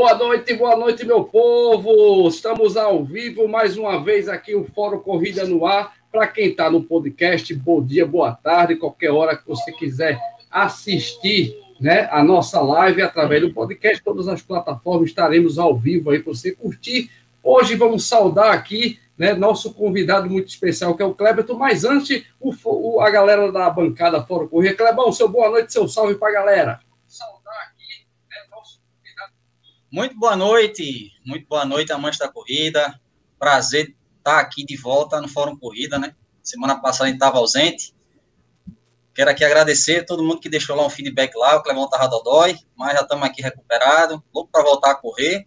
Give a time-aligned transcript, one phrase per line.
[0.00, 2.26] Boa noite, boa noite, meu povo.
[2.26, 5.94] Estamos ao vivo mais uma vez aqui o Fórum Corrida no Ar.
[6.10, 10.18] Para quem está no podcast, bom dia, boa tarde, qualquer hora que você quiser
[10.50, 16.18] assistir né, a nossa live através do podcast, todas as plataformas estaremos ao vivo aí
[16.18, 17.10] para você curtir.
[17.44, 22.24] Hoje vamos saudar aqui né, nosso convidado muito especial, que é o Cleberton, mas antes,
[22.40, 24.74] o, o, a galera da bancada Fórum Corrida.
[24.74, 26.89] Clebão, seu boa noite, seu salve para a galera.
[29.92, 32.94] Muito boa noite, muito boa noite, amantes da corrida.
[33.36, 36.14] Prazer estar aqui de volta no Fórum Corrida, né?
[36.44, 37.92] Semana passada a gente estava ausente.
[39.12, 42.06] Quero aqui agradecer a todo mundo que deixou lá um feedback lá, o Clemão tava
[42.06, 45.44] dodói, mas já estamos aqui recuperados, louco para voltar a correr.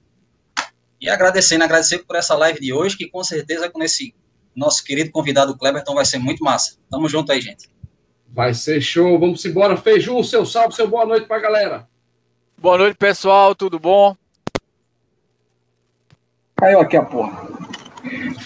[1.00, 4.14] E agradecendo, agradecer por essa live de hoje, que com certeza com esse
[4.54, 6.78] nosso querido convidado Cleberton vai ser muito massa.
[6.92, 7.70] Tamo junto aí, gente.
[8.28, 9.78] Vai ser show, vamos embora.
[9.78, 11.88] Feijão, seu salve, seu boa noite pra galera.
[12.58, 14.18] Boa noite, pessoal, tudo bom?
[16.64, 17.48] Caiu aqui a porra.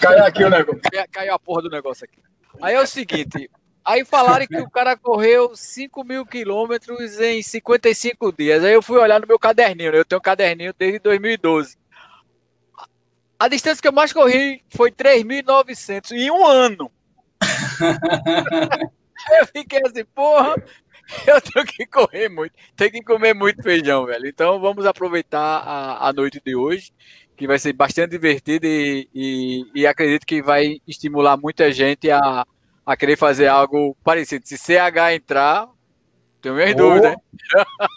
[0.00, 0.80] Caiu aqui o negócio.
[1.12, 2.20] Caiu a porra do negócio aqui.
[2.60, 3.48] Aí é o seguinte,
[3.84, 8.64] aí falaram que o cara correu 5 mil quilômetros em 55 dias.
[8.64, 9.98] Aí eu fui olhar no meu caderninho, né?
[9.98, 11.78] eu tenho um caderninho desde 2012.
[13.38, 16.90] A distância que eu mais corri foi 3.900 em um ano.
[19.38, 20.56] eu fiquei assim, porra,
[21.24, 24.26] eu tenho que correr muito, tenho que comer muito feijão, velho.
[24.26, 26.92] Então vamos aproveitar a, a noite de hoje
[27.38, 32.44] que vai ser bastante divertido e, e, e, acredito que vai estimular muita gente a,
[32.84, 34.44] a querer fazer algo parecido.
[34.44, 35.68] Se CH entrar,
[36.42, 36.76] tenho minhas oh.
[36.76, 37.14] dúvidas.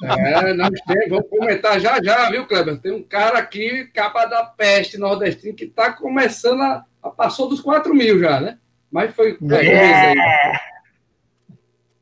[0.04, 2.80] É, nós temos, vamos comentar já já, viu, Kleber?
[2.80, 7.62] Tem um cara aqui, capa da peste nordestino, que está começando a, a, Passou dos
[7.62, 8.60] 4 mil já, né?
[8.92, 9.40] Mas foi.
[9.52, 10.14] É.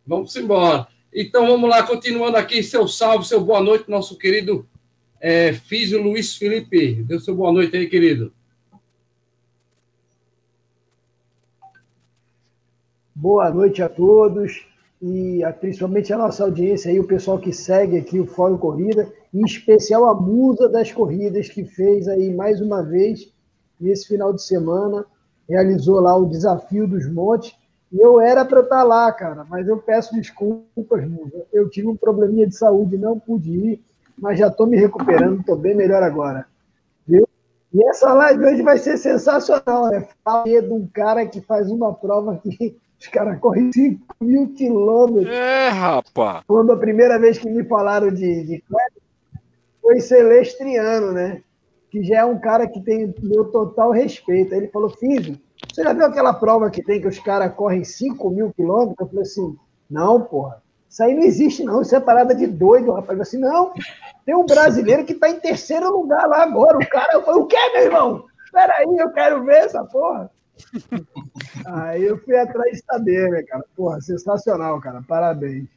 [0.06, 0.88] Vamos embora.
[1.14, 4.68] Então vamos lá, continuando aqui, seu salve, seu boa noite, nosso querido
[5.20, 7.04] é, Físio Luiz Felipe.
[7.04, 8.32] Dê seu boa noite aí, querido.
[13.14, 14.66] Boa noite a todos
[15.02, 19.44] e principalmente a nossa audiência aí, o pessoal que segue aqui o Fórum Corrida, em
[19.46, 23.34] especial a musa das corridas que fez aí mais uma vez
[23.80, 25.06] nesse final de semana,
[25.50, 27.54] realizou lá o desafio dos montes.
[27.92, 31.46] E eu era para estar lá, cara, mas eu peço desculpas, musa.
[31.52, 33.84] Eu tive um probleminha de saúde, não pude ir
[34.22, 36.46] mas já estou me recuperando, estou bem melhor agora.
[37.08, 37.28] Viu?
[37.74, 40.08] E essa live hoje vai ser sensacional, né?
[40.24, 45.34] Falei de um cara que faz uma prova que os caras correm 5 mil quilômetros.
[45.34, 46.44] É, rapaz.
[46.48, 48.64] Quando a primeira vez que me falaram de, de
[49.82, 51.42] foi Celestriano, né?
[51.90, 54.54] Que já é um cara que tem meu total respeito.
[54.54, 57.84] Aí ele falou, Filho, você já viu aquela prova que tem que os caras correm
[57.84, 58.98] 5 mil quilômetros?
[59.00, 59.58] Eu falei assim,
[59.90, 60.62] não, porra.
[60.90, 61.82] Isso aí não existe, não.
[61.82, 63.20] Isso é parada de doido, rapaz.
[63.22, 63.72] Assim, não.
[64.26, 66.78] Tem um brasileiro que está em terceiro lugar lá agora.
[66.78, 68.26] O cara foi, o quê, meu irmão?
[68.44, 70.32] Espera aí, eu quero ver essa porra.
[71.68, 73.64] aí eu fui atrás de saber, né, cara?
[73.76, 75.04] Porra, sensacional, cara.
[75.08, 75.68] Parabéns.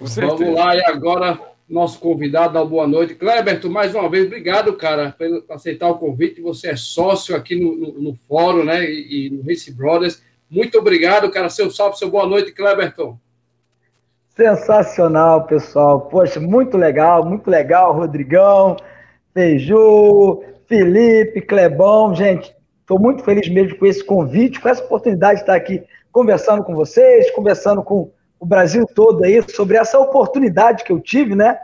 [0.00, 3.14] Vamos lá, e agora nosso convidado, dá boa noite.
[3.14, 6.40] Kleberto, mais uma vez, obrigado, cara, por aceitar o convite.
[6.40, 10.22] Você é sócio aqui no, no, no fórum, né, e, e, no Race Brothers.
[10.48, 11.48] Muito obrigado, cara.
[11.48, 13.18] Seu salve, seu boa noite, Kleberton.
[14.36, 16.02] Sensacional, pessoal.
[16.02, 18.76] Poxa, muito legal, muito legal, Rodrigão,
[19.32, 22.14] Feiju, Felipe, Clebão.
[22.14, 25.82] Gente, estou muito feliz mesmo com esse convite, com essa oportunidade de estar aqui
[26.12, 31.34] conversando com vocês, conversando com o Brasil todo aí sobre essa oportunidade que eu tive,
[31.34, 31.58] né?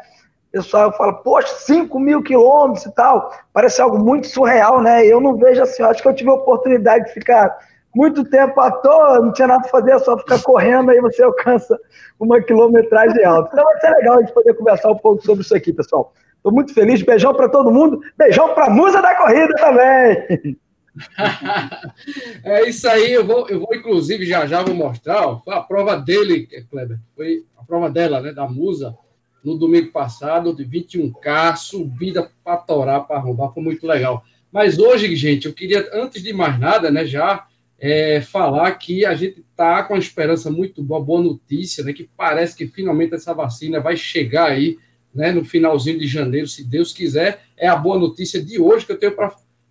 [0.48, 5.04] O pessoal fala, poxa, 5 mil quilômetros e tal, parece algo muito surreal, né?
[5.06, 7.54] Eu não vejo assim, acho que eu tive a oportunidade de ficar
[7.94, 11.78] muito tempo à toa, não tinha nada para fazer, só ficar correndo, aí você alcança
[12.18, 13.50] uma quilometragem alta.
[13.52, 16.12] Então vai ser legal a gente poder conversar um pouco sobre isso aqui, pessoal.
[16.36, 20.58] Estou muito feliz, beijão para todo mundo, beijão para a musa da corrida também.
[22.44, 25.96] é isso aí, eu vou, eu vou inclusive já já vou mostrar, ó, a prova
[25.96, 28.94] dele, Kleber, foi a prova dela, né, da musa,
[29.42, 34.22] no domingo passado, de 21K, subida para torar, para arrombar, foi muito legal.
[34.52, 37.46] Mas hoje, gente, eu queria, antes de mais nada, né, já
[37.84, 42.08] é, falar que a gente está com uma esperança muito boa, boa notícia, né, que
[42.16, 44.78] parece que finalmente essa vacina vai chegar aí,
[45.12, 47.42] né, no finalzinho de janeiro, se Deus quiser.
[47.56, 49.16] É a boa notícia de hoje que eu tenho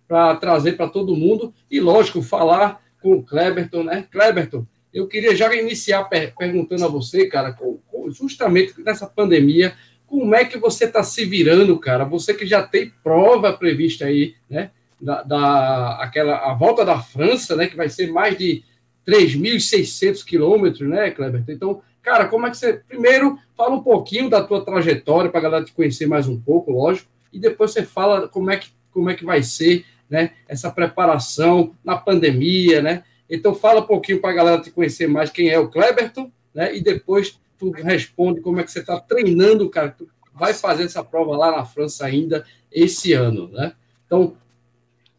[0.06, 1.54] para trazer para todo mundo.
[1.70, 4.06] E, lógico, falar com o Kleberton, né?
[4.12, 9.72] Kleberton, eu queria já iniciar per perguntando a você, cara, com, com, justamente nessa pandemia,
[10.06, 12.04] como é que você está se virando, cara?
[12.04, 14.70] Você que já tem prova prevista aí, né?
[15.02, 18.62] Da, da aquela, a volta da França, né, que vai ser mais de
[19.06, 21.42] 3.600 quilômetros, né, Kleber?
[21.48, 22.74] Então, cara, como é que você.
[22.74, 26.70] Primeiro, fala um pouquinho da tua trajetória, para a galera te conhecer mais um pouco,
[26.70, 30.70] lógico, e depois você fala como é que, como é que vai ser né, essa
[30.70, 33.02] preparação na pandemia, né?
[33.28, 36.76] Então fala um pouquinho para a galera te conhecer mais quem é o Kleberton, né?
[36.76, 39.88] E depois tu responde como é que você está treinando, cara.
[39.96, 43.72] Tu vai fazer essa prova lá na França ainda esse ano, né?
[44.06, 44.36] Então,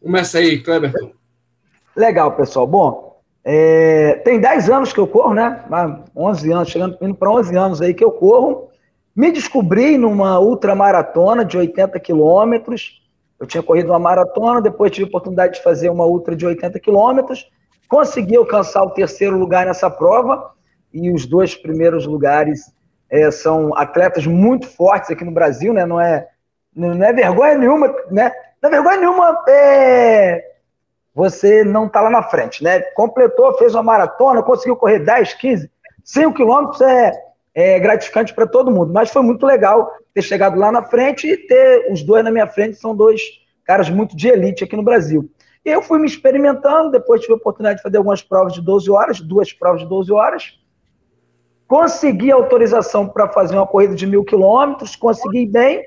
[0.04, 1.12] começa aí, Kleberton.
[1.96, 2.66] Legal, pessoal.
[2.66, 5.64] Bom, é, tem 10 anos que eu corro, né?
[6.14, 8.68] 11 anos, chegando para 11 anos aí que eu corro.
[9.16, 13.02] Me descobri numa ultramaratona de 80 quilômetros.
[13.40, 16.78] Eu tinha corrido uma maratona, depois tive a oportunidade de fazer uma ultra de 80
[16.80, 17.48] quilômetros.
[17.88, 20.52] Consegui alcançar o terceiro lugar nessa prova
[20.92, 22.72] e os dois primeiros lugares
[23.10, 25.86] é, são atletas muito fortes aqui no Brasil, né?
[25.86, 26.26] Não é,
[26.74, 28.32] não é vergonha nenhuma, né?
[28.64, 30.42] Não é vergonha nenhuma é,
[31.14, 32.80] você não tá lá na frente, né?
[32.80, 35.70] Completou, fez uma maratona, conseguiu correr 10, 15,
[36.02, 37.12] 5 quilômetros é,
[37.54, 38.90] é gratificante para todo mundo.
[38.90, 42.46] Mas foi muito legal ter chegado lá na frente e ter os dois na minha
[42.46, 43.20] frente, são dois
[43.66, 45.30] caras muito de elite aqui no Brasil.
[45.62, 48.90] E eu fui me experimentando, depois tive a oportunidade de fazer algumas provas de 12
[48.90, 50.58] horas, duas provas de 12 horas.
[51.68, 55.84] Consegui autorização para fazer uma corrida de mil quilômetros, consegui bem,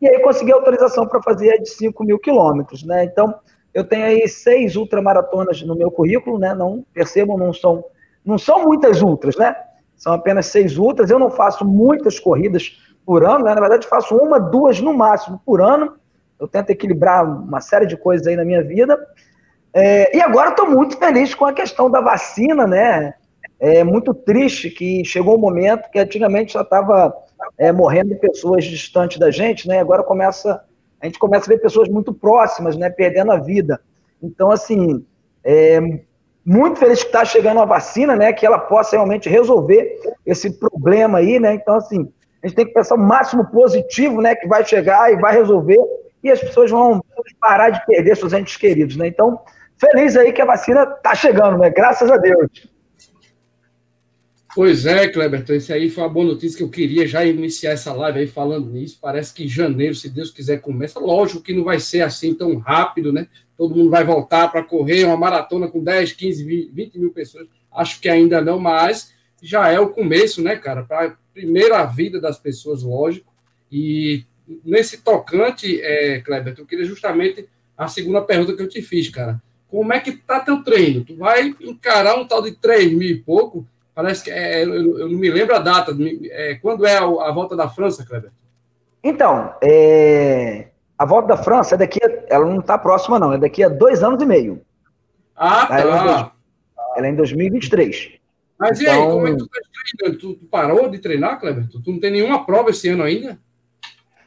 [0.00, 3.04] e aí consegui autorização para fazer de 5 mil quilômetros, né?
[3.04, 3.34] Então,
[3.72, 6.54] eu tenho aí seis ultramaratonas no meu currículo, né?
[6.54, 7.84] Não percebam, não são,
[8.24, 9.54] não são muitas ultras, né?
[9.96, 11.10] São apenas seis ultras.
[11.10, 13.54] Eu não faço muitas corridas por ano, né?
[13.54, 15.94] Na verdade, faço uma, duas no máximo por ano.
[16.38, 18.98] Eu tento equilibrar uma série de coisas aí na minha vida.
[19.72, 23.14] É, e agora estou muito feliz com a questão da vacina, né?
[23.60, 27.14] É muito triste que chegou um momento que antigamente já estava
[27.58, 29.80] é, morrendo pessoas distantes da gente, né?
[29.80, 30.62] Agora começa
[31.00, 32.90] a gente começa a ver pessoas muito próximas, né?
[32.90, 33.80] Perdendo a vida.
[34.22, 35.04] Então, assim,
[35.42, 35.80] é,
[36.44, 38.32] muito feliz que está chegando a vacina, né?
[38.32, 41.54] Que ela possa realmente resolver esse problema aí, né?
[41.54, 44.34] Então, assim, a gente tem que pensar o máximo positivo, né?
[44.34, 45.78] Que vai chegar e vai resolver
[46.22, 47.02] e as pessoas vão
[47.40, 49.06] parar de perder seus entes queridos, né?
[49.06, 49.40] Então,
[49.78, 51.70] feliz aí que a vacina está chegando, né?
[51.70, 52.68] Graças a Deus.
[54.52, 57.92] Pois é, Kleberton, esse aí foi uma boa notícia que eu queria já iniciar essa
[57.92, 58.98] live aí falando nisso.
[59.00, 60.98] Parece que janeiro, se Deus quiser, começa.
[60.98, 63.28] Lógico que não vai ser assim tão rápido, né?
[63.56, 67.46] Todo mundo vai voltar para correr uma maratona com 10, 15, 20 mil pessoas.
[67.72, 70.82] Acho que ainda não, mas já é o começo, né, cara?
[70.82, 73.32] Para a primeira vida das pessoas, lógico.
[73.70, 74.24] E
[74.64, 77.48] nesse tocante, é, Kleber, eu queria justamente
[77.78, 79.40] a segunda pergunta que eu te fiz, cara.
[79.68, 81.04] Como é que tá teu treino?
[81.04, 83.64] Tu vai encarar um tal de 3 mil e pouco?
[84.00, 85.94] Parece que é, eu, eu, não me lembro a data.
[86.30, 88.30] É, quando é a, a, volta da França, Kleber?
[89.04, 90.68] Então, é,
[90.98, 93.68] a volta da França é daqui, a, ela não está próxima, não, é daqui a
[93.68, 94.62] dois anos e meio.
[95.36, 95.80] Ah, tá.
[95.80, 96.32] Ela
[96.96, 98.12] é, ela é em 2023.
[98.58, 98.94] Mas então...
[98.94, 100.18] e aí, então como é que tu tá treinando?
[100.18, 101.68] Tu, tu, parou de treinar, Kleber?
[101.68, 103.38] Tu, tu não tem nenhuma prova esse ano ainda?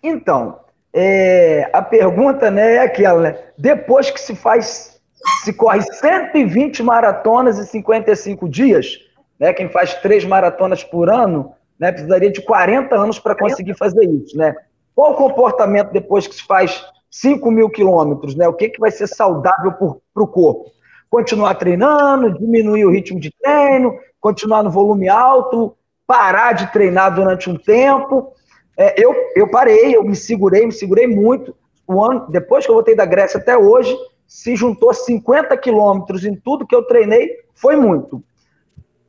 [0.04, 0.60] Então,
[0.94, 3.40] é, a pergunta né, é aquela, né?
[3.58, 5.02] Depois que se faz,
[5.44, 9.00] se corre 120 maratonas em 55 dias,
[9.44, 9.52] né?
[9.52, 14.38] Quem faz três maratonas por ano, né, precisaria de 40 anos para conseguir fazer isso,
[14.38, 14.56] né?
[14.96, 16.82] Qual o comportamento depois que se faz
[17.12, 18.48] 5 mil quilômetros, né?
[18.48, 19.74] O que, que vai ser saudável
[20.14, 20.72] para o corpo?
[21.10, 25.76] Continuar treinando, diminuir o ritmo de treino, continuar no volume alto,
[26.08, 28.32] parar de treinar durante um tempo,
[28.78, 31.54] é, eu, eu parei, eu me segurei, me segurei muito.
[31.86, 33.94] O ano, depois que eu voltei da Grécia até hoje,
[34.26, 38.24] se juntou 50 quilômetros em tudo que eu treinei, foi muito.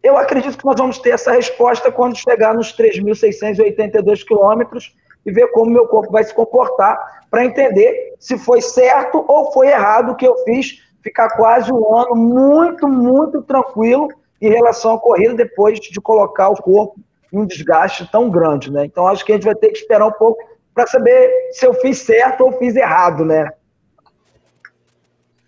[0.04, 4.94] Eu acredito que nós vamos ter essa resposta quando chegar nos 3.682 quilômetros
[5.24, 9.68] e ver como meu corpo vai se comportar para entender se foi certo ou foi
[9.68, 14.08] errado o que eu fiz, ficar quase um ano muito, muito tranquilo
[14.42, 17.00] em relação à corrida depois de colocar o corpo
[17.32, 18.84] um desgaste tão grande, né?
[18.84, 20.38] Então acho que a gente vai ter que esperar um pouco
[20.74, 23.50] para saber se eu fiz certo ou fiz errado, né?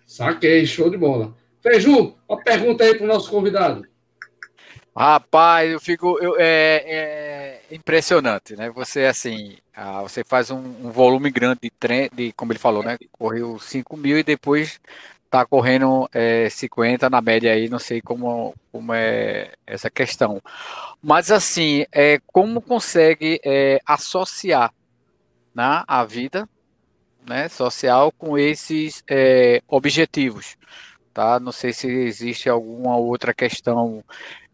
[0.07, 1.31] Saquei, show de bola.
[1.61, 3.83] Feiju, uma pergunta aí para o nosso convidado.
[4.97, 6.17] Rapaz, eu fico.
[6.19, 8.71] Eu, é, é, impressionante, né?
[8.71, 12.81] Você, assim, ah, você faz um, um, volume grande de trem, de, como ele falou,
[12.81, 12.97] né?
[13.11, 14.81] Correu 5 mil e depois
[15.29, 20.41] tá correndo é, 50 na média aí, não sei como, como é essa questão.
[20.99, 24.73] Mas assim, é, como consegue é, associar
[25.53, 26.49] né, a vida
[27.27, 30.57] né, social com esses é, objetivos?
[31.13, 31.39] Tá?
[31.39, 34.03] Não sei se existe alguma outra questão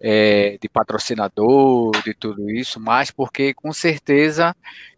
[0.04, 4.56] é, de patrocinador, de tudo isso, mas porque com certeza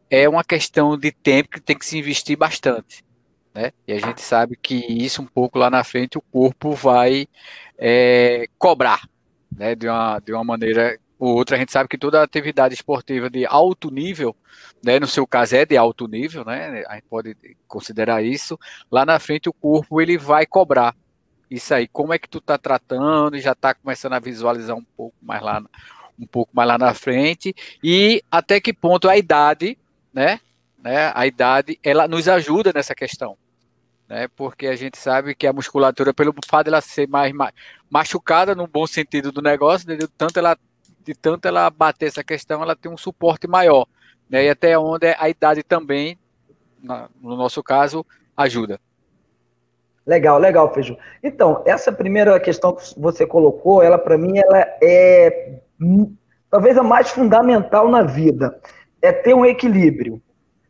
[0.10, 3.06] é uma questão de tempo que tem que se investir bastante
[3.56, 3.72] né?
[3.88, 7.26] E a gente sabe que isso um pouco lá na frente o corpo vai
[7.78, 9.08] é, cobrar,
[9.50, 9.74] né?
[9.74, 11.56] De uma, de uma maneira outra.
[11.56, 14.36] A gente sabe que toda atividade esportiva de alto nível,
[14.84, 18.60] né, no seu caso é de alto nível, né, a gente pode considerar isso.
[18.92, 20.94] Lá na frente o corpo ele vai cobrar
[21.56, 21.88] isso aí.
[21.88, 23.40] Como é que tu tá tratando?
[23.40, 25.64] Já tá começando a visualizar um pouco mais lá,
[26.20, 29.78] um pouco mais lá na frente e até que ponto a idade,
[30.14, 30.40] né,
[30.84, 33.38] né, a idade ela nos ajuda nessa questão
[34.08, 34.28] né?
[34.36, 37.54] Porque a gente sabe que a musculatura, pelo fato dela ser mais, mais
[37.90, 40.58] machucada no bom sentido do negócio, de tanto ela,
[41.04, 43.88] de tanto ela bater essa questão, ela tem um suporte maior,
[44.30, 44.46] né?
[44.46, 46.18] E até onde a idade também,
[46.82, 48.80] na, no nosso caso, ajuda.
[50.06, 50.98] Legal, legal, Feijão.
[51.24, 55.60] Então, essa primeira questão que você colocou, ela para mim ela é
[56.50, 58.60] talvez a mais fundamental na vida,
[59.02, 60.22] é ter um equilíbrio.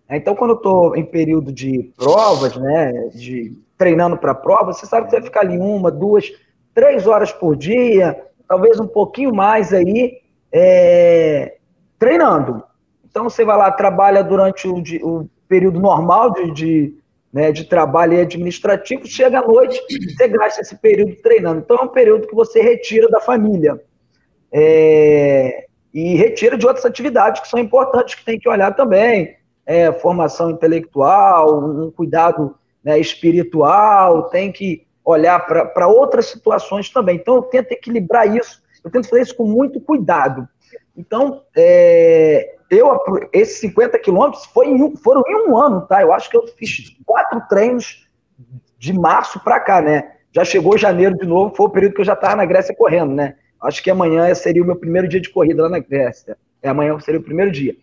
[0.10, 5.06] Então, quando eu estou em período de provas, né, de treinando para prova, você sabe
[5.06, 6.32] que você vai ficar ali uma, duas,
[6.74, 10.20] três horas por dia, talvez um pouquinho mais aí,
[10.51, 11.58] é,
[12.00, 12.63] treinando.
[13.04, 16.98] Então, você vai lá, trabalha durante o, o período normal de, de,
[17.36, 19.77] né, de trabalho administrativo, chega à noite,
[20.10, 21.60] você gasta esse período treinando.
[21.60, 23.77] Então, é um período que você retira da família.
[24.54, 29.92] É, e retira de outras atividades que são importantes, que tem que olhar também é,
[29.92, 37.18] formação intelectual, um cuidado né, espiritual, tem que olhar para outras situações também.
[37.18, 40.48] Então, eu tento equilibrar isso, eu tento fazer isso com muito cuidado.
[40.96, 42.98] Então, é, eu,
[43.31, 46.01] esses 50 quilômetros em, foram em um ano, tá?
[46.01, 48.07] Eu acho que eu fiz quatro treinos
[48.77, 50.12] de março para cá, né?
[50.31, 53.13] Já chegou janeiro de novo, foi o período que eu já estava na Grécia correndo,
[53.13, 53.36] né?
[53.62, 56.38] Acho que amanhã seria o meu primeiro dia de corrida lá na Grécia.
[56.62, 57.75] É, amanhã seria o primeiro dia.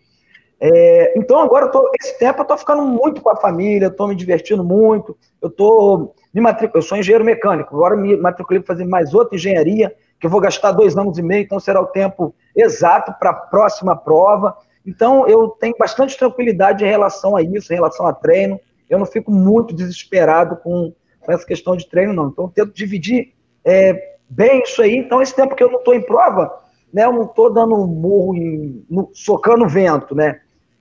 [0.59, 4.15] É, então agora tô, esse tempo eu estou ficando muito com a família, estou me
[4.15, 5.17] divertindo muito.
[5.41, 6.73] Eu tô me matric...
[6.73, 10.39] eu sou engenheiro mecânico, agora me matriculei para fazer mais outra engenharia, que eu vou
[10.39, 14.55] gastar dois anos e meio, então será o tempo exato para a próxima prova.
[14.85, 18.59] Então eu tenho bastante tranquilidade em relação a isso, em relação a treino.
[18.89, 22.27] Eu não fico muito desesperado com, com essa questão de treino, não.
[22.27, 24.97] Então eu tento dividir é, bem isso aí.
[24.97, 26.51] Então esse tempo que eu não estou em prova,
[26.91, 30.39] né, eu não estou dando um murro, em, no, socando vento, né?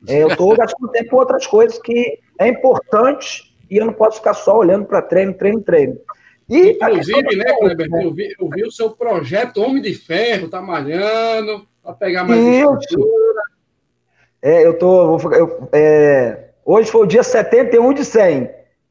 [0.09, 4.19] É, eu estou gastando tempo com outras coisas que é importante e eu não posso
[4.19, 5.97] ficar só olhando para treino, treino, treino.
[6.49, 8.05] E Inclusive, né, Kleber, né?
[8.05, 12.41] eu, vi, eu vi o seu projeto Homem de Ferro, tá malhando, para pegar mais
[12.41, 13.43] estrutura.
[14.43, 15.17] É, eu tô.
[15.31, 18.51] Eu, é, hoje foi o dia 71 de 100.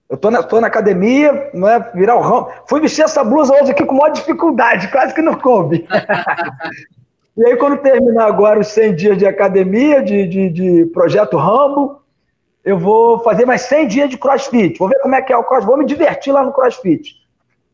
[0.09, 2.49] Eu tô na, tô na academia, não é virar o ramo.
[2.67, 5.85] Fui vestir essa blusa hoje aqui com maior dificuldade, quase que não coube.
[7.37, 12.01] E aí, quando terminar agora os 100 dias de academia, de, de, de projeto Rambo,
[12.63, 14.77] eu vou fazer mais 100 dias de crossfit.
[14.77, 17.15] Vou ver como é que é o crossfit, vou me divertir lá no crossfit.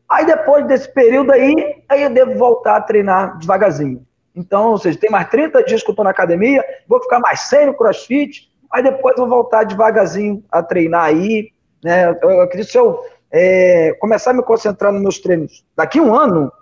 [0.08, 4.06] Aí, depois desse período aí, aí eu devo voltar a treinar devagarzinho.
[4.38, 7.40] Então, ou seja, tem mais 30 dias que eu estou na academia, vou ficar mais
[7.40, 11.50] 100 no crossfit, aí depois eu vou voltar devagarzinho a treinar aí.
[11.82, 12.08] Né?
[12.22, 16.02] Eu acredito que se eu é, começar a me concentrar nos meus treinos daqui a
[16.02, 16.52] um ano,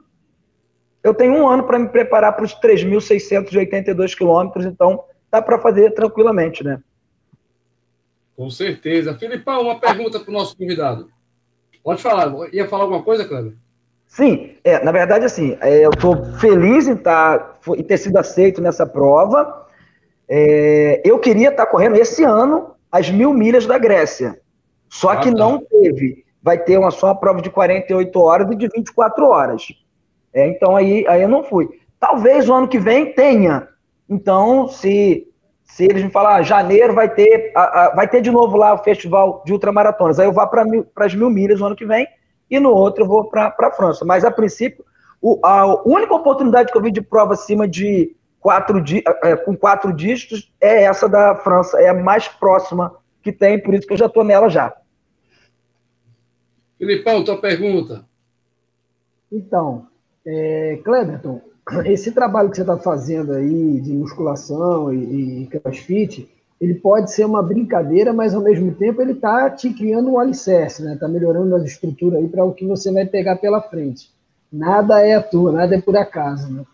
[1.04, 5.90] eu tenho um ano para me preparar para os 3.682 quilômetros, então dá para fazer
[5.92, 6.80] tranquilamente, né?
[8.34, 9.16] Com certeza.
[9.18, 11.10] Filipão, uma pergunta para o nosso convidado.
[11.84, 12.32] Pode falar.
[12.52, 13.54] Ia falar alguma coisa, Cleber?
[14.16, 18.62] Sim, é, na verdade, assim, é, eu estou feliz em, tá, em ter sido aceito
[18.62, 19.66] nessa prova.
[20.26, 24.40] É, eu queria estar tá correndo esse ano as mil milhas da Grécia.
[24.88, 25.36] Só ah, que tá.
[25.36, 26.24] não teve.
[26.42, 29.66] Vai ter uma só prova de 48 horas e de 24 horas.
[30.32, 31.68] É, então aí, aí eu não fui.
[32.00, 33.68] Talvez o ano que vem tenha.
[34.08, 35.28] Então, se,
[35.62, 38.72] se eles me falar, ah, janeiro vai ter, a, a, vai ter de novo lá
[38.72, 40.18] o festival de ultramaratonas.
[40.18, 40.64] Aí eu vou para
[41.04, 42.08] as mil milhas no ano que vem
[42.50, 44.04] e no outro eu vou para a França.
[44.04, 44.84] Mas a princípio,
[45.20, 48.82] o, a única oportunidade que eu vi de prova acima de quatro
[49.24, 53.74] é, com quatro dígitos é essa da França, é a mais próxima que tem, por
[53.74, 54.72] isso que eu já estou nela já.
[56.78, 58.04] Filipão, tua pergunta.
[59.32, 59.88] Então,
[60.24, 61.40] é, Cleberton,
[61.86, 67.24] esse trabalho que você está fazendo aí de musculação e, e crossfit, ele pode ser
[67.24, 70.94] uma brincadeira, mas ao mesmo tempo ele está te criando um alicerce, né?
[70.94, 74.10] Está melhorando a estrutura aí para o que você vai pegar pela frente.
[74.50, 76.64] Nada é à toa, nada é por acaso, né?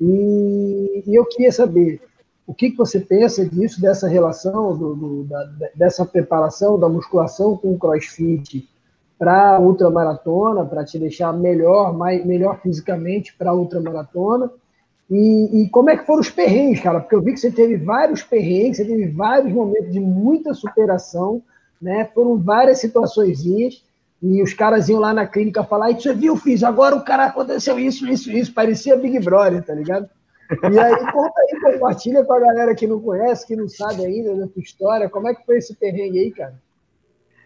[0.00, 2.00] E, e eu queria saber
[2.46, 7.56] o que, que você pensa disso, dessa relação, do, do, da, dessa preparação da musculação
[7.56, 8.68] com o crossfit
[9.18, 14.50] para ultramaratona, para te deixar melhor, mais, melhor fisicamente para a ultramaratona.
[15.10, 17.00] E, e como é que foram os perrengues, cara?
[17.00, 21.42] Porque eu vi que você teve vários perrengues, você teve vários momentos de muita superação,
[21.80, 22.10] né?
[22.14, 23.44] Foram várias situações
[24.20, 27.26] e os caras iam lá na clínica falar, e você viu, fiz, agora o cara
[27.26, 30.08] aconteceu isso, isso, isso, parecia Big Brother, tá ligado?
[30.50, 34.34] E aí, conta aí, compartilha com a galera que não conhece, que não sabe ainda
[34.34, 35.08] da tua história.
[35.08, 36.54] Como é que foi esse perrengue aí, cara?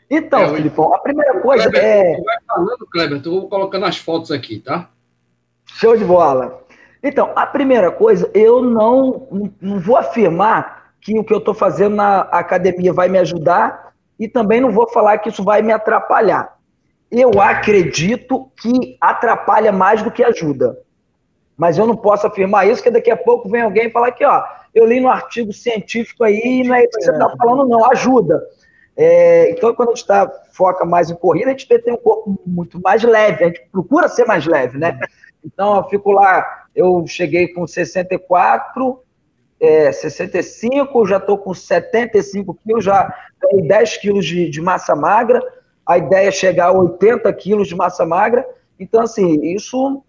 [0.08, 2.20] Então, é, Filipão, a primeira coisa Kleber, é.
[2.20, 4.90] Vai falando, Kleber, eu vou colocando as fotos aqui, tá?
[5.66, 6.61] Show de bola.
[7.02, 11.96] Então, a primeira coisa, eu não, não vou afirmar que o que eu estou fazendo
[11.96, 16.56] na academia vai me ajudar e também não vou falar que isso vai me atrapalhar.
[17.10, 20.78] Eu acredito que atrapalha mais do que ajuda.
[21.56, 24.24] Mas eu não posso afirmar isso, porque daqui a pouco vem alguém e falar que,
[24.24, 24.42] ó,
[24.74, 27.90] eu li no artigo científico aí e não é isso que você está falando, não,
[27.90, 28.42] ajuda.
[28.96, 32.38] É, então, quando a gente tá, foca mais em corrida, a gente tem um corpo
[32.46, 34.98] muito mais leve, a gente procura ser mais leve, né?
[35.44, 39.02] Então, eu fico lá, eu cheguei com 64,
[39.60, 45.40] é, 65, já estou com 75 quilos, já tenho 10 quilos de, de, massa magra,
[45.86, 48.46] a ideia é chegar a 80 quilos de massa magra,
[48.78, 50.02] então, assim, isso...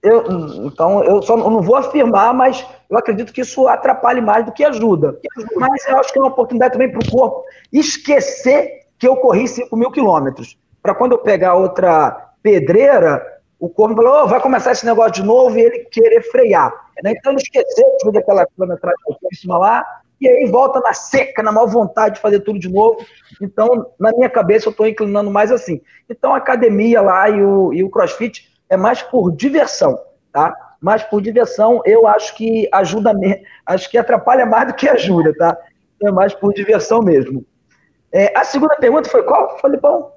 [0.00, 0.24] Eu,
[0.64, 4.64] então, eu só não vou afirmar, mas eu acredito que isso atrapalhe mais do que
[4.64, 5.18] ajuda.
[5.56, 9.48] Mas eu acho que é uma oportunidade também para o corpo esquecer que eu corri
[9.48, 10.56] 5 mil quilômetros.
[10.80, 15.22] Para quando eu pegar outra pedreira, o corpo falou, oh, vai começar esse negócio de
[15.22, 16.72] novo e ele querer frear.
[17.02, 17.12] Né?
[17.16, 19.84] Então, não esquecer de daquela quilometragem altíssima lá,
[20.20, 23.04] e aí volta na seca, na maior vontade de fazer tudo de novo.
[23.40, 25.80] Então, na minha cabeça, eu estou inclinando mais assim.
[26.08, 29.98] Então, a academia lá e o, e o crossfit é mais por diversão,
[30.32, 30.54] tá?
[30.80, 33.12] Mas por diversão, eu acho que ajuda,
[33.66, 35.56] acho que atrapalha mais do que ajuda, tá?
[36.02, 37.44] É mais por diversão mesmo.
[38.12, 40.12] É, a segunda pergunta foi qual, Falipão?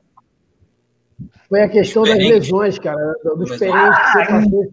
[1.51, 4.71] Foi a questão das lesões, cara, dos perrengues que você passou.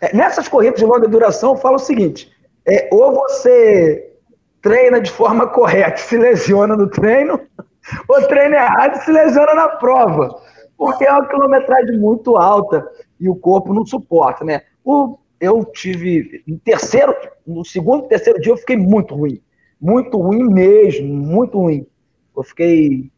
[0.00, 2.28] É, nessas corridas de longa duração, eu falo o seguinte:
[2.66, 4.12] é, ou você
[4.60, 7.40] treina de forma correta, se lesiona no treino,
[8.08, 10.36] ou treina errado e se lesiona na prova,
[10.76, 12.84] porque é uma quilometragem muito alta
[13.20, 14.62] e o corpo não suporta, né?
[14.84, 17.14] O, eu tive no terceiro,
[17.46, 19.40] no segundo, terceiro dia eu fiquei muito ruim,
[19.80, 21.86] muito ruim mesmo, muito ruim.
[22.36, 23.12] Eu fiquei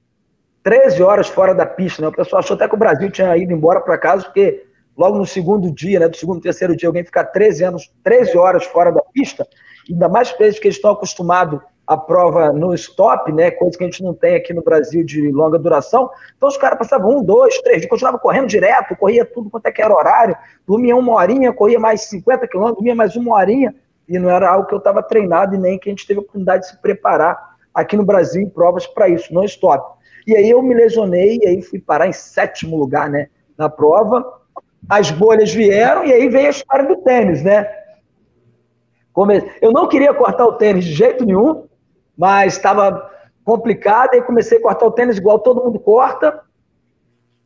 [0.62, 2.08] 13 horas fora da pista, né?
[2.08, 4.64] O pessoal achou até que o Brasil tinha ido embora para casa, porque
[4.96, 8.64] logo no segundo dia, né, do segundo, terceiro dia, alguém ficar 13 anos, 13 horas
[8.64, 9.46] fora da pista,
[9.90, 13.86] ainda mais vezes que eles estão acostumados à prova no stop, né, coisa que a
[13.86, 16.10] gente não tem aqui no Brasil de longa duração.
[16.36, 19.82] Então os caras passavam um, dois, três, continuavam correndo direto, corria tudo quanto é que
[19.82, 23.74] era horário, dormia uma horinha, corria mais 50 quilômetros, dormia mais uma horinha,
[24.06, 26.22] e não era algo que eu estava treinado e nem que a gente teve a
[26.22, 29.98] oportunidade de se preparar aqui no Brasil em provas para isso, no stop.
[30.26, 33.28] E aí eu me lesionei e aí fui parar em sétimo lugar, né?
[33.56, 34.40] Na prova.
[34.88, 37.66] As bolhas vieram e aí veio a história do tênis, né?
[39.60, 41.66] Eu não queria cortar o tênis de jeito nenhum,
[42.16, 43.10] mas estava
[43.44, 46.40] complicado e comecei a cortar o tênis igual todo mundo corta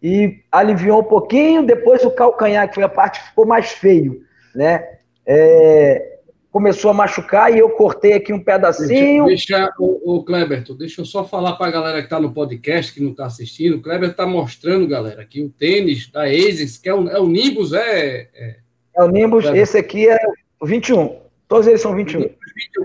[0.02, 1.66] e aliviou um pouquinho.
[1.66, 4.22] Depois o calcanhar, que foi a parte que ficou mais feio,
[4.54, 4.98] né?
[5.26, 6.13] É,
[6.55, 9.27] começou a machucar e eu cortei aqui um pedacinho.
[9.27, 12.33] Deixa, deixa o, o Kleberto, deixa eu só falar para a galera que está no
[12.33, 13.79] podcast, que não está assistindo.
[13.79, 17.27] O Kleber está mostrando, galera, que o tênis da ASICS, que é o, é o
[17.27, 18.57] Nimbus, é, é.
[18.97, 19.61] É, o Nimbus, Kleber.
[19.61, 20.17] esse aqui é
[20.61, 21.23] o 21.
[21.49, 22.31] Todos eles são 21.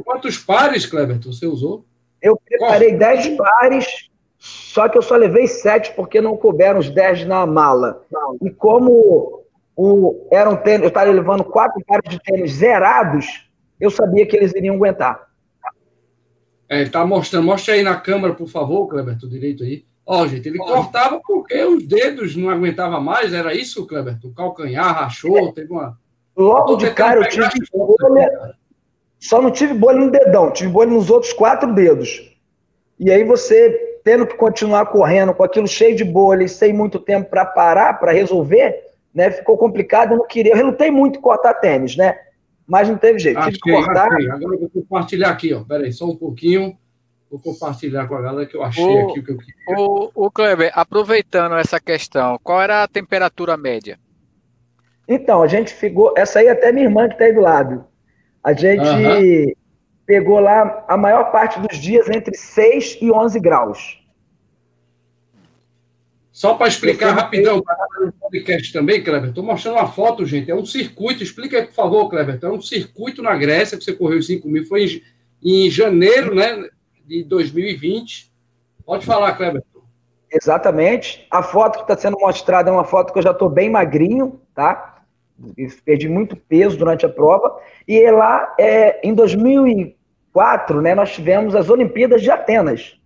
[0.04, 1.86] Quantos pares, Kleberto, você usou?
[2.24, 7.26] Eu preparei 10 pares, só que eu só levei 7 porque não couberam os 10
[7.26, 8.04] na mala.
[8.42, 9.44] E como
[9.76, 13.48] o, era um tênis, eu estava levando quatro pares de tênis zerados,
[13.80, 15.30] eu sabia que eles iriam aguentar.
[16.68, 19.86] É, ele tá mostrando, mostra aí na câmera, por favor, Cleberto, direito aí.
[20.06, 24.28] Ó, gente, ele cortava porque os dedos não aguentavam mais, era isso, Cleberto?
[24.28, 25.52] O calcanhar rachou, é.
[25.52, 25.98] teve uma.
[26.36, 28.56] Logo de cara eu tive bolha,
[29.20, 32.36] só não tive bolha no dedão, tive bolha nos outros quatro dedos.
[33.00, 37.00] E aí você, tendo que continuar correndo com aquilo cheio de bolha e sem muito
[37.00, 38.82] tempo para parar, para resolver,
[39.14, 42.18] né, ficou complicado, eu não queria, eu relutei muito cortar tênis, né?
[42.70, 43.42] Mas não teve jeito.
[43.42, 44.14] Tive que cortar.
[44.14, 44.30] Achei.
[44.30, 45.64] Agora eu vou compartilhar aqui, ó.
[45.64, 46.78] Peraí, só um pouquinho.
[47.30, 49.56] Vou compartilhar com a galera que eu achei o, aqui o que eu queria.
[49.78, 54.00] O, o Kleber, aproveitando essa questão, qual era a temperatura média?
[55.08, 56.14] Então, a gente ficou.
[56.16, 57.86] Essa aí até minha irmã que está aí do lado.
[58.44, 59.58] A gente
[60.06, 63.99] pegou lá a maior parte dos dias entre 6 e 11 graus.
[66.40, 70.50] Só para explicar rapidão para o podcast também, Kleber, estou mostrando uma foto, gente.
[70.50, 71.22] É um circuito.
[71.22, 72.40] Explica aí, por favor, Kleber.
[72.42, 74.66] É um circuito na Grécia que você correu 5 mil.
[74.66, 76.70] Foi em, em janeiro né,
[77.06, 78.32] de 2020.
[78.86, 79.62] Pode falar, Kleber.
[80.32, 81.28] Exatamente.
[81.30, 84.40] A foto que está sendo mostrada é uma foto que eu já estou bem magrinho,
[84.56, 85.04] tá?
[85.84, 87.60] Perdi muito peso durante a prova.
[87.86, 92.98] E lá, é, em 2004, né, nós tivemos as Olimpíadas de Atenas.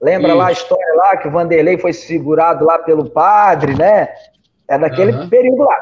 [0.00, 0.38] Lembra Isso.
[0.38, 4.08] lá a história lá que o Vanderlei foi segurado lá pelo padre, né?
[4.68, 5.28] É daquele uhum.
[5.28, 5.76] período lá.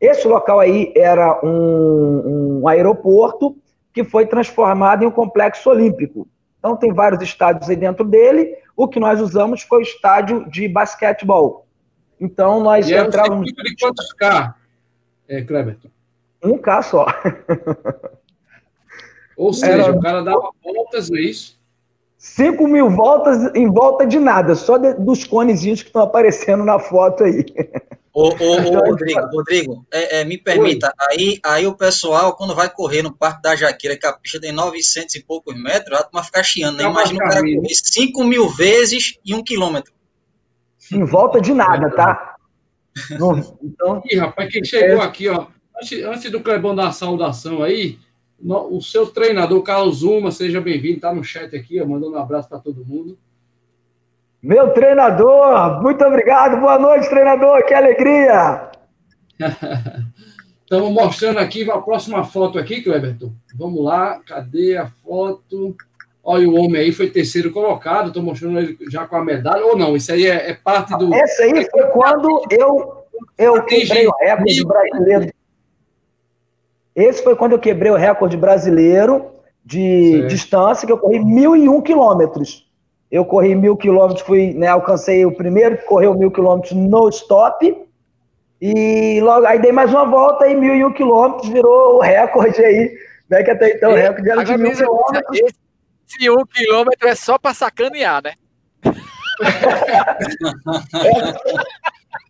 [0.00, 3.56] Esse local aí era um, um aeroporto
[3.92, 6.26] que foi transformado em um complexo olímpico.
[6.58, 8.56] Então tem vários estádios aí dentro dele.
[8.76, 11.66] O que nós usamos foi o estádio de basquetebol.
[12.20, 13.50] Então nós e entrávamos.
[13.50, 14.54] Um de quantos K,
[15.28, 15.78] é, Kleber?
[16.42, 17.06] Um K só.
[19.36, 19.92] Ou seja, Era...
[19.92, 21.61] o cara dava voltas, não é isso?
[22.22, 26.78] 5 mil voltas em volta de nada, só de, dos conezinhos que estão aparecendo na
[26.78, 27.44] foto aí.
[28.14, 32.70] Ô, ô, ô Rodrigo, Rodrigo é, é, me permita, aí, aí o pessoal, quando vai
[32.70, 36.22] correr no Parque da Jaqueira, que a pista tem 900 e poucos metros, a turma
[36.22, 36.84] ficar chiando, né?
[36.84, 39.92] Imagina o cara correr 5 mil vezes e um quilômetro.
[40.92, 42.36] Em volta de nada, tá?
[43.10, 45.04] então, Ih, rapaz, quem chegou é...
[45.04, 47.98] aqui, ó, antes, antes do Clebão dar a saudação aí,
[48.44, 52.58] o seu treinador, Carlos Zuma, seja bem-vindo, está no chat aqui, mandando um abraço para
[52.58, 53.16] todo mundo.
[54.42, 58.70] Meu treinador, muito obrigado, boa noite, treinador, que alegria!
[60.62, 63.32] Estamos mostrando aqui a próxima foto aqui, Cleberton.
[63.54, 65.76] Vamos lá, cadê a foto?
[66.24, 69.76] Olha, o homem aí foi terceiro colocado, estou mostrando ele já com a medalha, ou
[69.76, 71.12] não, isso aí é, é parte do...
[71.14, 73.04] Essa aí foi quando eu,
[73.38, 75.32] eu quebrei o recorde brasileiro
[76.94, 79.32] esse foi quando eu quebrei o recorde brasileiro
[79.64, 80.26] de Sim.
[80.26, 82.70] distância, que eu corri 1.001 quilômetros.
[83.10, 87.86] Eu corri mil quilômetros, fui, né, alcancei o primeiro que correu mil quilômetros no stop,
[88.60, 92.96] e logo aí dei mais uma volta e 1.001 quilômetros virou o recorde aí,
[93.28, 95.40] né, que até então o recorde era de mil quilômetros.
[95.40, 98.32] Esse um quilômetro é só para sacanear, né?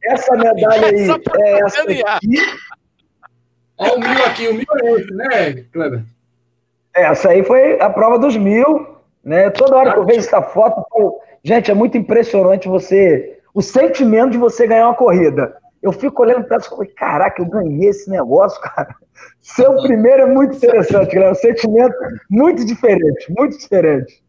[0.05, 2.03] essa, essa medalha aí é, é essa aqui,
[3.79, 6.03] Olha o mil aqui, o mil é esse, né, Kleber?
[6.95, 8.87] É, essa aí foi a prova dos mil,
[9.25, 9.51] né?
[9.51, 11.19] Toda hora que eu vejo essa foto, eu...
[11.43, 15.57] gente, é muito impressionante você, o sentimento de você ganhar uma corrida.
[15.83, 18.95] Eu fico olhando para isso e falei, caraca, eu ganhei esse negócio, cara.
[19.41, 21.33] Ser o primeiro é muito interessante, galera.
[21.33, 21.95] Um sentimento
[22.31, 24.23] muito diferente, muito diferente.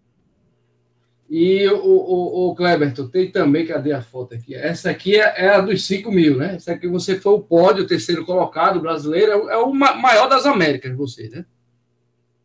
[1.35, 4.53] E o, o, o Kleberton, tem também, cadê a foto aqui?
[4.53, 6.53] Essa aqui é, é, a dos 5 mil, né?
[6.57, 10.45] Essa aqui você foi o pódio, o terceiro colocado brasileiro, é, é o maior das
[10.45, 11.43] Américas, você, né?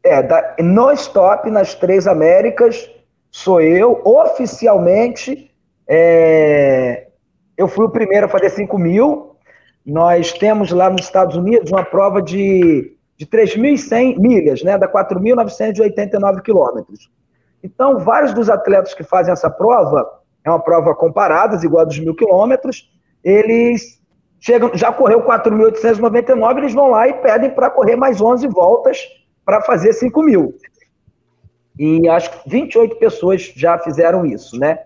[0.02, 2.90] É, da, no stop, nas três Américas,
[3.30, 5.50] sou eu, oficialmente,
[5.86, 7.08] é,
[7.58, 9.36] eu fui o primeiro a fazer 5 mil.
[9.84, 14.78] Nós temos lá nos Estados Unidos uma prova de, de 3.100 milhas, né?
[14.78, 17.10] Da 4.989 quilômetros.
[17.62, 20.08] Então, vários dos atletas que fazem essa prova,
[20.44, 22.90] é uma prova comparada, igual a dos mil quilômetros,
[23.22, 24.00] eles
[24.40, 29.06] chegam, já correu 4.899, eles vão lá e pedem para correr mais 11 voltas
[29.44, 30.54] para fazer 5 mil.
[31.78, 34.80] E acho que 28 pessoas já fizeram isso, né?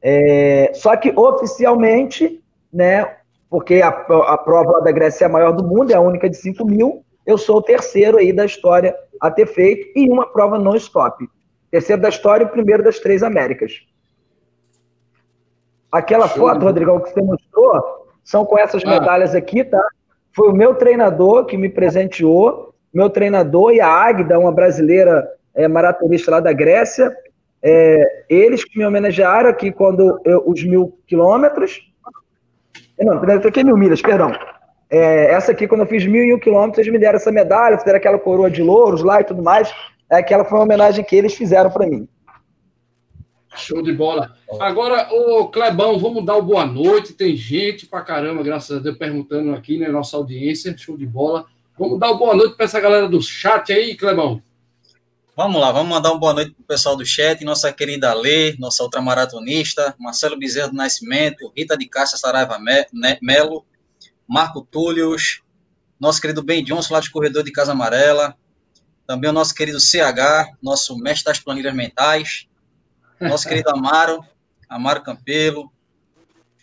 [0.00, 3.16] É, só que oficialmente, né,
[3.48, 6.36] porque a, a prova da Grécia é a maior do mundo, é a única de
[6.36, 10.58] 5 mil, eu sou o terceiro aí da história a ter feito, e uma prova
[10.58, 11.28] não stop
[11.72, 13.80] terceiro da história e primeiro das três Américas.
[15.90, 18.88] Aquela Show foto, Rodrigão, que você mostrou, são com essas ah.
[18.88, 19.82] medalhas aqui, tá?
[20.36, 25.66] Foi o meu treinador que me presenteou, meu treinador e a Águida, uma brasileira é,
[25.66, 27.14] maratonista lá da Grécia,
[27.62, 31.80] é, eles que me homenagearam aqui quando eu, os mil quilômetros.
[32.98, 34.32] Não, aqui é mil milhas, perdão.
[34.90, 37.78] É, essa aqui, quando eu fiz mil e um quilômetros, eles me deram essa medalha,
[37.78, 39.72] fizeram aquela coroa de louros lá e tudo mais.
[40.12, 42.06] É aquela foi uma homenagem que eles fizeram para mim.
[43.56, 44.36] Show de bola.
[44.60, 47.14] Agora, o Clebão, vamos dar o boa noite.
[47.14, 49.88] Tem gente pra caramba, graças a Deus, perguntando aqui, né?
[49.88, 51.46] Nossa audiência, show de bola.
[51.78, 54.42] Vamos dar o boa noite para essa galera do chat aí, Clebão.
[55.34, 58.82] Vamos lá, vamos mandar um boa noite pro pessoal do chat, nossa querida Lê, nossa
[58.82, 62.58] outra maratonista, Marcelo Bezerra do Nascimento, Rita de Cássia Saraiva
[63.22, 63.64] Melo,
[64.28, 65.40] Marco Túlios,
[65.98, 68.36] nosso querido Ben Johnson lá de Corredor de Casa Amarela,
[69.12, 72.48] também o nosso querido CH, nosso mestre das planilhas mentais,
[73.20, 74.24] nosso querido Amaro,
[74.66, 75.70] Amaro Campelo,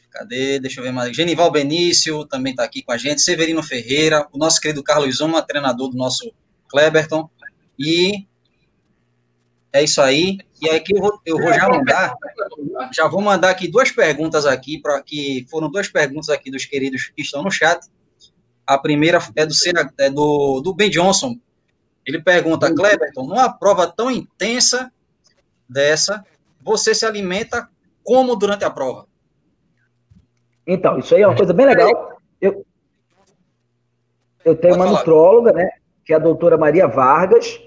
[0.10, 0.60] cadê?
[0.60, 1.16] Deixa eu ver mais.
[1.16, 5.44] Genival Benício também está aqui com a gente, Severino Ferreira, o nosso querido Carlos Zuma,
[5.44, 6.34] treinador do nosso
[6.68, 7.30] Kleberton,
[7.78, 8.26] e
[9.72, 10.40] é isso aí.
[10.60, 12.16] E aqui eu vou, eu vou já mandar,
[12.92, 17.12] já vou mandar aqui duas perguntas aqui, para que foram duas perguntas aqui dos queridos
[17.16, 17.80] que estão no chat.
[18.66, 19.54] A primeira é do,
[20.00, 21.40] é do, do Ben Johnson,
[22.06, 24.92] ele pergunta, Cleberton, numa prova tão intensa
[25.68, 26.26] dessa,
[26.62, 27.70] você se alimenta
[28.04, 29.06] como durante a prova?
[30.66, 32.20] Então, isso aí é uma coisa bem legal.
[32.40, 32.66] Eu,
[34.46, 35.00] eu tenho Pode uma falar.
[35.00, 35.70] nutróloga, né,
[36.06, 37.60] que é a doutora Maria Vargas.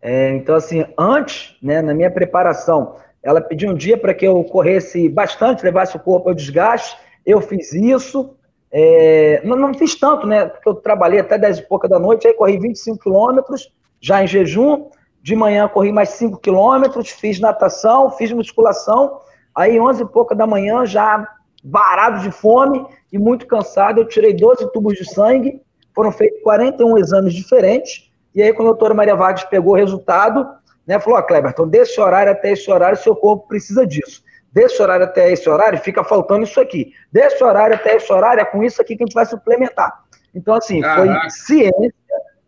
[0.00, 4.42] É, então, assim, antes, né, na minha preparação, ela pediu um dia para que eu
[4.44, 6.96] corresse bastante, levasse o corpo ao desgaste.
[7.24, 8.36] Eu fiz isso.
[8.72, 10.46] É, não, não, fiz tanto, né?
[10.46, 14.26] Porque eu trabalhei até 10 e pouca da noite, aí corri 25 quilômetros, já em
[14.26, 14.88] jejum.
[15.22, 19.20] De manhã corri mais 5 quilômetros, fiz natação, fiz musculação.
[19.54, 21.28] Aí 11 e pouca da manhã, já
[21.62, 25.60] varado de fome e muito cansado, eu tirei 12 tubos de sangue.
[25.94, 28.10] Foram feitos 41 exames diferentes.
[28.34, 30.48] E aí, quando a doutora Maria Vargas pegou o resultado,
[30.86, 34.24] né, falou: Ó, oh, Cleberton, desse horário até esse horário, seu corpo precisa disso.
[34.52, 36.92] Desse horário até esse horário, fica faltando isso aqui.
[37.10, 40.04] Desse horário até esse horário, é com isso aqui que a gente vai suplementar.
[40.34, 41.20] Então, assim, Caraca.
[41.20, 41.94] foi ciência,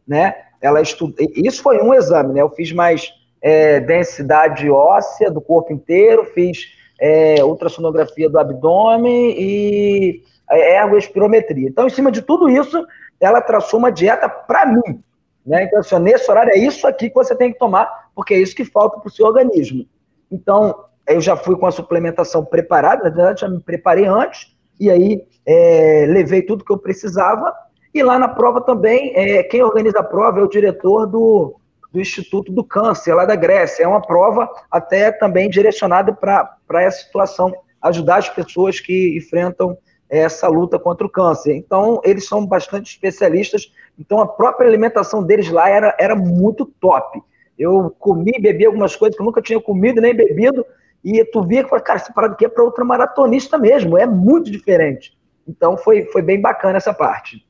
[0.06, 0.34] né?
[0.60, 1.14] Ela estuda.
[1.34, 2.42] Isso foi um exame, né?
[2.42, 6.66] Eu fiz mais é, densidade óssea do corpo inteiro, fiz
[7.00, 11.68] é, ultrassonografia do abdômen e é, ergoespirometria.
[11.68, 12.86] Então, em cima de tudo isso,
[13.20, 15.02] ela traçou uma dieta para mim.
[15.44, 15.64] Né?
[15.64, 18.56] Então, assim, nesse horário é isso aqui que você tem que tomar, porque é isso
[18.56, 19.86] que falta para o seu organismo.
[20.30, 24.90] Então, eu já fui com a suplementação preparada, na verdade, já me preparei antes, e
[24.90, 27.52] aí é, levei tudo que eu precisava.
[27.92, 31.54] E lá na prova também, é, quem organiza a prova é o diretor do,
[31.92, 33.84] do Instituto do Câncer, lá da Grécia.
[33.84, 40.48] É uma prova até também direcionada para essa situação, ajudar as pessoas que enfrentam essa
[40.48, 41.54] luta contra o câncer.
[41.54, 43.72] Então, eles são bastante especialistas.
[43.98, 47.22] Então, a própria alimentação deles lá era, era muito top.
[47.58, 50.66] Eu comi e bebi algumas coisas que eu nunca tinha comido nem bebido,
[51.04, 54.50] e tu via que, cara, essa parada aqui é para outra maratonista mesmo, é muito
[54.50, 55.16] diferente.
[55.46, 57.46] Então, foi, foi bem bacana essa parte.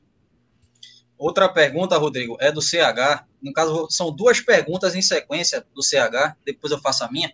[1.16, 3.24] Outra pergunta, Rodrigo, é do CH.
[3.40, 7.32] No caso, são duas perguntas em sequência do CH, depois eu faço a minha.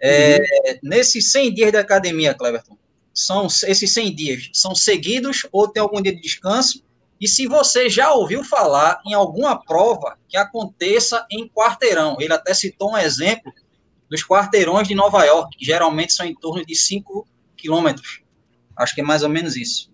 [0.00, 0.78] É, uhum.
[0.82, 2.76] Nesses 100 dias de academia, Cleverton,
[3.14, 6.82] são esses 100 dias são seguidos ou tem algum dia de descanso?
[7.20, 12.52] E se você já ouviu falar em alguma prova que aconteça em quarteirão, ele até
[12.52, 13.52] citou um exemplo
[14.12, 18.22] dos quarteirões de Nova York, que geralmente são em torno de 5 quilômetros.
[18.76, 19.90] Acho que é mais ou menos isso.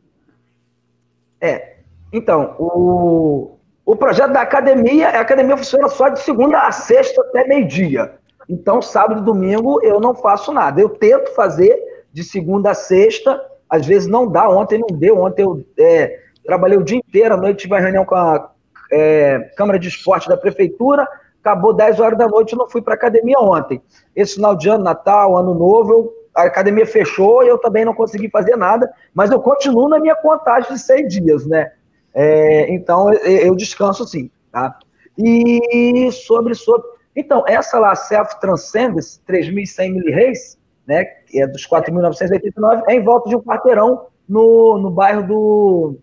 [1.41, 1.77] É,
[2.13, 7.47] então, o, o projeto da academia, a academia funciona só de segunda a sexta até
[7.47, 8.19] meio-dia.
[8.49, 10.81] Então, sábado e domingo eu não faço nada.
[10.81, 11.81] Eu tento fazer
[12.13, 16.77] de segunda a sexta, às vezes não dá, ontem não deu, ontem eu é, trabalhei
[16.77, 18.51] o dia inteiro, à noite tive uma reunião com a
[18.91, 21.07] é, Câmara de Esporte da Prefeitura,
[21.41, 23.81] acabou 10 horas da noite, eu não fui para academia ontem.
[24.15, 27.95] Esse final de ano, Natal, Ano Novo, eu, a academia fechou e eu também não
[27.95, 31.73] consegui fazer nada, mas eu continuo na minha contagem de 100 dias, né?
[32.15, 34.79] É, então, eu, eu descanso sim, tá?
[35.17, 36.87] E sobre, sobre...
[37.15, 43.29] Então, essa lá, Self Transcendence, 3.100 mil-reis, né, que é dos 4.989, é em volta
[43.29, 45.99] de um quarteirão no, no bairro do,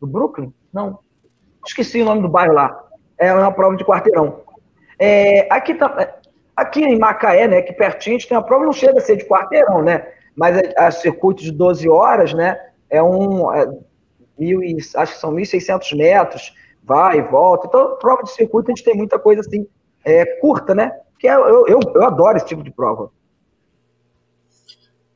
[0.00, 0.52] do Brooklyn?
[0.72, 1.00] Não,
[1.66, 2.89] esqueci o nome do bairro lá.
[3.20, 4.40] É uma prova de quarteirão.
[4.98, 6.14] É, aqui, tá,
[6.56, 9.16] aqui em Macaé, né, que pertinho, a gente tem uma prova, não chega a ser
[9.16, 13.70] de quarteirão, né, mas é, a circuito de 12 horas, né, é um, é,
[14.38, 17.66] mil e, acho que são 1.600 metros, vai e volta.
[17.66, 19.66] Então, prova de circuito, a gente tem muita coisa assim,
[20.02, 23.10] é, curta, né, que é, eu, eu, eu adoro esse tipo de prova.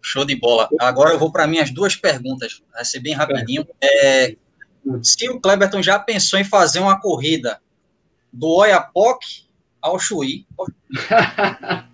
[0.02, 0.68] Show de bola.
[0.78, 2.62] Agora eu vou para minhas duas perguntas.
[2.74, 3.66] Vai ser bem rapidinho.
[3.82, 4.36] É,
[5.02, 7.58] se o Kleberton já pensou em fazer uma corrida
[8.34, 9.48] do Oiapoque
[9.80, 10.46] ao Chuí,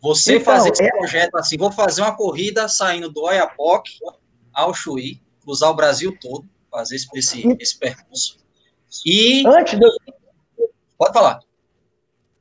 [0.00, 0.90] você então, fazer esse é...
[0.90, 3.98] projeto assim, vou fazer uma corrida saindo do Oiapoque
[4.52, 8.38] ao Chuí, cruzar o Brasil todo, fazer esse, esse, esse percurso.
[9.04, 9.46] E.
[9.46, 9.86] Antes de...
[10.96, 11.40] Pode falar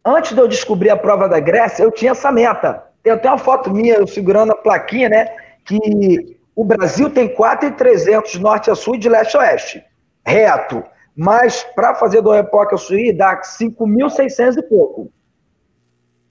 [0.05, 2.83] antes de eu descobrir a prova da Grécia, eu tinha essa meta.
[3.03, 5.27] Tem até uma foto minha, eu segurando a plaquinha, né?
[5.65, 9.83] Que o Brasil tem 4,300 de norte a sul e de leste a oeste.
[10.25, 10.83] Reto.
[11.19, 15.12] Mas para fazer do ao Suí, dá 5.600 e pouco.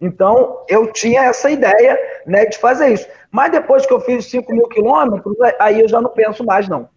[0.01, 3.07] Então, eu tinha essa ideia né, de fazer isso.
[3.31, 6.89] Mas depois que eu fiz 5 mil quilômetros, aí eu já não penso mais, não.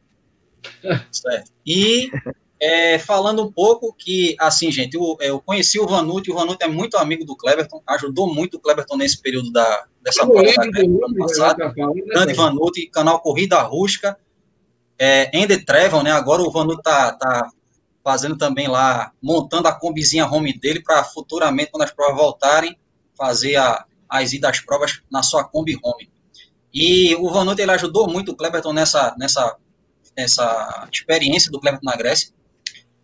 [1.12, 1.52] Certo.
[1.66, 2.10] E
[2.62, 6.70] é, falando um pouco que, assim, gente, eu, eu conheci o Vanucci, o Vanucci é
[6.70, 11.06] muito amigo do Cleberton, ajudou muito o Cleberton nesse período da, dessa prova da do
[11.06, 11.58] ano passado.
[12.06, 14.18] Grande canal Corrida Rústica,
[14.98, 16.14] é, Ender Trevon, né?
[16.14, 17.52] Agora o Vanucci tá, tá
[18.04, 22.78] fazendo também lá, montando a combizinha home dele para futuramente, quando as provas voltarem,
[23.16, 26.12] fazer a, as idas provas na sua Kombi Home.
[26.74, 29.58] E o Vanucci, ele ajudou muito o Cleberton nessa, nessa,
[30.18, 32.34] nessa experiência do Cleberton na Grécia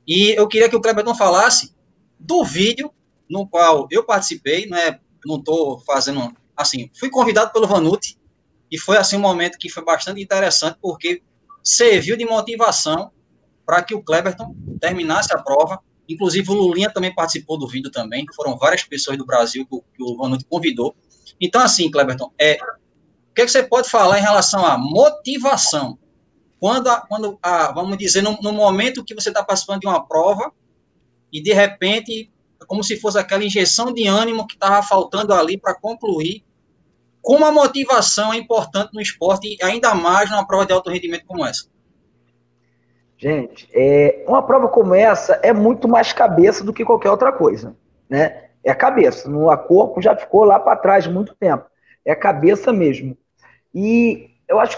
[0.07, 1.75] e eu queria que o Cleberton falasse
[2.17, 2.89] do vídeo
[3.29, 8.17] no qual eu participei, não é, não estou fazendo, assim, fui convidado pelo Vanucci
[8.71, 11.21] e foi assim um momento que foi bastante interessante porque
[11.62, 13.12] serviu de motivação
[13.67, 15.80] para que o Cleberton terminasse a prova.
[16.10, 19.84] Inclusive o Lulinha também participou do vídeo também, foram várias pessoas do Brasil que o,
[19.93, 20.95] que o Vanucci convidou.
[21.39, 22.58] Então assim, Cleberton, é
[23.38, 25.99] que, é que você pode falar em relação à motivação?
[26.60, 30.03] Quando, a, quando a, vamos dizer, no, no momento que você está participando de uma
[30.03, 30.51] prova
[31.32, 32.32] e de repente,
[32.65, 36.43] como se fosse aquela injeção de ânimo que estava faltando ali para concluir,
[37.21, 41.45] como a motivação é importante no esporte, ainda mais numa prova de alto rendimento como
[41.45, 41.69] essa?
[43.17, 47.75] Gente, é, uma prova como essa é muito mais cabeça do que qualquer outra coisa,
[48.08, 48.45] né?
[48.63, 49.30] É cabeça.
[49.30, 51.65] No corpo já ficou lá para trás muito tempo.
[52.06, 53.17] É cabeça mesmo.
[53.73, 54.77] E eu acho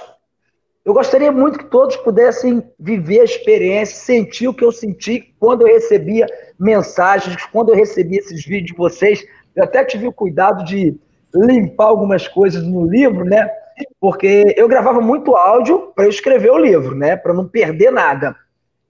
[0.86, 5.62] eu gostaria muito que todos pudessem viver a experiência, sentir o que eu senti quando
[5.62, 6.25] eu recebia
[6.58, 9.23] mensagens, quando eu recebia esses vídeos de vocês.
[9.56, 10.97] Eu até tive o cuidado de
[11.36, 13.47] limpar algumas coisas no livro, né?
[14.00, 17.15] Porque eu gravava muito áudio para eu escrever o livro, né?
[17.15, 18.36] Para não perder nada.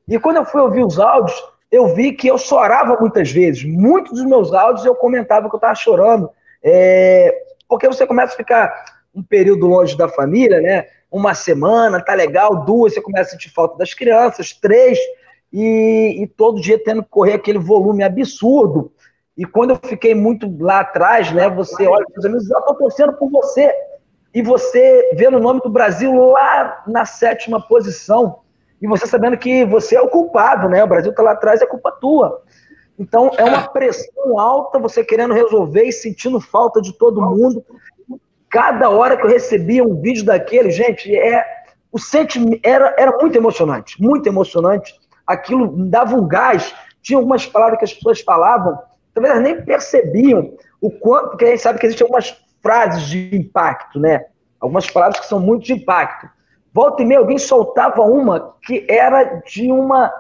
[0.07, 1.37] E quando eu fui ouvir os áudios,
[1.71, 3.63] eu vi que eu chorava muitas vezes.
[3.63, 6.29] Muitos dos meus áudios eu comentava que eu estava chorando.
[6.63, 7.33] É...
[7.67, 10.87] Porque você começa a ficar um período longe da família, né?
[11.11, 14.97] Uma semana, tá legal, duas, você começa a sentir falta das crianças, três,
[15.51, 18.91] e, e todo dia tendo que correr aquele volume absurdo.
[19.37, 21.49] E quando eu fiquei muito lá atrás, né?
[21.49, 23.71] Você olha, meus amigos, eu estou torcendo por você.
[24.33, 28.39] E você vendo o nome do Brasil lá na sétima posição.
[28.81, 30.83] E você sabendo que você é o culpado, né?
[30.83, 32.41] O Brasil está lá atrás, é culpa tua.
[32.97, 37.65] Então é uma pressão alta, você querendo resolver e sentindo falta de todo mundo.
[38.49, 41.45] Cada hora que eu recebia um vídeo daquele, gente, é
[41.91, 44.93] o sentimento era, era muito emocionante, muito emocionante.
[45.25, 46.73] Aquilo dava um gás.
[47.01, 48.77] Tinha algumas palavras que as pessoas falavam
[49.13, 53.35] talvez elas nem percebiam o quanto, porque a gente sabe que existem algumas frases de
[53.35, 54.25] impacto, né?
[54.59, 56.29] Algumas palavras que são muito de impacto.
[56.73, 60.11] Volta e meia, alguém soltava uma que era de uma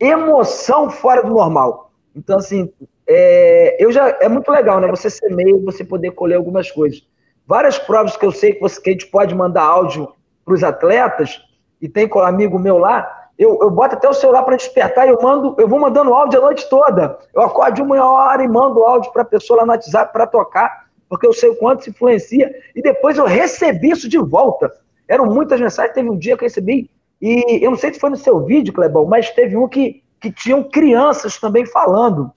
[0.00, 1.92] emoção fora do normal.
[2.14, 2.72] Então, assim,
[3.06, 4.88] é, eu já é muito legal, né?
[4.88, 7.02] Você ser meio, você poder colher algumas coisas.
[7.46, 10.12] Várias provas que eu sei que, você, que a gente pode mandar áudio
[10.44, 11.40] para os atletas,
[11.80, 15.10] e tem um amigo meu lá, eu, eu boto até o celular para despertar e
[15.10, 17.18] eu mando, eu vou mandando áudio a noite toda.
[17.34, 20.86] Eu acordo uma hora e mando áudio para a pessoa lá no WhatsApp para tocar,
[21.12, 22.50] porque eu sei o quanto se influencia.
[22.74, 24.72] E depois eu recebi isso de volta.
[25.06, 25.94] Eram muitas mensagens.
[25.94, 28.72] Teve um dia que eu recebi, e eu não sei se foi no seu vídeo,
[28.72, 32.32] Clebão, mas teve um que, que tinham crianças também falando.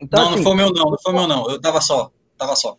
[0.00, 1.50] Então, não, assim, não foi meu não, não foi meu não.
[1.50, 2.74] Eu tava só, tava só.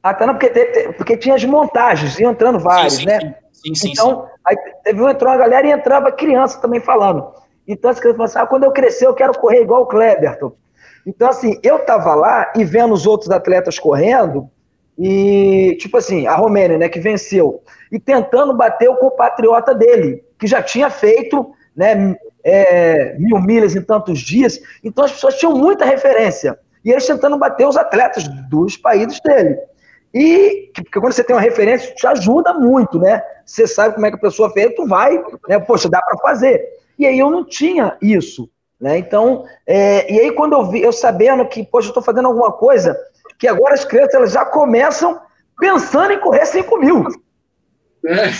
[0.00, 3.36] Ah, tá, não, porque, porque tinha as montagens, iam entrando vários, sim, sim, né?
[3.50, 3.74] Sim.
[3.74, 4.28] Sim, então, sim.
[4.44, 7.26] aí teve um, entrou uma galera e entrava criança também falando.
[7.66, 10.52] Então, as crianças falaram assim, ah, quando eu crescer eu quero correr igual o Kleberton.
[11.06, 14.50] Então, assim, eu tava lá e vendo os outros atletas correndo,
[14.98, 20.46] e, tipo assim, a Romênia, né, que venceu, e tentando bater o compatriota dele, que
[20.46, 24.60] já tinha feito, né, é, mil milhas em tantos dias.
[24.82, 26.58] Então, as pessoas tinham muita referência.
[26.84, 29.58] E eles tentando bater os atletas dos países dele.
[30.12, 33.20] E porque quando você tem uma referência, te ajuda muito, né?
[33.44, 35.58] Você sabe como é que a pessoa fez, tu vai, né?
[35.58, 36.62] Poxa, dá para fazer.
[36.98, 38.48] E aí eu não tinha isso,
[38.84, 38.98] né?
[38.98, 42.52] Então, é, e aí quando eu vi, eu sabendo que, poxa, eu estou fazendo alguma
[42.52, 42.94] coisa,
[43.38, 45.18] que agora as crianças elas já começam
[45.58, 47.06] pensando em correr 5 mil.
[48.06, 48.30] É.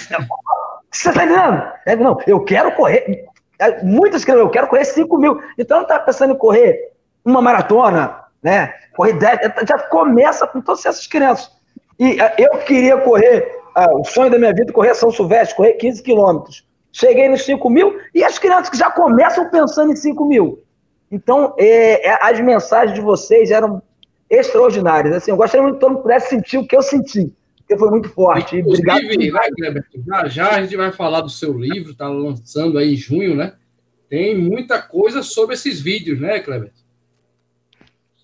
[0.92, 1.72] Você tá entendendo?
[1.86, 3.24] É, não, eu quero correr.
[3.58, 5.40] É, muitas crianças, eu quero correr 5 mil.
[5.58, 6.92] Então não tá pensando em correr
[7.24, 8.74] uma maratona, né?
[8.94, 11.50] Correr 10, já começa com todas essas crianças.
[11.98, 15.56] E ah, eu queria correr, ah, o sonho da minha vida é correr São Silvestre,
[15.56, 16.66] correr 15 quilômetros.
[16.94, 20.62] Cheguei nos 5 mil e as crianças que já começam pensando em 5 mil.
[21.10, 23.82] Então, é, é, as mensagens de vocês eram
[24.30, 25.16] extraordinárias.
[25.16, 27.90] Assim, eu gostaria muito que todo mundo pudesse sentir o que eu senti, porque foi
[27.90, 28.60] muito forte.
[28.60, 29.02] Obrigado.
[29.02, 33.34] Né, já, já a gente vai falar do seu livro, está lançando aí em junho,
[33.34, 33.54] né?
[34.08, 36.70] Tem muita coisa sobre esses vídeos, né, Kleber?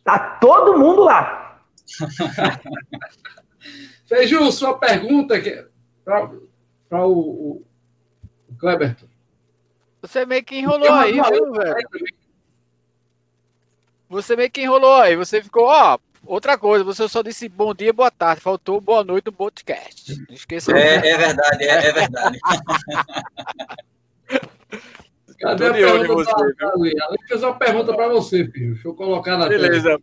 [0.05, 1.61] Tá todo mundo lá.
[4.07, 5.35] Feiju, sua pergunta
[6.05, 7.63] para o, o,
[8.61, 9.07] o Kleberton.
[10.03, 11.89] Você meio que enrolou aí, viu, velho?
[14.09, 15.17] Você meio que enrolou aí.
[15.17, 18.43] Você ficou, ó, outra coisa, você só disse bom dia, boa tarde.
[18.43, 20.17] Faltou boa noite no podcast.
[20.29, 20.73] Não esqueça.
[20.77, 22.39] É, é verdade, é, é verdade.
[25.39, 26.95] Cadê a pergunta você, pra, Ali?
[27.03, 28.75] Ali fez uma pergunta para você, filho.
[28.75, 29.89] Deixa eu colocar na Beleza.
[29.89, 30.01] Tela.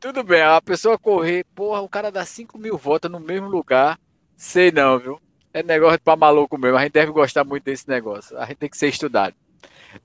[0.00, 4.00] Tudo bem, a pessoa correr, porra, o cara dá 5 mil voltas no mesmo lugar.
[4.34, 5.20] Sei não, viu?
[5.52, 6.76] É negócio para maluco mesmo.
[6.76, 8.38] A gente deve gostar muito desse negócio.
[8.38, 9.34] A gente tem que ser estudado.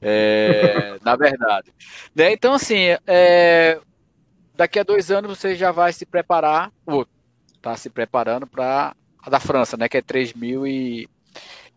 [0.02, 1.72] É, na verdade.
[2.16, 2.34] Né?
[2.34, 3.80] Então, assim, é,
[4.56, 7.08] daqui a dois anos você já vai se preparar, ou
[7.62, 9.88] tá se preparando para a da França, né?
[9.88, 11.08] Que é 3.600.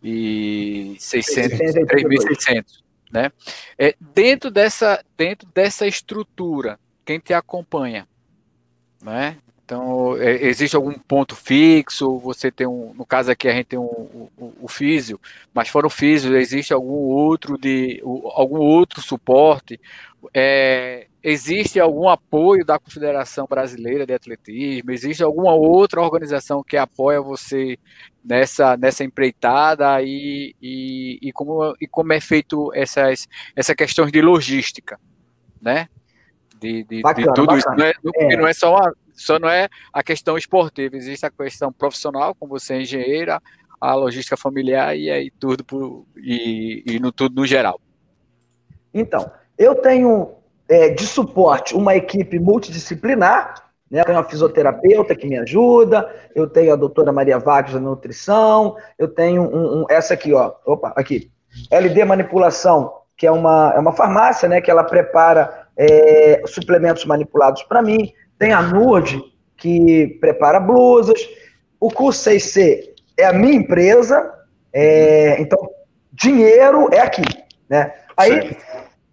[0.03, 3.31] 3.600, né?
[3.79, 8.09] É, dentro, dessa, dentro dessa estrutura, quem te acompanha,
[9.03, 9.37] né?
[9.69, 12.19] Então, é, existe algum ponto fixo?
[12.21, 15.21] Você tem um, no caso aqui a gente tem um, o, o físio,
[15.53, 18.01] mas fora o físio, existe algum outro de
[18.33, 19.79] algum outro suporte?
[20.33, 24.91] É, existe algum apoio da Confederação Brasileira de Atletismo?
[24.91, 27.79] Existe alguma outra organização que apoia você
[28.25, 34.23] nessa, nessa empreitada e, e, e, como, e como é feito essas, essa questões de
[34.23, 34.99] logística,
[35.61, 35.91] né?
[36.59, 37.59] De, de, bacana, de tudo bacana.
[37.59, 38.01] isso.
[38.03, 38.37] Não é, é.
[38.39, 42.59] não é só uma, só não é a questão esportiva, existe a questão profissional, como
[42.59, 43.41] você é engenheira,
[43.81, 47.81] a logística familiar e aí tudo por, e, e no tudo no geral.
[48.93, 50.35] Então, eu tenho
[50.69, 54.01] é, de suporte uma equipe multidisciplinar, né?
[54.01, 58.77] Eu tenho uma fisioterapeuta que me ajuda, eu tenho a doutora Maria Vargas da nutrição,
[58.99, 61.31] eu tenho um, um, essa aqui, ó, opa, aqui,
[61.71, 67.63] LD Manipulação, que é uma, é uma farmácia, né, que ela prepara é, suplementos manipulados
[67.63, 69.23] para mim, tem a Nord,
[69.57, 71.21] que prepara blusas,
[71.81, 74.33] o curso 6C é a minha empresa,
[74.73, 75.59] é, então
[76.13, 77.23] dinheiro é aqui,
[77.69, 77.93] né?
[78.17, 78.57] Aí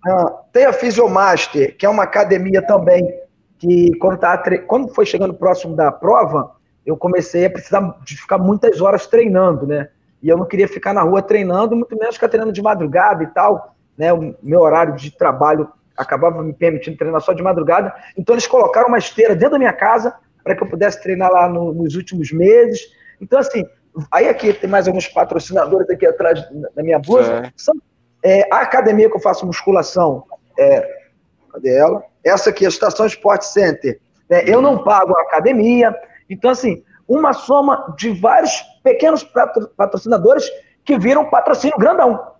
[0.07, 3.21] ah, tem a Physiomaster, que é uma academia também,
[3.57, 6.55] que quando, tá, quando foi chegando próximo da prova,
[6.85, 9.89] eu comecei a precisar de ficar muitas horas treinando, né?
[10.21, 13.27] E eu não queria ficar na rua treinando, muito menos ficar treinando de madrugada e
[13.27, 14.13] tal, né?
[14.13, 17.93] O meu horário de trabalho acabava me permitindo treinar só de madrugada.
[18.17, 21.49] Então eles colocaram uma esteira dentro da minha casa para que eu pudesse treinar lá
[21.49, 22.81] no, nos últimos meses.
[23.19, 23.65] Então, assim,
[24.11, 26.39] aí aqui tem mais alguns patrocinadores aqui atrás
[26.75, 27.45] da minha blusa.
[27.45, 27.51] É.
[27.55, 27.75] São
[28.23, 30.23] é, a academia que eu faço musculação,
[30.57, 30.87] é,
[31.53, 32.03] cadê ela?
[32.23, 33.99] Essa aqui, a Estação Sport Center.
[34.29, 35.95] É, eu não pago a academia.
[36.27, 39.23] Então, assim, uma soma de vários pequenos
[39.77, 40.49] patrocinadores
[40.83, 42.34] que viram patrocínio grandão.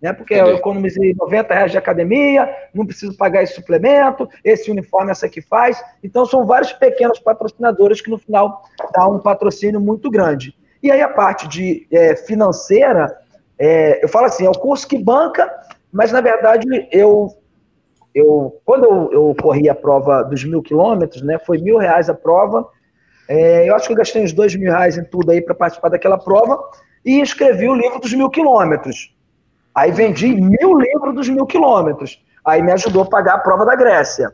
[0.00, 0.12] Né?
[0.12, 0.50] Porque Entendi.
[0.50, 5.40] eu economizei 90 reais de academia, não preciso pagar esse suplemento, esse uniforme essa que
[5.40, 5.82] faz.
[6.02, 10.54] Então, são vários pequenos patrocinadores que no final dá um patrocínio muito grande.
[10.82, 13.16] E aí a parte de é, financeira,
[13.58, 15.52] é, eu falo assim, é o curso que banca,
[15.92, 17.34] mas na verdade eu,
[18.14, 22.14] eu quando eu, eu corri a prova dos mil quilômetros, né, foi mil reais a
[22.14, 22.68] prova,
[23.28, 25.88] é, eu acho que eu gastei uns dois mil reais em tudo aí para participar
[25.88, 26.58] daquela prova
[27.04, 29.14] e escrevi o livro dos mil quilômetros.
[29.78, 32.22] Aí vendi mil livros dos mil quilômetros.
[32.44, 34.32] Aí me ajudou a pagar a prova da Grécia.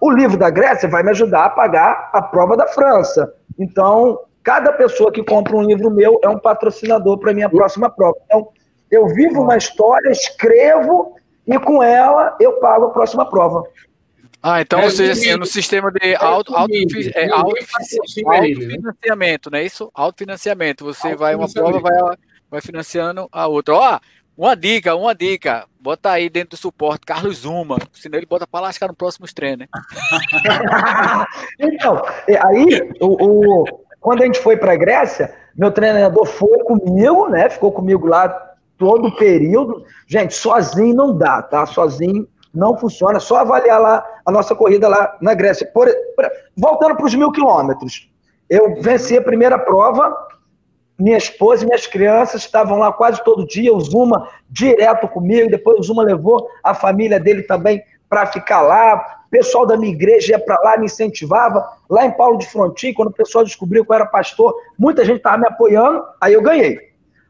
[0.00, 3.32] O livro da Grécia vai me ajudar a pagar a prova da França.
[3.58, 8.16] Então, Cada pessoa que compra um livro meu é um patrocinador para minha próxima prova.
[8.26, 8.48] Então,
[8.88, 13.64] eu vivo uma história, escrevo e com ela eu pago a próxima prova.
[14.40, 16.72] Ah, então, é, ou seja, assim, no sistema de auto, auto,
[17.12, 19.90] é, auto, autofinanciamento, não é isso?
[19.92, 20.84] Autofinanciamento.
[20.84, 22.16] Você vai uma prova, vai,
[22.48, 23.74] vai financiando a outra.
[23.74, 23.98] Ó,
[24.36, 25.66] uma dica, uma dica.
[25.80, 29.58] Bota aí dentro do suporte Carlos Zuma, senão ele bota para lascar no próximo treino,
[29.58, 29.68] né?
[31.60, 37.28] então, aí o, o quando a gente foi para a Grécia, meu treinador foi comigo,
[37.28, 37.48] né?
[37.48, 38.28] Ficou comigo lá
[38.78, 39.84] todo o período.
[40.06, 41.66] Gente, sozinho não dá, tá?
[41.66, 42.24] Sozinho
[42.54, 43.18] não funciona.
[43.18, 45.66] Só avaliar lá a nossa corrida lá na Grécia.
[45.66, 48.08] Por, por, voltando para os mil quilômetros.
[48.48, 50.16] Eu venci a primeira prova.
[50.98, 53.74] Minha esposa e minhas crianças estavam lá quase todo dia.
[53.74, 55.50] O Zuma direto comigo.
[55.50, 60.32] Depois o Zuma levou a família dele também para ficar lá pessoal da minha igreja
[60.32, 61.66] ia para lá, me incentivava.
[61.90, 65.18] Lá em Paulo de Frontin, quando o pessoal descobriu que eu era pastor, muita gente
[65.18, 66.78] estava me apoiando, aí eu ganhei.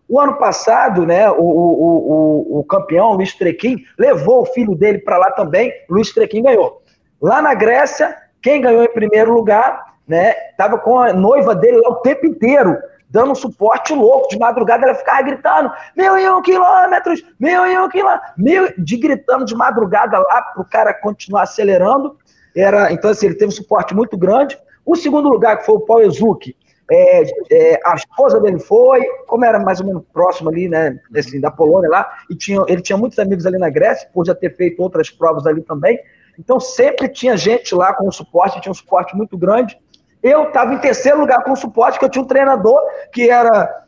[0.09, 4.99] O ano passado, né, o, o, o, o campeão, Luiz Trequim, levou o filho dele
[4.99, 6.81] para lá também, Luiz Trequim ganhou.
[7.21, 11.89] Lá na Grécia, quem ganhou em primeiro lugar, né, estava com a noiva dele lá
[11.89, 12.79] o tempo inteiro
[13.11, 14.29] dando suporte louco.
[14.29, 18.97] De madrugada ela ficava gritando: mil e um quilômetros, mil e um quilômetros, mil, de
[18.97, 22.17] gritando de madrugada lá para o cara continuar acelerando.
[22.55, 24.59] Era, então, assim, ele teve um suporte muito grande.
[24.85, 26.57] O segundo lugar, que foi o Paul Ezuki,
[26.91, 31.41] é, é, a esposa dele foi, como era mais ou menos próximo ali, né, assim,
[31.41, 34.55] da Polônia lá, e tinha, ele tinha muitos amigos ali na Grécia, por já ter
[34.55, 35.99] feito outras provas ali também.
[36.39, 39.79] Então sempre tinha gente lá com suporte, tinha um suporte muito grande.
[40.27, 42.81] Eu estava em terceiro lugar com suporte, que eu tinha um treinador
[43.13, 43.87] que era,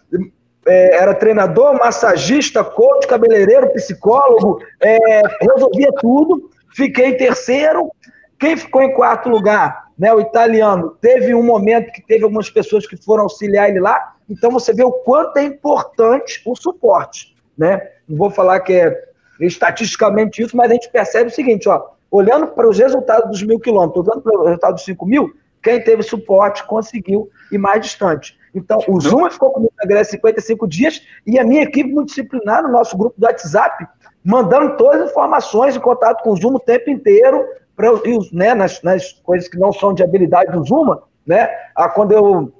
[0.64, 6.48] é, era treinador, massagista, coach, cabeleireiro, psicólogo, é, resolvia tudo.
[6.76, 7.90] Fiquei em terceiro.
[8.38, 9.88] Quem ficou em quarto lugar?
[9.98, 14.14] Né, o italiano teve um momento que teve algumas pessoas que foram auxiliar ele lá.
[14.30, 17.34] Então você vê o quanto é importante o suporte.
[17.58, 17.82] Né?
[18.08, 18.96] Não vou falar que é
[19.40, 23.58] estatisticamente isso, mas a gente percebe o seguinte: ó, olhando para os resultados dos mil
[23.58, 28.38] quilômetros, olhando para os resultados dos cinco mil, quem teve suporte conseguiu ir mais distante.
[28.54, 32.70] Então, o Zuma ficou comigo na Grécia 55 dias e a minha equipe multidisciplinar, no
[32.70, 33.86] nosso grupo do WhatsApp,
[34.24, 37.44] mandando todas as informações em contato com o Zuma o tempo inteiro
[37.76, 37.92] para
[38.32, 41.48] né, nas, nas coisas que não são de habilidade do Zuma, né?
[41.74, 42.52] Ah, quando eu.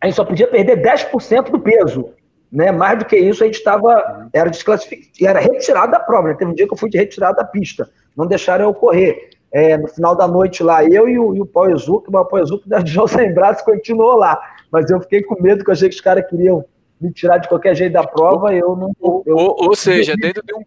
[0.00, 2.10] A gente só podia perder 10% do peso.
[2.52, 2.70] Né?
[2.70, 4.28] Mais do que isso, a gente estava.
[4.32, 6.28] Era desclassificado, era retirado da prova.
[6.28, 6.34] Né?
[6.34, 7.88] Teve um dia que eu fui de retirada da pista.
[8.14, 9.30] Não deixaram eu correr.
[9.52, 12.28] É, no final da noite lá, eu e o, e o Pau Ezuki, mas o
[12.28, 14.38] Pau Ezuki deixou sem braço continuou lá.
[14.70, 16.64] Mas eu fiquei com medo, que eu achei que os caras queriam
[17.00, 18.92] me tirar de qualquer jeito da prova, eu não.
[19.24, 20.62] Eu, ou, ou seja, dentro de, um,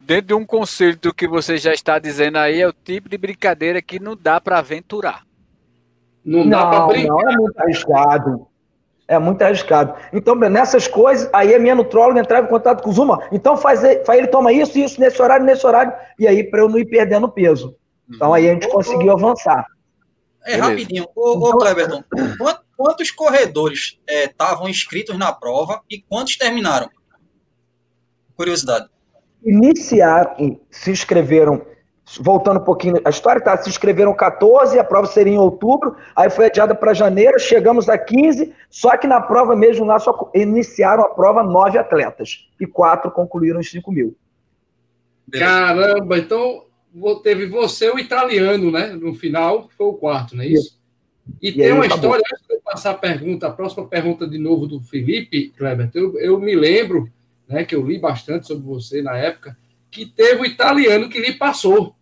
[0.00, 3.18] dentro de um conselho do que você já está dizendo aí, é o tipo de
[3.18, 5.22] brincadeira que não dá para aventurar.
[6.24, 7.08] Não, dá para brincar.
[7.08, 8.46] Não, é muito arriscado.
[9.06, 9.94] É muito arriscado.
[10.12, 13.22] Então, nessas coisas, aí a minha nutróloga entrava em contato com o Zuma.
[13.30, 15.92] Então, faz, faz ele toma isso, isso, nesse horário, nesse horário.
[16.18, 17.76] E aí, para eu não ir perdendo peso.
[18.08, 19.66] Então, aí a gente conseguiu avançar.
[20.44, 21.06] É, rapidinho.
[21.14, 22.04] Ô, ô então, Cleberton,
[22.76, 26.90] quantos corredores estavam é, inscritos na prova e quantos terminaram?
[28.36, 28.88] Curiosidade.
[29.42, 31.64] Iniciaram, se inscreveram
[32.20, 36.28] voltando um pouquinho, a história tá, se inscreveram 14, a prova seria em outubro, aí
[36.28, 41.04] foi adiada para janeiro, chegamos a 15, só que na prova mesmo lá só iniciaram
[41.04, 44.14] a prova nove atletas, e quatro concluíram os 5 mil.
[45.32, 46.64] Caramba, então
[47.22, 50.78] teve você o italiano, né, no final, foi o quarto, não é isso?
[51.42, 54.38] E, e tem uma história, antes de eu passar a pergunta, a próxima pergunta de
[54.38, 57.10] novo do Felipe, Kleber, eu, eu me lembro,
[57.48, 59.56] né, que eu li bastante sobre você na época,
[59.90, 61.94] que teve o italiano que lhe passou.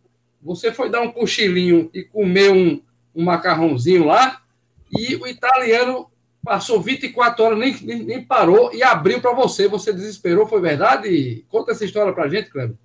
[0.42, 2.80] Você foi dar um cochilinho e comer um,
[3.14, 4.42] um macarrãozinho lá,
[4.90, 6.10] e o italiano
[6.44, 9.68] passou 24 horas, nem, nem, nem parou e abriu para você.
[9.68, 11.44] Você desesperou, foi verdade?
[11.48, 12.76] Conta essa história para gente, Cleber.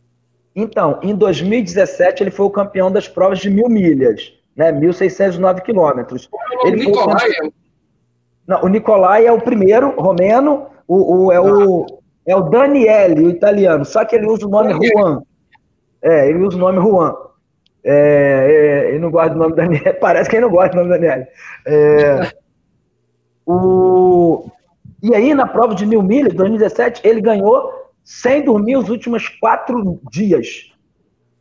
[0.59, 4.71] Então, em 2017, ele foi o campeão das provas de mil milhas, né?
[4.71, 6.27] 1.609 quilômetros.
[6.31, 7.47] O ele Nicolai foi...
[7.47, 7.51] é...
[8.47, 11.85] Não, o Nicolai é o primeiro, romeno, o, o é o.
[12.25, 15.21] É o Daniele, o italiano, só que ele usa o nome Juan.
[16.01, 17.15] É, ele usa o nome Juan.
[17.83, 20.89] É, é, ele não gosta do nome Daniel, parece que ele não gosta do nome
[20.89, 21.25] Daniel.
[21.65, 22.31] É,
[23.45, 24.49] o,
[25.03, 27.76] e aí, na prova de mil milhas, 2017, ele ganhou
[28.07, 30.71] sem dormir os últimos quatro dias.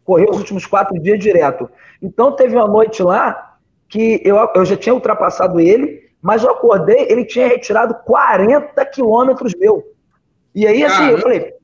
[0.03, 1.71] Correu os últimos quatro dias direto.
[2.03, 3.57] Então, teve uma noite lá
[3.89, 9.55] que eu, eu já tinha ultrapassado ele, mas eu acordei, ele tinha retirado 40 quilômetros
[9.57, 9.95] meu.
[10.53, 11.55] E aí, assim, eu falei,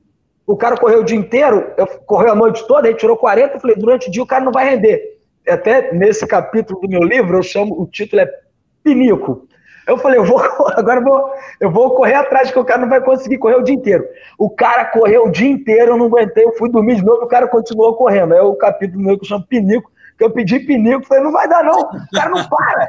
[0.47, 3.59] o cara correu o dia inteiro, eu correu a noite toda, ele tirou 40, eu
[3.59, 5.19] falei, durante o dia o cara não vai render.
[5.45, 8.33] Até nesse capítulo do meu livro, eu chamo, o título é
[8.81, 9.49] Pinico.
[9.85, 10.39] Eu falei, eu vou,
[10.77, 13.63] agora eu vou, eu vou correr atrás, que o cara não vai conseguir correr o
[13.63, 14.05] dia inteiro.
[14.37, 17.27] O cara correu o dia inteiro, eu não aguentei, eu fui dormir de novo, o
[17.27, 18.33] cara continuou correndo.
[18.33, 21.47] É o capítulo meu que eu chamo Pinico, que eu pedi Pinico, falei, não vai
[21.47, 22.87] dar não, o cara não para.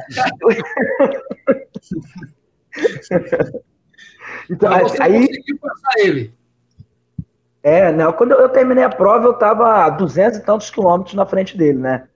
[4.50, 5.28] Então, Mas você aí
[5.60, 6.34] passar ele.
[7.62, 11.24] É, não, quando eu terminei a prova, eu estava a 200 e tantos quilômetros na
[11.24, 12.08] frente dele, né?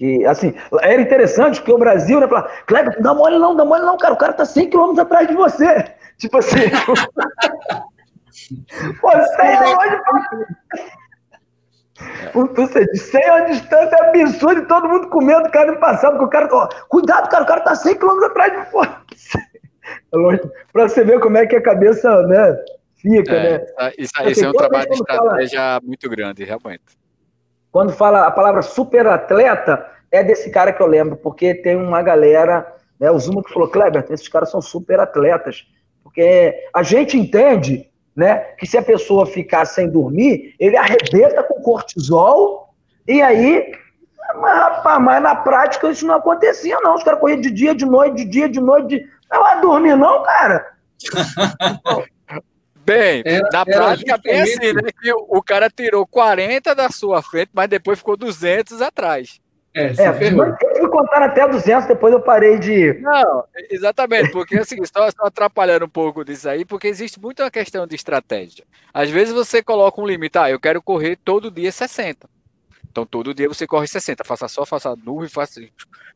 [0.00, 3.82] E, assim, era interessante porque o Brasil, né, falava, Kleber, dá mole não, dá mole
[3.82, 5.84] não, cara, o cara tá 100 quilômetros atrás de você.
[6.18, 6.56] Tipo assim.
[9.00, 10.00] Pô, 100 é longe
[12.56, 15.78] você de 100 é uma distância absurda e todo mundo com medo do cara me
[15.78, 19.38] passar, porque o cara, ó, cuidado, cara, o cara tá 100 quilômetros atrás de você.
[20.72, 22.56] para você ver como é que a cabeça né,
[22.96, 23.66] fica, é, né?
[23.98, 26.82] Isso, isso é um trabalho de estratégia fala, muito grande, realmente.
[27.74, 32.02] Quando fala a palavra super atleta, é desse cara que eu lembro, porque tem uma
[32.02, 32.64] galera,
[33.00, 35.66] né, o Zuma que falou, Kleber, esses caras são super atletas,
[36.04, 41.60] porque a gente entende, né, que se a pessoa ficar sem dormir, ele arrebenta com
[41.62, 42.72] cortisol
[43.08, 43.72] e aí
[44.36, 46.94] mas, rapaz, mas na prática isso não acontecia, não.
[46.94, 49.06] Os caras corriam de dia, de noite, de dia, de noite, de...
[49.30, 50.64] Não vai dormir, não, cara.
[52.84, 54.90] Bem, era, na prática bem assim, né?
[55.00, 59.40] Que o, o, cara tirou 40 da sua frente, mas depois ficou 200 atrás.
[59.76, 62.94] É, é eu fui contar até 200, depois eu parei de.
[63.00, 67.50] Não, exatamente, porque assim, estou, estou atrapalhando um pouco disso aí, porque existe muito uma
[67.50, 68.64] questão de estratégia.
[68.92, 72.28] Às vezes você coloca um limite, ah, eu quero correr todo dia 60.
[72.88, 75.60] Então todo dia você corre 60, faça sol, faça nuvem, faça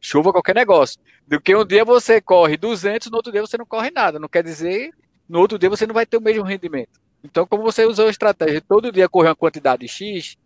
[0.01, 1.01] chuva, qualquer negócio.
[1.27, 4.21] Do que um dia você corre 200, no outro dia você não corre nada.
[4.21, 4.93] Não quer dizer,
[5.29, 7.01] no outro dia você não vai ter o mesmo rendimento.
[7.23, 10.37] Então, como você usou a estratégia todo dia correr uma quantidade X,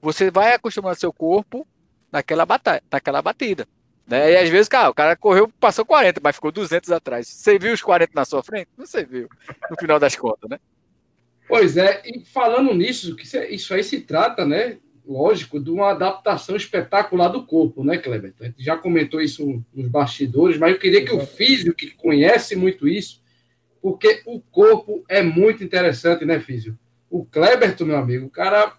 [0.00, 1.66] você vai acostumando seu corpo
[2.10, 3.66] naquela, batalha, naquela batida.
[4.06, 4.32] Né?
[4.32, 7.28] E às vezes, cara, o cara correu, passou 40, mas ficou 200 atrás.
[7.28, 8.68] Você viu os 40 na sua frente?
[8.76, 9.28] Não você viu,
[9.70, 10.58] no final das contas, né?
[11.48, 16.56] Pois é, e falando nisso, que isso aí se trata, né, lógico, de uma adaptação
[16.56, 18.34] espetacular do corpo, né, Kleber?
[18.40, 22.56] A gente já comentou isso nos bastidores, mas eu queria que o físico, que conhece
[22.56, 23.21] muito isso,
[23.82, 26.78] porque o corpo é muito interessante, né, físico?
[27.10, 28.74] O Kleber, meu amigo, o cara,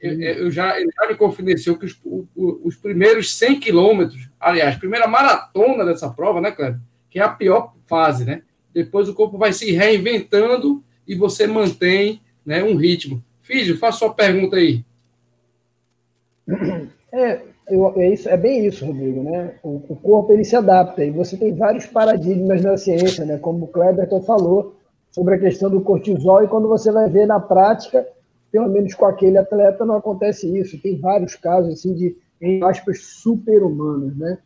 [0.00, 2.00] eu já, ele já me confidenciou que os,
[2.34, 6.80] os primeiros 100 quilômetros, aliás, primeira maratona dessa prova, né, Cleber?
[7.10, 8.42] Que é a pior fase, né?
[8.72, 13.22] Depois o corpo vai se reinventando e você mantém né, um ritmo.
[13.42, 14.84] Filho, faça sua pergunta aí.
[17.12, 19.54] É, eu, é, isso, é bem isso, Rodrigo, né?
[19.62, 23.38] O, o, corpo ele se adapta e você tem vários paradigmas na ciência, né?
[23.38, 24.74] Como o Kleberton falou
[25.10, 28.06] sobre a questão do cortisol e quando você vai ver na prática,
[28.50, 30.80] pelo menos com aquele atleta não acontece isso.
[30.80, 34.38] Tem vários casos assim de em aspas super-humanos, né?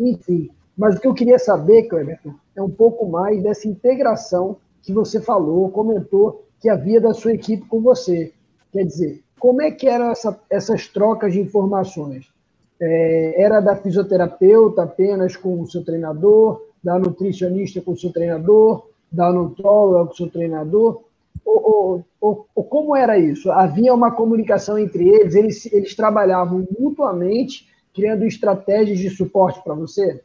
[0.00, 4.92] Enfim, mas o que eu queria saber, Kleberton, é um pouco mais dessa integração que
[4.92, 8.32] você falou, comentou que havia da sua equipe com você.
[8.72, 12.31] Quer dizer, como é que eram essa, essas trocas de informações?
[12.84, 18.88] É, era da fisioterapeuta apenas com o seu treinador, da nutricionista com o seu treinador,
[19.10, 21.04] da nutróloga com o seu treinador?
[21.44, 23.52] Ou, ou, ou, como era isso?
[23.52, 30.20] Havia uma comunicação entre eles, eles, eles trabalhavam mutuamente, criando estratégias de suporte para você?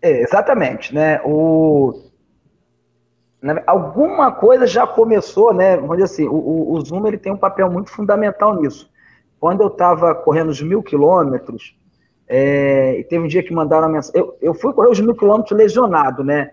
[0.00, 1.20] É, exatamente, né?
[1.22, 2.00] O,
[3.66, 5.76] alguma coisa já começou, né?
[5.76, 8.93] Vamos dizer assim, o, o Zoom ele tem um papel muito fundamental nisso.
[9.38, 11.76] Quando eu estava correndo os mil quilômetros,
[12.26, 14.20] é, e teve um dia que mandaram a mensagem.
[14.20, 16.52] Eu, eu fui correr os mil quilômetros lesionado, né?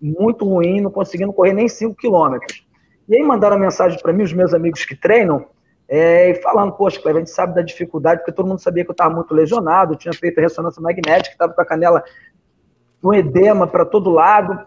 [0.00, 2.66] Muito ruim, não conseguindo correr nem cinco quilômetros.
[3.08, 5.46] E aí mandaram a mensagem para mim, os meus amigos que treinam,
[5.88, 9.14] é, falando, poxa, a gente sabe da dificuldade, porque todo mundo sabia que eu estava
[9.14, 12.04] muito lesionado, tinha feito ressonância magnética, estava com a canela
[13.00, 14.58] com edema para todo lado.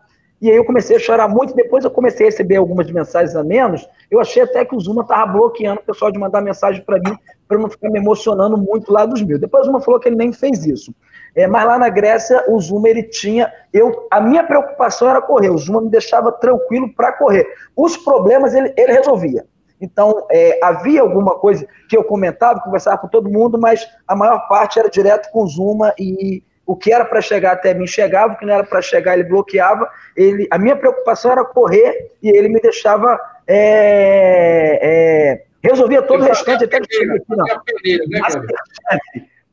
[0.41, 3.43] E aí eu comecei a chorar muito, depois eu comecei a receber algumas mensagens a
[3.43, 6.97] menos, eu achei até que o Zuma estava bloqueando o pessoal de mandar mensagem para
[6.97, 7.15] mim,
[7.47, 9.37] para não ficar me emocionando muito lá dos mil.
[9.37, 10.95] Depois o Zuma falou que ele nem fez isso.
[11.35, 13.53] É, mas lá na Grécia, o Zuma, ele tinha...
[13.71, 17.47] Eu, a minha preocupação era correr, o Zuma me deixava tranquilo para correr.
[17.75, 19.45] Os problemas ele, ele resolvia.
[19.79, 24.47] Então, é, havia alguma coisa que eu comentava, conversava com todo mundo, mas a maior
[24.47, 28.31] parte era direto com o Zuma e o que era para chegar até mim chegava,
[28.31, 29.89] o que não era para chegar ele bloqueava.
[30.15, 36.23] Ele, a minha preocupação era correr e ele me deixava é, é, resolvia todo o
[36.23, 37.45] restante até que chegar aqui, não.
[37.45, 38.21] Né,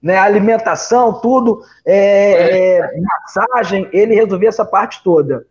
[0.00, 5.44] né, alimentação, tudo, é, é, massagem, ele resolvia essa parte toda.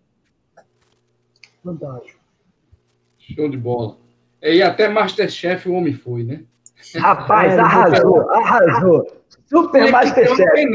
[1.61, 2.18] Fantástico.
[3.18, 3.97] Show de bola.
[4.41, 6.43] E até Masterchef o homem foi, né?
[6.95, 9.16] Rapaz, é, arrasou, arrasou.
[9.48, 10.66] Super Masterchef.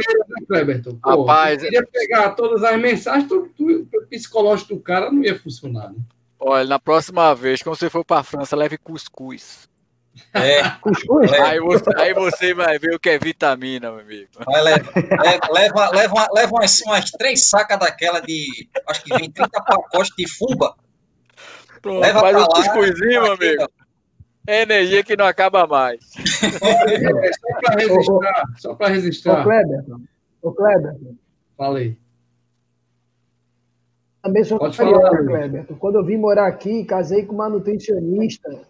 [0.49, 5.23] Né, Rapaz, eu queria pegar todas as mensagens, tu, tu, o psicológico do cara não
[5.23, 5.99] ia funcionar, né?
[6.41, 9.71] Olha, na próxima vez, quando você for para a França, leve cuscuz.
[10.35, 10.69] É.
[10.81, 11.33] Cuscuz?
[11.33, 14.29] Aí você, aí você vai ver o que é vitamina, meu amigo.
[14.45, 14.93] Vai, leva,
[15.51, 18.69] leva, leva, leva umas, umas três sacas daquela de.
[18.89, 20.75] Acho que vem 30 pacotes de fumba.
[21.81, 23.69] Pronto, leva faz um cuscuzinho, meu amigo.
[24.47, 26.01] É energia que não acaba mais.
[26.11, 28.45] Só para registrar.
[28.57, 29.41] Só para registrar.
[29.41, 29.85] Ô, Kleber.
[30.43, 30.97] Ô, Kleber.
[31.57, 31.97] Falei.
[34.23, 35.67] Também sou Pode falar, Kleber.
[35.79, 38.63] Quando eu vim morar aqui, casei com uma nutricionista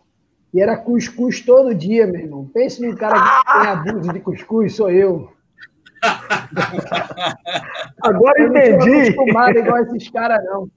[0.52, 2.50] e era cuscuz todo dia, meu irmão.
[2.52, 5.32] Pense num cara que tem abuso de cuscuz, sou eu.
[8.02, 8.90] Agora eu entendi.
[8.90, 10.68] Não acostumado igual esses caras, não.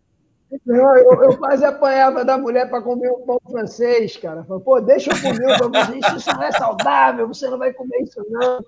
[0.66, 4.44] Não, eu, eu, quase apanhava da mulher para comer um pão francês, cara.
[4.44, 7.74] Falei, pô, deixa eu comer o pão francês, isso não é saudável, você não vai
[7.74, 8.64] comer isso, não.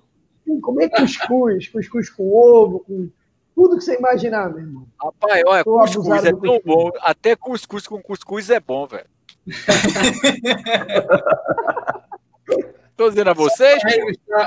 [0.46, 3.10] Tem que comer cuscuz, cuscuz com ovo, com
[3.54, 4.88] tudo que você imaginar, meu irmão.
[5.02, 6.62] Rapaz, olha, Tô cuscuz é tão cuscuz.
[6.64, 9.06] bom, até cuscuz com cuscuz é bom, velho.
[12.98, 13.80] Estou dizendo a vocês.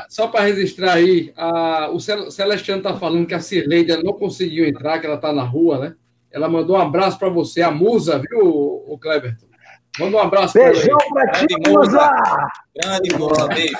[0.08, 4.66] Só para registrar, registrar, aí, a, o Celestiano está falando que a Cirleide não conseguiu
[4.66, 5.94] entrar, que ela está na rua, né?
[6.32, 9.46] Ela mandou um abraço para você, a Musa, viu, o Kleberton?
[9.98, 10.70] Manda um abraço para.
[10.70, 12.10] Beijão para ti, Musa!
[12.76, 13.76] Grande Musa, beijo.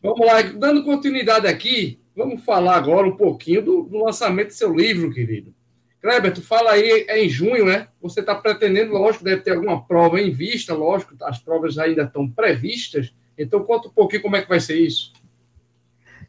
[0.00, 4.72] Vamos lá, dando continuidade aqui, vamos falar agora um pouquinho do, do lançamento do seu
[4.72, 5.52] livro, querido.
[6.00, 7.88] Kleber, tu fala aí, é em junho, né?
[8.00, 12.30] Você está pretendendo, lógico, deve ter alguma prova em vista, lógico, as provas ainda estão
[12.30, 13.12] previstas.
[13.36, 15.12] Então, conta um pouquinho como é que vai ser isso.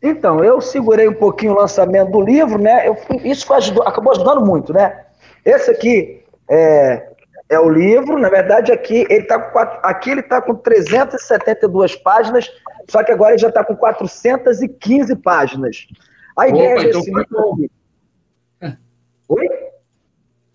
[0.02, 2.88] Então, eu segurei um pouquinho o lançamento do livro, né?
[2.88, 5.06] Eu, isso ajudou, acabou ajudando muito, né?
[5.44, 7.10] Esse aqui é,
[7.50, 12.50] é o livro, na verdade, aqui ele está com, aqui ele tá com 372 páginas,
[12.90, 15.88] só que agora ele já está com 415 páginas.
[16.38, 17.72] A ideia Opa, desse então livro.
[18.62, 18.74] É
[19.28, 19.48] Oi?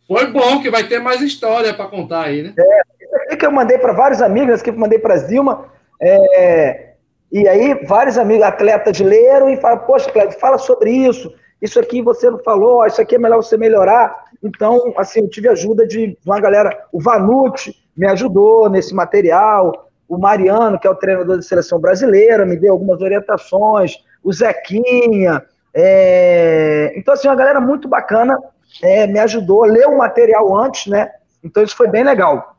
[0.07, 2.55] Foi bom que vai ter mais história para contar aí, né?
[2.59, 5.17] É, isso aqui que eu mandei para vários amigos, esse aqui que eu mandei para
[5.17, 5.67] Zilma.
[6.01, 6.94] É,
[7.35, 11.35] e aí, vários amigos atletas leram e falam, poxa, Cleber, fala sobre isso.
[11.61, 14.27] isso aqui você não falou, isso aqui é melhor você melhorar.
[14.41, 20.17] Então, assim, eu tive ajuda de uma galera, o Vanucci me ajudou nesse material, o
[20.17, 25.43] Mariano, que é o treinador da seleção brasileira, me deu algumas orientações, o Zequinha.
[25.75, 26.93] É...
[26.95, 28.39] Então, assim, uma galera muito bacana
[28.81, 31.11] é, me ajudou, leu o material antes, né?
[31.43, 32.55] Então, isso foi bem legal.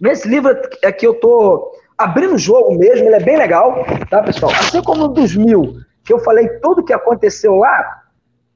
[0.00, 1.70] Nesse livro é que eu tô
[2.00, 4.52] abrindo o jogo mesmo, ele é bem legal, tá, pessoal?
[4.52, 5.74] Assim como no dos mil,
[6.04, 8.02] que eu falei tudo que aconteceu lá,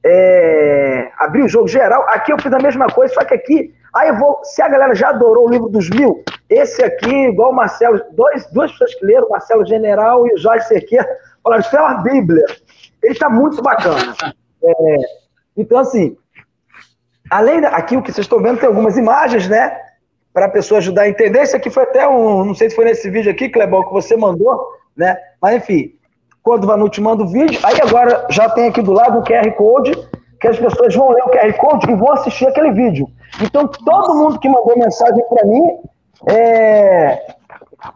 [0.03, 4.11] é, abri o jogo geral, aqui eu fiz a mesma coisa, só que aqui, aí
[4.13, 8.01] vou, se a galera já adorou o livro dos mil, esse aqui, igual o Marcelo,
[8.11, 11.07] dois, duas pessoas que leram, o Marcelo General e o Jorge Cerqueira,
[11.43, 12.45] falaram, isso é uma bíblia.
[13.01, 14.13] Ele está muito bacana.
[14.63, 14.95] É,
[15.57, 16.17] então, assim,
[17.29, 19.75] além da, aqui o que vocês estão vendo, tem algumas imagens, né?
[20.35, 21.41] Para a pessoa ajudar a entender.
[21.43, 24.17] Isso aqui foi até um, não sei se foi nesse vídeo aqui, Clebão, que você
[24.17, 25.17] mandou, né?
[25.41, 25.93] Mas enfim,
[26.43, 29.49] quando o Vanucci manda o vídeo, aí agora já tem aqui do lado o QR
[29.53, 29.93] Code,
[30.41, 33.07] que as pessoas vão ler o QR Code e vão assistir aquele vídeo.
[33.41, 35.79] Então, todo mundo que mandou mensagem para mim,
[36.29, 37.27] é...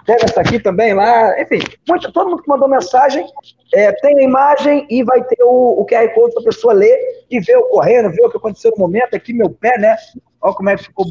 [0.06, 1.60] pega essa aqui também lá, enfim,
[1.90, 3.28] muito, todo mundo que mandou mensagem
[3.74, 6.98] é, tem a imagem e vai ter o, o QR Code para a pessoa ler
[7.30, 9.14] e ver o correndo, ver o que aconteceu no momento.
[9.14, 9.98] Aqui meu pé, né?
[10.42, 11.06] Olha como é que ficou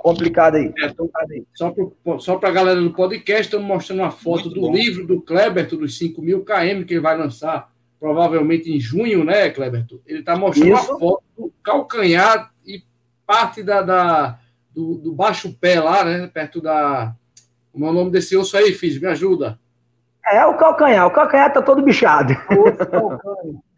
[0.00, 0.72] complicado aí.
[0.78, 0.92] É,
[2.18, 4.72] só para a galera do podcast, estamos mostrando uma foto Muito do bom.
[4.72, 9.50] livro do Kleberto, dos 5 mil km, que ele vai lançar provavelmente em junho, né,
[9.50, 10.00] Kleberto?
[10.06, 10.90] Ele está mostrando Isso.
[10.90, 12.82] uma foto do calcanhar e
[13.26, 14.38] parte da, da
[14.74, 17.14] do, do, baixo pé lá, né, perto da...
[17.72, 19.00] Como é o nome desse osso aí, filho?
[19.00, 19.58] Me ajuda.
[20.32, 21.06] É o calcanhar.
[21.06, 22.34] O calcanhar está todo bichado.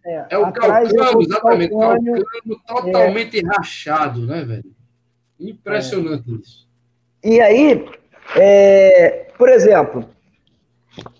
[0.04, 1.72] É, é o calcânio, exatamente.
[1.72, 2.24] O calcânio
[2.66, 3.46] totalmente é.
[3.46, 4.64] rachado, né, velho?
[5.42, 6.34] Impressionante é.
[6.34, 6.68] isso.
[7.24, 7.84] E aí,
[8.36, 10.04] é, por exemplo,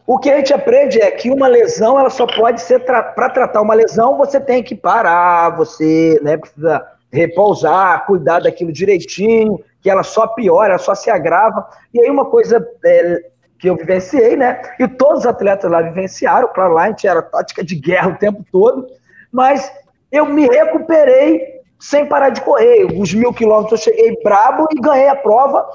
[0.07, 3.31] o que a gente aprende é que uma lesão ela só pode ser tra para
[3.31, 9.91] tratar uma lesão você tem que parar, você né, precisa repousar, cuidar daquilo direitinho, que
[9.91, 11.69] ela só piora, ela só se agrava.
[11.93, 14.61] E aí uma coisa é, que eu vivenciei, né?
[14.81, 18.19] E todos os atletas lá vivenciaram, claro, lá a gente era tática de guerra o
[18.19, 18.87] tempo todo,
[19.31, 19.73] mas
[20.11, 22.85] eu me recuperei sem parar de correr.
[22.97, 25.69] Os mil quilômetros eu cheguei brabo e ganhei a prova.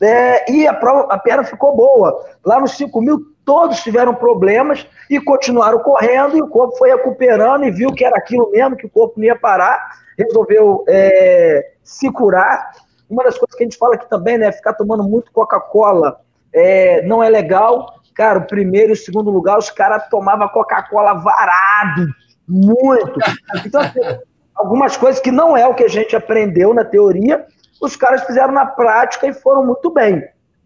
[0.00, 2.24] É, e a, prova, a perna ficou boa.
[2.46, 7.64] Lá nos 5 mil, todos tiveram problemas e continuaram correndo, e o corpo foi recuperando
[7.64, 9.84] e viu que era aquilo mesmo, que o corpo não ia parar,
[10.16, 12.70] resolveu é, se curar.
[13.10, 16.20] Uma das coisas que a gente fala aqui também, né, ficar tomando muito Coca-Cola
[16.54, 17.94] é, não é legal.
[18.14, 22.06] Cara, o primeiro e o segundo lugar, os caras tomavam Coca-Cola varado,
[22.46, 23.18] muito.
[23.66, 24.00] Então, assim,
[24.58, 27.46] algumas coisas que não é o que a gente aprendeu na teoria,
[27.80, 30.22] os caras fizeram na prática e foram muito bem,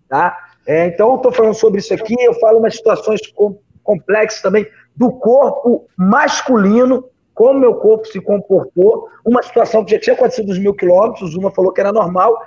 [0.09, 0.37] tá?
[0.67, 4.67] É, então, eu estou falando sobre isso aqui, eu falo umas situações com, complexas também
[4.97, 10.59] do corpo masculino, como meu corpo se comportou, uma situação que já tinha acontecido nos
[10.59, 12.39] mil quilômetros, uma falou que era normal,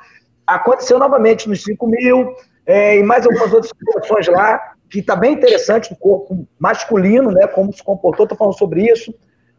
[0.47, 2.33] aconteceu novamente nos cinco mil,
[2.65, 7.47] é, e mais algumas outras situações lá, que está bem interessante do corpo masculino, né,
[7.47, 9.13] como se comportou, estou falando sobre isso.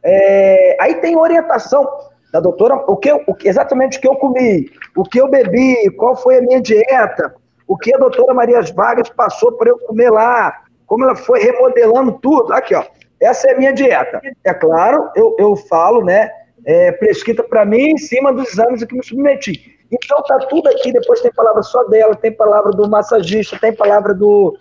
[0.09, 1.85] É, aí tem orientação
[2.33, 6.15] da doutora, o que, o exatamente o que eu comi, o que eu bebi, qual
[6.15, 7.35] foi a minha dieta,
[7.67, 12.13] o que a doutora Maria Vargas passou para eu comer lá, como ela foi remodelando
[12.23, 12.53] tudo.
[12.53, 12.85] Aqui, ó,
[13.21, 14.21] essa é a minha dieta.
[14.45, 16.31] É claro, eu, eu falo, né,
[16.65, 19.77] é, prescrita para mim em cima dos exames que me submeti.
[19.91, 24.15] Então tá tudo aqui, depois tem palavra só dela, tem palavra do massagista, tem palavra
[24.15, 24.57] do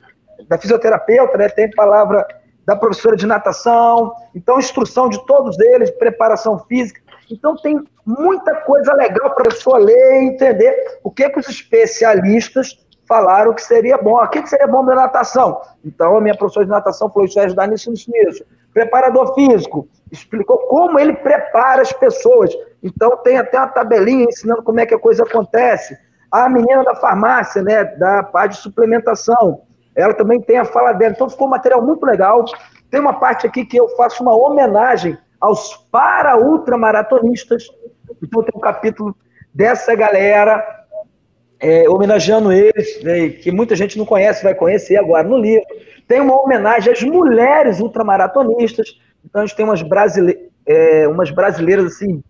[0.50, 2.26] da fisioterapeuta, né, tem palavra
[2.66, 7.01] da professora de natação, então instrução de todos eles, preparação física.
[7.32, 11.47] Então tem muita coisa legal para a pessoa ler e entender o que, que os
[11.47, 14.16] especialistas falaram que seria bom.
[14.16, 15.61] O que, que seria bom da natação?
[15.84, 18.45] Então a minha professora de natação falou, isso vai ajudar nisso, nisso, nisso.
[18.74, 22.51] Preparador físico explicou como ele prepara as pessoas.
[22.84, 25.97] Então tem até uma tabelinha ensinando como é que a coisa acontece.
[26.32, 29.61] A menina da farmácia, né, da parte de suplementação,
[29.96, 31.14] ela também tem a fala dela.
[31.14, 32.43] Então ficou um material muito legal.
[32.91, 37.68] Tem uma parte aqui que eu faço uma homenagem aos para-ultramaratonistas.
[38.22, 39.16] Então tem um capítulo
[39.54, 40.64] dessa galera,
[41.60, 45.66] é, homenageando eles, né, que muita gente não conhece, vai conhecer agora no livro.
[46.08, 49.00] Tem uma homenagem às mulheres ultramaratonistas.
[49.24, 52.24] Então a gente tem umas, brasile é, umas brasileiras assim,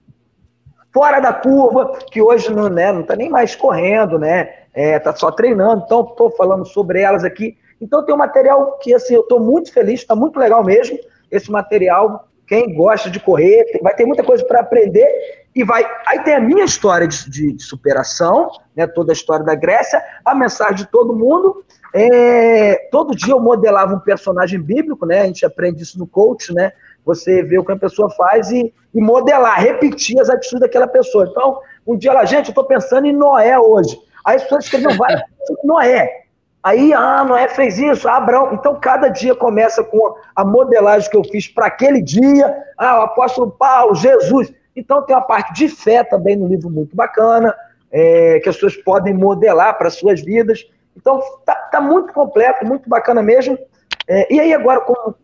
[0.93, 4.64] fora da curva, que hoje não está né, não tá nem mais correndo, né?
[4.75, 7.57] É, tá só treinando, então estou falando sobre elas aqui.
[7.79, 10.99] Então tem um material que assim, eu estou muito feliz, está muito legal mesmo.
[11.31, 15.07] Esse material, quem gosta de correr, vai ter muita coisa para aprender
[15.55, 15.85] e vai.
[16.07, 18.85] Aí tem a minha história de, de, de, superação, né?
[18.85, 21.63] Toda a história da Grécia, a mensagem de todo mundo.
[21.93, 25.21] É, todo dia eu modelava um personagem bíblico, né?
[25.21, 26.73] A gente aprende isso no coach, né?
[27.05, 31.27] Você vê o que a pessoa faz e, e modelar, repetir as atitudes daquela pessoa.
[31.29, 33.97] Então, um dia lá, gente, eu estou pensando em Noé hoje.
[34.25, 35.21] Aí as pessoas escrevem, vai,
[35.63, 36.25] Noé.
[36.63, 38.53] Aí, ah, Noé fez isso, ah, Abraão.
[38.53, 42.57] Então, cada dia começa com a modelagem que eu fiz para aquele dia.
[42.75, 44.51] Ah, o apóstolo Paulo, Jesus.
[44.75, 47.55] Então, tem uma parte de fé também no livro muito bacana,
[47.91, 50.65] é, que as pessoas podem modelar para suas vidas.
[50.97, 53.59] Então, tá, tá, muito completo, muito bacana mesmo.
[54.07, 55.15] É, e aí, agora, como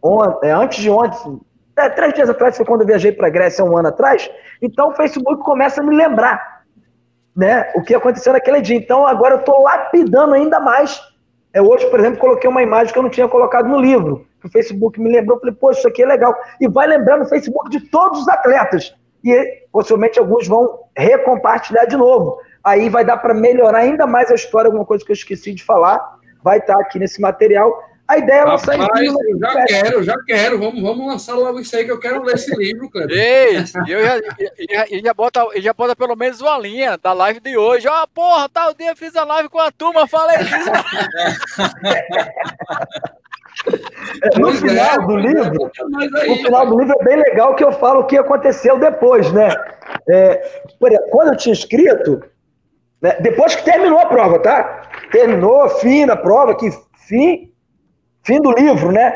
[0.00, 1.40] ontem, é, antes de ontem,
[1.76, 4.30] é, três dias atrás, foi quando eu viajei para a Grécia um ano atrás,
[4.62, 6.53] então o Facebook começa a me lembrar
[7.36, 8.76] né, o que aconteceu naquele dia.
[8.76, 11.00] Então agora eu estou lapidando ainda mais.
[11.52, 14.26] É, hoje, por exemplo, coloquei uma imagem que eu não tinha colocado no livro.
[14.44, 16.34] O Facebook me lembrou, falei, pô, isso aqui é legal.
[16.60, 18.94] E vai lembrando o Facebook de todos os atletas.
[19.24, 22.38] E possivelmente alguns vão recompartilhar de novo.
[22.62, 25.62] Aí vai dar para melhorar ainda mais a história, alguma coisa que eu esqueci de
[25.62, 26.18] falar.
[26.42, 27.72] Vai estar tá aqui nesse material.
[28.06, 30.58] A ideia é lançar Rapaz, em Eu já quero, já quero.
[30.58, 33.06] Vamos, vamos lançar logo isso aí, que eu quero ler esse livro, cara.
[33.10, 37.56] Ei, eu já, já, já, bota, já bota pelo menos uma linha da live de
[37.56, 37.88] hoje.
[37.88, 40.70] Ó, oh, porra, tal dia fiz a live com a turma, falei isso.
[44.38, 45.70] no final é, do livro,
[46.28, 49.48] no final do livro é bem legal que eu falo o que aconteceu depois, né?
[50.10, 50.62] É,
[51.10, 52.22] quando eu tinha escrito,
[53.00, 54.90] né, depois que terminou a prova, tá?
[55.10, 56.70] Terminou, fim da prova, que
[57.08, 57.53] fim
[58.24, 59.14] fim do livro, né?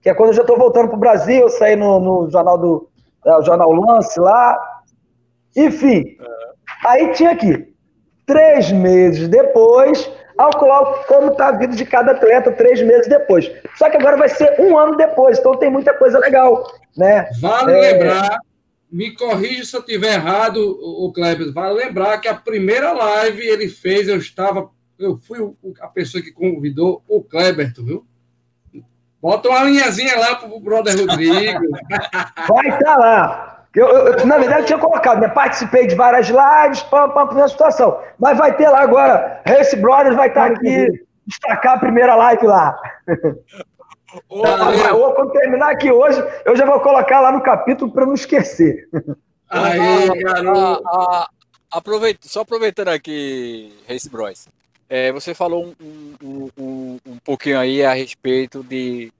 [0.00, 2.58] Que é quando eu já estou voltando para o Brasil, eu saí no, no jornal
[2.58, 2.88] do
[3.24, 4.58] é, jornal Lance lá.
[5.56, 6.04] Enfim,
[6.84, 7.74] aí tinha aqui,
[8.26, 13.50] três meses depois, calcular como está a vida de cada atleta três meses depois.
[13.76, 16.64] Só que agora vai ser um ano depois, então tem muita coisa legal,
[16.96, 17.28] né?
[17.40, 17.92] Vale é...
[17.92, 18.38] lembrar,
[18.90, 23.68] me corrija se eu estiver errado, o Kleber, vale lembrar que a primeira live ele
[23.68, 25.38] fez, eu estava, eu fui
[25.80, 28.06] a pessoa que convidou o Kleber, viu?
[29.22, 31.60] Bota uma linhazinha lá pro brother Rodrigo.
[32.48, 33.64] Vai estar tá lá.
[33.72, 35.28] Eu, eu, na verdade, eu tinha colocado, né?
[35.28, 37.98] Participei de várias lives, para a situação.
[38.18, 39.40] Mas vai ter lá agora.
[39.46, 42.78] Race Brothers vai estar tá aqui, destacar a primeira live lá.
[44.28, 44.42] Ô,
[44.96, 48.88] ou quando terminar aqui hoje, eu já vou colocar lá no capítulo para não esquecer.
[49.48, 50.82] Aí, garoto.
[51.70, 54.48] Aproveita, só aproveitando aqui, Race Bros.
[54.94, 59.10] É, você falou um, um, um, um, pouquinho aí a respeito de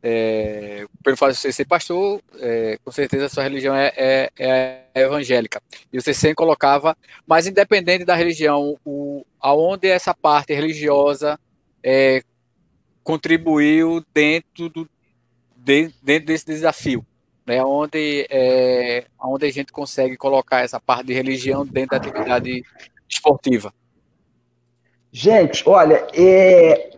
[0.00, 4.30] é, pelo fato de você ser pastor, é, com certeza a sua religião é, é,
[4.38, 5.60] é, evangélica.
[5.92, 6.96] E você sempre colocava,
[7.26, 11.36] mas independente da religião, o, aonde essa parte religiosa
[11.82, 12.22] é,
[13.02, 14.88] contribuiu dentro, do,
[15.56, 17.04] de, dentro desse desafio,
[17.44, 17.64] né?
[17.64, 18.28] onde,
[19.20, 22.62] onde a gente consegue colocar essa parte de religião dentro da atividade
[23.08, 23.74] esportiva.
[25.12, 26.90] Gente, olha, é...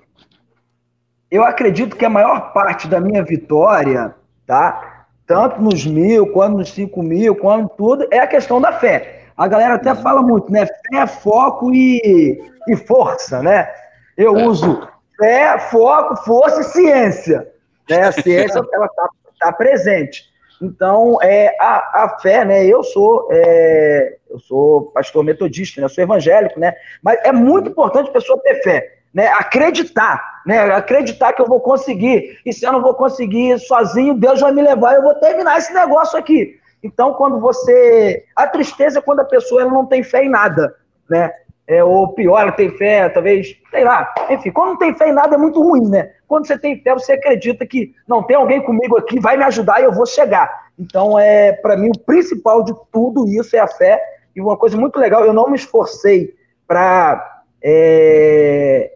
[1.31, 4.15] eu acredito que a maior parte da minha vitória,
[4.47, 5.07] tá?
[5.27, 9.25] Tanto nos mil, quanto nos cinco mil, quanto tudo, é a questão da fé.
[9.37, 10.67] A galera até fala muito, né?
[10.67, 13.71] Fé, foco e, e força, né?
[14.17, 14.45] Eu é.
[14.45, 14.89] uso
[15.19, 17.53] fé, foco, força e ciência.
[17.89, 18.03] Né?
[18.03, 19.09] A ciência, ela está
[19.41, 20.25] tá presente.
[20.61, 22.67] Então, é, a, a fé, né?
[22.67, 25.85] Eu sou, é, eu sou pastor metodista, né?
[25.85, 26.75] Eu sou evangélico, né?
[27.03, 29.29] Mas é muito importante a pessoa ter fé, né?
[29.29, 30.61] Acreditar, né?
[30.73, 32.39] Acreditar que eu vou conseguir.
[32.45, 34.95] E se eu não vou conseguir sozinho, Deus vai me levar.
[34.95, 36.59] Eu vou terminar esse negócio aqui.
[36.83, 40.75] Então, quando você, a tristeza é quando a pessoa ela não tem fé em nada,
[41.09, 41.33] né?
[41.69, 44.11] É, ou pior, tem fé, talvez, sei lá.
[44.31, 46.13] Enfim, quando não tem fé em nada é muito ruim, né?
[46.27, 49.79] Quando você tem fé, você acredita que não tem alguém comigo aqui, vai me ajudar
[49.79, 50.51] e eu vou chegar.
[50.79, 54.01] Então, é para mim, o principal de tudo isso é a fé.
[54.35, 56.35] E uma coisa muito legal, eu não me esforcei
[56.67, 58.93] para é,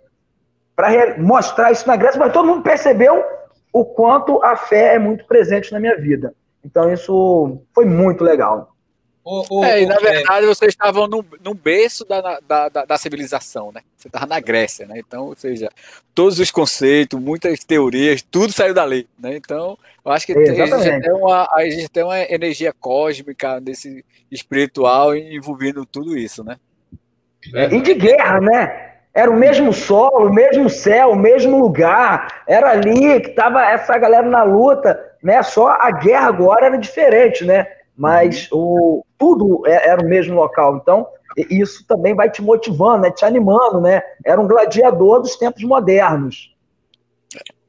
[0.74, 3.22] para mostrar isso na Grécia, mas todo mundo percebeu
[3.70, 6.34] o quanto a fé é muito presente na minha vida.
[6.64, 8.71] Então, isso foi muito legal.
[9.24, 12.98] O, o, é, e na verdade vocês estavam no, no berço da, da, da, da
[12.98, 13.82] civilização, né?
[13.96, 14.98] Você estava na Grécia, né?
[14.98, 15.68] Então, ou seja,
[16.12, 19.36] todos os conceitos, muitas teorias, tudo saiu dali, né?
[19.36, 25.86] Então, eu acho que existe até, uma, existe até uma energia cósmica desse espiritual envolvendo
[25.86, 26.56] tudo isso, né?
[27.54, 27.72] É.
[27.72, 28.88] E de guerra, né?
[29.14, 32.42] Era o mesmo solo, o mesmo céu, o mesmo lugar.
[32.48, 35.40] Era ali que estava essa galera na luta, né?
[35.44, 37.68] Só a guerra agora era diferente, né?
[37.96, 38.58] mas uhum.
[38.58, 40.78] o, tudo é, era o mesmo local.
[40.82, 41.06] Então,
[41.48, 44.02] isso também vai te motivando, né, te animando, né?
[44.26, 46.52] Era um gladiador dos tempos modernos.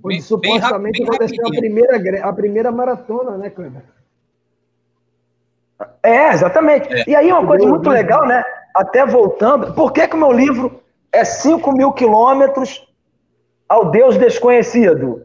[0.03, 3.83] Bem, supostamente bem aconteceu a primeira, a primeira maratona, né, Kleber?
[6.01, 6.91] É, exatamente.
[6.91, 7.03] É.
[7.07, 8.43] E aí uma coisa muito legal, né?
[8.73, 10.81] Até voltando, por que, que o meu livro
[11.11, 12.91] é 5 mil quilômetros
[13.69, 15.23] ao Deus desconhecido?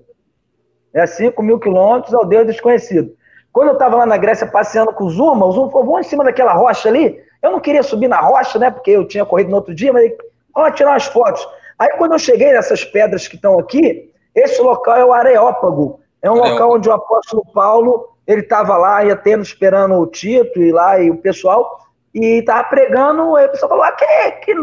[0.92, 3.16] É 5 mil quilômetros ao Deus desconhecido.
[3.52, 6.10] Quando eu estava lá na Grécia passeando com o Zuma, o Zuma falou, vamos em
[6.10, 7.20] cima daquela rocha ali.
[7.42, 8.70] Eu não queria subir na rocha, né?
[8.70, 10.16] Porque eu tinha corrido no outro dia, mas ele,
[10.54, 11.46] vamos tirar umas fotos.
[11.78, 16.00] Aí quando eu cheguei nessas pedras que estão aqui, esse local é o Areópago.
[16.20, 20.60] É um local onde o apóstolo Paulo, ele estava lá em Atenas esperando o Tito
[20.60, 21.78] e lá e o pessoal,
[22.14, 24.54] e estava pregando, aí o pessoal falou, ah, que, que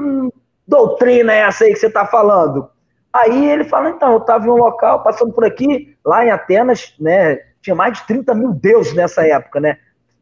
[0.67, 2.69] doutrina é essa aí que você está falando?
[3.13, 6.93] Aí ele fala, então, eu estava em um local, passando por aqui, lá em Atenas,
[6.99, 9.77] né, tinha mais de 30 mil deuses nessa época, né?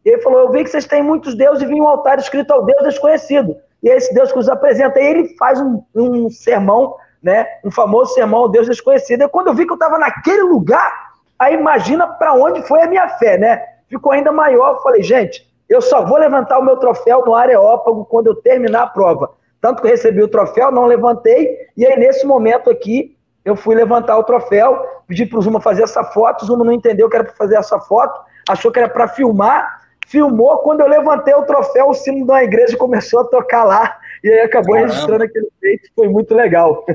[0.06, 2.52] E ele falou, eu vi que vocês têm muitos deuses e vi um altar escrito
[2.52, 3.56] ao Deus desconhecido.
[3.82, 5.00] E é esse Deus que os apresenta.
[5.00, 9.24] E ele faz um, um sermão, né, um famoso sermão ao Deus desconhecido.
[9.24, 12.88] E quando eu vi que eu estava naquele lugar, aí imagina para onde foi a
[12.88, 13.62] minha fé, né?
[13.90, 14.76] Ficou ainda maior.
[14.76, 18.84] Eu falei, gente, eu só vou levantar o meu troféu no Areópago quando eu terminar
[18.84, 19.32] a prova.
[19.62, 23.16] Tanto que eu recebi o troféu, não levantei, e aí nesse momento aqui,
[23.46, 26.72] eu fui levantar o troféu, pedi para o Zuma fazer essa foto, o Zuma não
[26.72, 30.88] entendeu que era para fazer essa foto, achou que era para filmar, filmou, quando eu
[30.88, 34.92] levantei o troféu, o sino da igreja começou a tocar lá, e aí acabou Caramba.
[34.92, 36.86] registrando aquele feito, foi muito legal.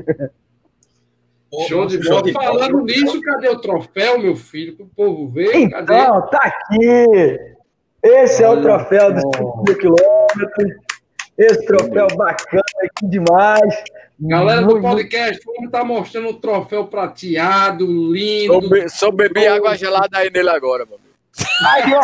[1.67, 2.31] Show de bola.
[2.31, 5.55] Falando nisso, cadê o troféu, meu filho, para o povo ver?
[5.55, 6.29] Então, cadê?
[6.29, 7.57] tá aqui.
[8.03, 10.89] Esse Olha, é o troféu dos 5 mil quilômetros.
[11.37, 13.83] Esse troféu bacana aqui demais.
[14.21, 18.53] Galera do podcast, vamos estar tá mostrando o troféu prateado, lindo.
[18.53, 20.99] Só, be só bebi água gelada aí nele agora, mano.
[21.65, 22.01] Aí, ó,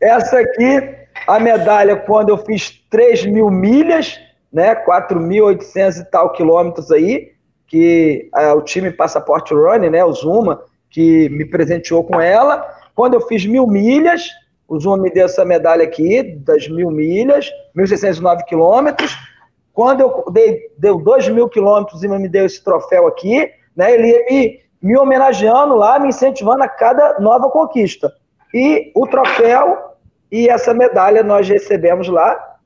[0.00, 0.94] Essa aqui,
[1.26, 4.18] a medalha, quando eu fiz 3 mil milhas,
[4.50, 4.74] né?
[4.74, 7.32] 4.800 e tal quilômetros aí,
[7.66, 10.02] que é, o time Passaporte Running, né?
[10.02, 12.66] O Zuma, que me presenteou com ela.
[12.94, 14.30] Quando eu fiz mil milhas,
[14.68, 19.16] o Zuma me deu essa medalha aqui, das mil milhas, 1.609 quilômetros.
[19.72, 24.24] Quando eu dei, deu 2 mil quilômetros e me deu esse troféu aqui, né, ele
[24.30, 28.12] me, me homenageando lá, me incentivando a cada nova conquista.
[28.52, 29.78] E o troféu
[30.30, 32.56] e essa medalha nós recebemos lá.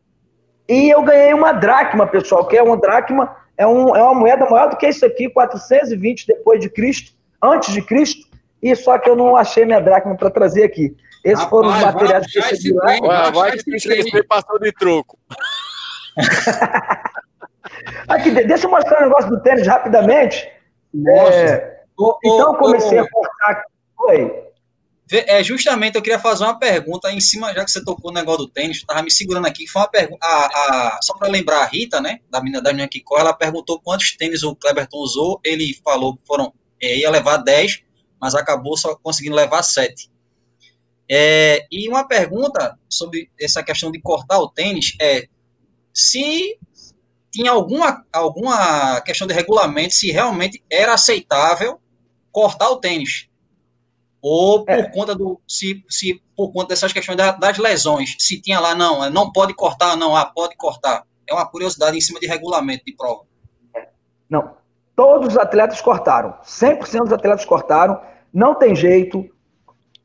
[0.68, 4.48] E eu ganhei uma dracma, pessoal, que é uma dracma, é, um, é uma moeda
[4.48, 8.26] maior do que isso aqui, 420 depois de Cristo, antes de Cristo,
[8.60, 10.96] e só que eu não achei minha dracma para trazer aqui.
[11.24, 12.84] Esses Rapaz, foram os materiais que eu recebi lá.
[13.00, 15.18] Vai, vai que esse passou de troco.
[18.08, 20.50] Aqui, deixa eu mostrar um negócio do tênis rapidamente.
[21.08, 21.82] É,
[22.24, 23.64] então eu comecei a cortar.
[24.08, 24.42] Oi.
[25.10, 28.46] É, justamente eu queria fazer uma pergunta em cima, já que você tocou no negócio
[28.46, 31.66] do tênis, estava me segurando aqui, foi uma pergunta, a, a, só para lembrar a
[31.66, 35.38] Rita, né, da menina, da menina que corre, ela perguntou quantos tênis o Cleberton usou,
[35.44, 37.82] ele falou que foram, é, ia levar 10,
[38.18, 40.10] mas acabou só conseguindo levar 7.
[41.14, 45.28] É, e uma pergunta sobre essa questão de cortar o tênis é
[45.92, 46.58] se
[47.30, 51.78] tinha alguma, alguma questão de regulamento, se realmente era aceitável
[52.30, 53.28] cortar o tênis.
[54.22, 54.90] Ou por é.
[54.90, 55.38] conta do.
[55.46, 59.52] Se, se por conta dessas questões da, das lesões, se tinha lá, não, não pode
[59.52, 61.04] cortar, não, ah, pode cortar.
[61.28, 63.24] É uma curiosidade em cima de regulamento de prova.
[64.30, 64.56] Não.
[64.96, 66.38] Todos os atletas cortaram.
[66.42, 68.00] 100% dos atletas cortaram.
[68.32, 69.28] Não tem jeito.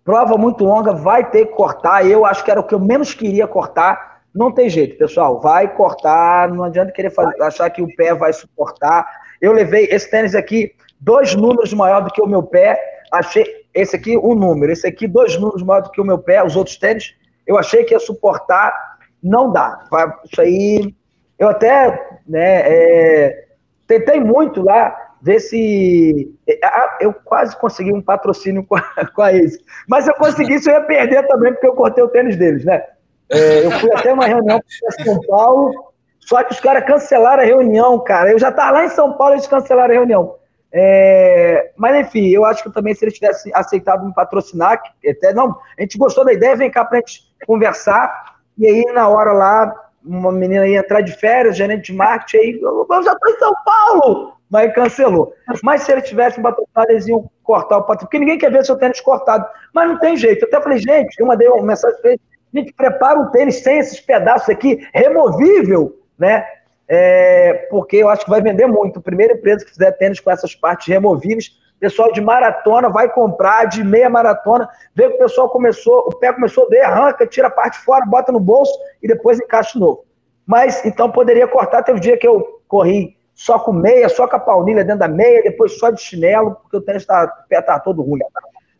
[0.07, 2.07] Prova muito longa, vai ter que cortar.
[2.07, 4.21] Eu acho que era o que eu menos queria cortar.
[4.33, 5.41] Não tem jeito, pessoal.
[5.41, 6.47] Vai cortar.
[6.47, 9.05] Não adianta querer fazer, achar que o pé vai suportar.
[9.41, 12.79] Eu levei esse tênis aqui, dois números maior do que o meu pé.
[13.11, 16.41] Achei esse aqui um número, esse aqui dois números maior do que o meu pé.
[16.41, 17.13] Os outros tênis,
[17.45, 18.73] eu achei que ia suportar.
[19.21, 19.77] Não dá.
[20.23, 20.95] Isso aí,
[21.37, 23.45] eu até né, é,
[23.85, 26.33] tentei muito lá ver se.
[26.47, 26.59] É,
[27.01, 28.81] eu quase consegui um patrocínio com a,
[29.13, 29.59] com a Ace.
[29.87, 32.83] Mas se eu conseguisse, eu ia perder também, porque eu cortei o tênis deles, né?
[33.29, 37.45] É, eu fui até uma reunião em São Paulo, só que os caras cancelaram a
[37.45, 38.31] reunião, cara.
[38.31, 40.35] Eu já estava lá em São Paulo e eles cancelaram a reunião.
[40.71, 45.57] É, mas enfim, eu acho que também se eles tivessem aceitado me patrocinar, até não,
[45.77, 48.37] a gente gostou da ideia, vem cá pra gente conversar.
[48.57, 52.59] E aí, na hora lá, uma menina ia entrar de férias, gerente de marketing, aí
[52.61, 55.33] eu, já estou em São Paulo mas cancelou.
[55.63, 58.77] Mas se ele tivesse patrocinado, eles iam cortar o patrocínio, porque ninguém quer ver seu
[58.77, 59.45] tênis cortado.
[59.73, 60.43] Mas não tem jeito.
[60.43, 62.15] Eu até falei, gente, eu mandei uma mensagem para
[62.53, 66.45] gente, prepara um tênis sem esses pedaços aqui, removível, né?
[66.89, 68.99] É, porque eu acho que vai vender muito.
[68.99, 73.65] A primeira empresa que fizer tênis com essas partes removíveis, pessoal de maratona vai comprar,
[73.65, 77.51] de meia maratona, vê que o pessoal começou, o pé começou doer, arranca, tira a
[77.51, 80.05] parte fora, bota no bolso e depois encaixa de novo.
[80.45, 81.83] Mas então poderia cortar.
[81.83, 85.07] Teve um dia que eu corri só com meia, só com a paunilha dentro da
[85.07, 88.19] meia, depois só de chinelo, porque o tênis tá, o pé tá todo ruim.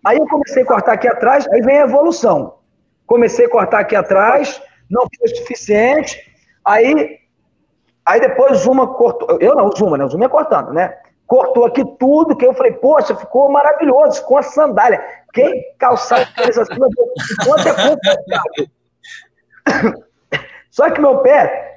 [0.03, 2.55] Aí eu comecei a cortar aqui atrás, aí vem a evolução.
[3.05, 6.19] Comecei a cortar aqui atrás, não foi suficiente,
[6.65, 7.19] aí,
[8.03, 10.05] aí depois Zuma cortou, eu não, Zuma, né?
[10.05, 10.97] O Zuma ia cortando, né?
[11.27, 15.03] cortou aqui tudo, que eu falei, poxa, ficou maravilhoso, com a sandália.
[15.33, 16.73] Quem calçar tênis assim,
[17.45, 18.67] quanto é confortável.
[20.71, 21.76] Só que meu pé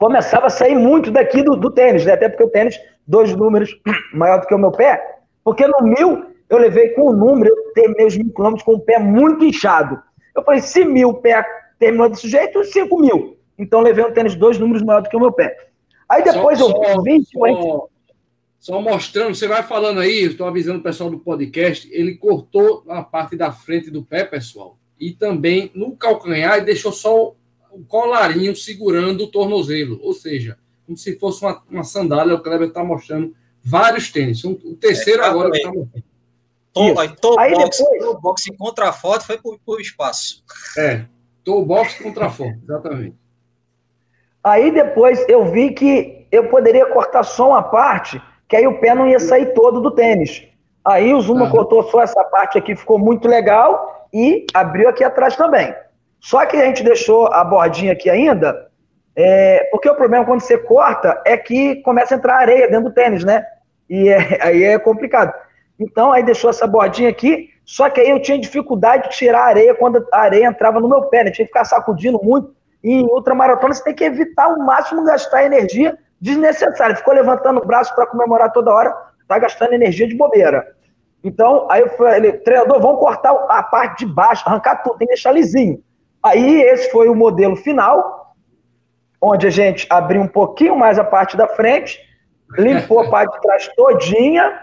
[0.00, 2.14] começava a sair muito daqui do, do tênis, né?
[2.14, 3.78] Até porque o tênis, dois números
[4.14, 7.72] maior do que o meu pé, porque no mil eu levei com o número, eu
[7.74, 10.02] terminei os mil quilômetros com o pé muito inchado.
[10.34, 11.44] Eu falei, se mil pé
[11.78, 13.36] terminou desse jeito, cinco mil.
[13.58, 15.54] Então levei um tênis dois números maior do que o meu pé.
[16.08, 17.22] Aí depois só, eu vim.
[17.22, 17.88] Só,
[18.58, 23.02] só, mostrando, você vai falando aí, estou avisando o pessoal do podcast, ele cortou a
[23.02, 27.34] parte da frente do pé, pessoal, e também no calcanhar e deixou só
[27.72, 32.68] o colarinho segurando o tornozelo, ou seja, como se fosse uma, uma sandália, o Kleber
[32.68, 34.42] está mostrando vários tênis.
[34.44, 36.04] O terceiro é, agora está mostrando.
[37.20, 38.20] Tô, aí box, depois...
[38.20, 40.44] box contra a foto foi por, por espaço.
[40.78, 41.04] É,
[41.44, 43.16] tô box contra a foto, exatamente.
[44.42, 48.94] Aí depois eu vi que eu poderia cortar só uma parte, que aí o pé
[48.94, 50.44] não ia sair todo do tênis.
[50.84, 55.36] Aí o Zuma cortou só essa parte aqui, ficou muito legal, e abriu aqui atrás
[55.36, 55.74] também.
[56.20, 58.68] Só que a gente deixou a bordinha aqui ainda,
[59.16, 62.94] é, porque o problema quando você corta é que começa a entrar areia dentro do
[62.94, 63.44] tênis, né?
[63.88, 65.32] E é, aí é complicado.
[65.78, 69.46] Então, aí deixou essa bordinha aqui, só que aí eu tinha dificuldade de tirar a
[69.46, 71.30] areia quando a areia entrava no meu pé, né?
[71.30, 72.54] Tinha que ficar sacudindo muito.
[72.84, 76.96] E em ultramaratona você tem que evitar ao máximo gastar energia desnecessária.
[76.96, 78.94] Ficou levantando o braço para comemorar toda hora,
[79.26, 80.66] tá gastando energia de bobeira.
[81.22, 85.14] Então, aí eu falei, treinador, vamos cortar a parte de baixo, arrancar tudo, tem que
[85.14, 85.82] deixar lisinho.
[86.22, 88.34] Aí esse foi o modelo final,
[89.20, 91.98] onde a gente abriu um pouquinho mais a parte da frente,
[92.58, 94.60] limpou a parte de trás todinha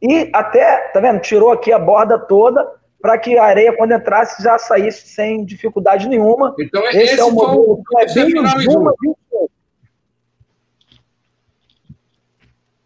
[0.00, 2.66] e até, tá vendo, tirou aqui a borda toda
[3.00, 6.54] para que a areia, quando entrasse, já saísse sem dificuldade nenhuma.
[6.58, 9.50] Então, esse, esse é o modelo Clebinho Zuma 28.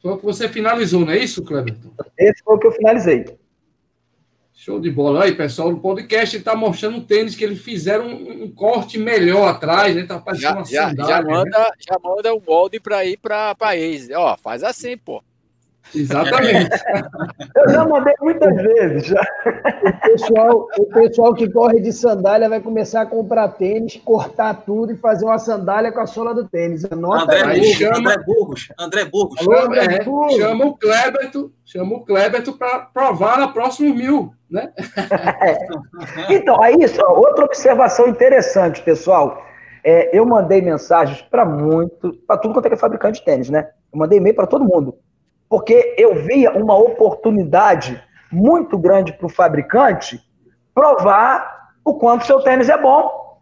[0.00, 1.90] Foi o que você finalizou, não é isso, Cleberton?
[2.18, 3.24] Esse foi o que eu finalizei.
[4.64, 5.24] Show de bola.
[5.24, 9.46] Aí, pessoal, no podcast está mostrando um tênis que eles fizeram um, um, corte melhor
[9.46, 10.04] atrás, né?
[10.04, 11.70] Tá parecendo já, uma sandália, já, manda, né?
[11.78, 14.08] já manda o molde para ir para país.
[14.10, 15.22] Ó, faz assim, pô.
[15.95, 16.70] Exatamente.
[17.57, 19.07] Eu já mandei muitas vezes.
[19.07, 19.22] Já.
[19.82, 24.92] O, pessoal, o pessoal que corre de sandália vai começar a comprar tênis, cortar tudo
[24.92, 26.84] e fazer uma sandália com a sola do tênis.
[26.90, 27.61] Anota André, aí.
[27.61, 27.99] Burgos, chama...
[27.99, 28.68] André Burgos.
[28.78, 29.40] André Burgos.
[29.40, 30.36] Alô, André é, Burgos.
[30.36, 34.72] Chama o Kleberto, chama o Kleberto para provar na próxima mil, né?
[35.40, 36.34] É.
[36.34, 39.42] Então, aí, só, outra observação interessante, pessoal.
[39.86, 43.68] É, eu mandei mensagens para muito, para tudo quanto é, é fabricante de tênis, né?
[43.92, 44.97] Eu mandei e-mail para todo mundo
[45.55, 48.02] porque eu via uma oportunidade
[48.32, 50.20] muito grande para o fabricante
[50.74, 53.38] provar o quanto seu tênis é bom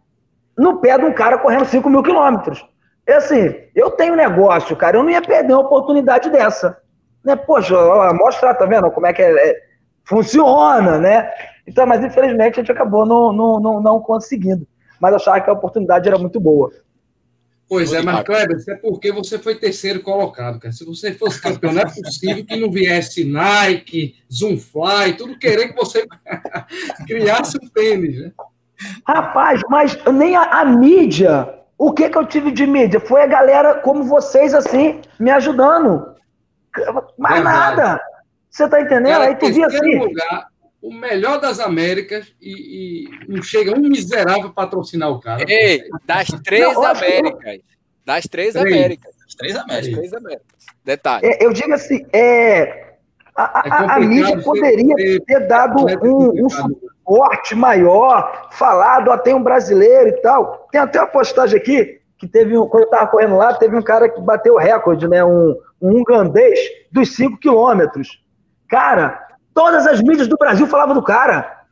[0.55, 2.63] no pé de um cara correndo 5 mil quilômetros.
[3.07, 6.77] E assim, eu tenho negócio, cara, eu não ia perder uma oportunidade dessa.
[7.25, 7.35] Né?
[7.35, 7.73] Poxa,
[8.13, 9.61] mostrar, tá vendo como é que é, é,
[10.03, 11.31] funciona, né?
[11.65, 14.67] Então, mas infelizmente a gente acabou não, não, não, não conseguindo.
[15.01, 16.69] Mas achava que a oportunidade era muito boa.
[17.73, 20.71] Pois é, mas Kleber, isso é porque você foi terceiro colocado, cara.
[20.71, 25.75] Se você fosse campeão, não é possível que não viesse Nike, Zoomfly, tudo querer que
[25.75, 26.05] você
[27.07, 28.31] criasse um tênis, né?
[29.07, 32.99] Rapaz, mas nem a, a, mídia, o que que eu tive de mídia?
[32.99, 36.13] Foi a galera como vocês, assim, me ajudando.
[37.17, 37.77] Mais Verdade.
[37.77, 38.01] nada.
[38.51, 39.13] Você tá entendendo?
[39.13, 39.97] Cara, Aí tu via assim.
[39.97, 40.45] Lugar,
[40.83, 45.45] o melhor das Américas e, e não chega um miserável patrocinar o cara.
[45.47, 47.61] Ei, das três não, Américas.
[48.05, 49.15] Das três, três, Américas.
[49.17, 49.87] Das três Américas.
[49.87, 50.65] Das três Américas.
[50.83, 51.25] Detalhe.
[51.25, 52.95] É, eu digo assim, é,
[53.33, 59.17] a, a, é a mídia poderia ter, ter dado um, um, suporte maior, falado, ó,
[59.17, 60.67] tem um brasileiro e tal.
[60.69, 63.81] Tem até uma postagem aqui, que teve um, quando eu estava correndo lá, teve um
[63.81, 65.23] cara que bateu o recorde, né?
[65.23, 66.59] Um, um ugandês
[66.91, 68.21] dos 5 quilômetros.
[68.67, 69.22] Cara,
[69.53, 71.63] Todas as mídias do Brasil falavam do cara.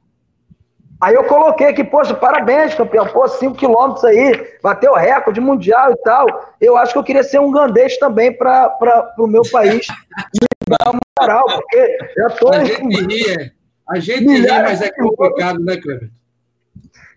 [1.01, 3.07] Aí eu coloquei aqui, poxa, parabéns, campeão.
[3.07, 6.27] Pô, 5 quilômetros aí, bateu recorde mundial e tal.
[6.61, 8.77] Eu acho que eu queria ser um gandês também para
[9.17, 9.87] o meu país.
[10.69, 12.53] Dar uma moral, porque já tô.
[12.53, 13.51] A gente ri,
[13.89, 16.09] a gente ri, mas é complicado, né, Cleber?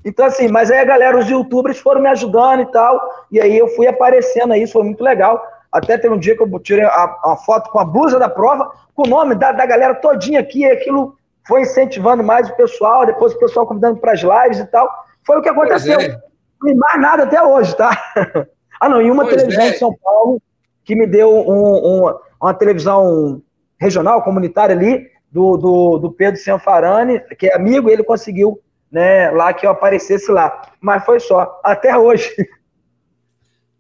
[0.05, 3.27] Então, assim, mas aí a galera, os youtubers foram me ajudando e tal.
[3.31, 5.43] E aí eu fui aparecendo aí, isso foi muito legal.
[5.75, 8.71] Até teve um dia que eu tirei a, a foto com a blusa da prova,
[8.95, 13.05] com o nome da, da galera todinha aqui, e aquilo foi incentivando mais o pessoal,
[13.05, 14.89] depois o pessoal convidando para as lives e tal.
[15.27, 15.99] Foi o que aconteceu.
[15.99, 16.17] É.
[16.63, 17.91] Não mais nada até hoje, tá?
[18.81, 19.71] ah, não, e uma pois televisão é.
[19.71, 20.41] em São Paulo
[20.85, 23.43] que me deu um, um, uma televisão
[23.81, 28.61] regional, comunitária ali, do, do, do Pedro Cianfarani, que é amigo, ele conseguiu
[28.93, 30.63] né, lá que eu aparecesse lá.
[30.81, 32.33] Mas foi só, até hoje.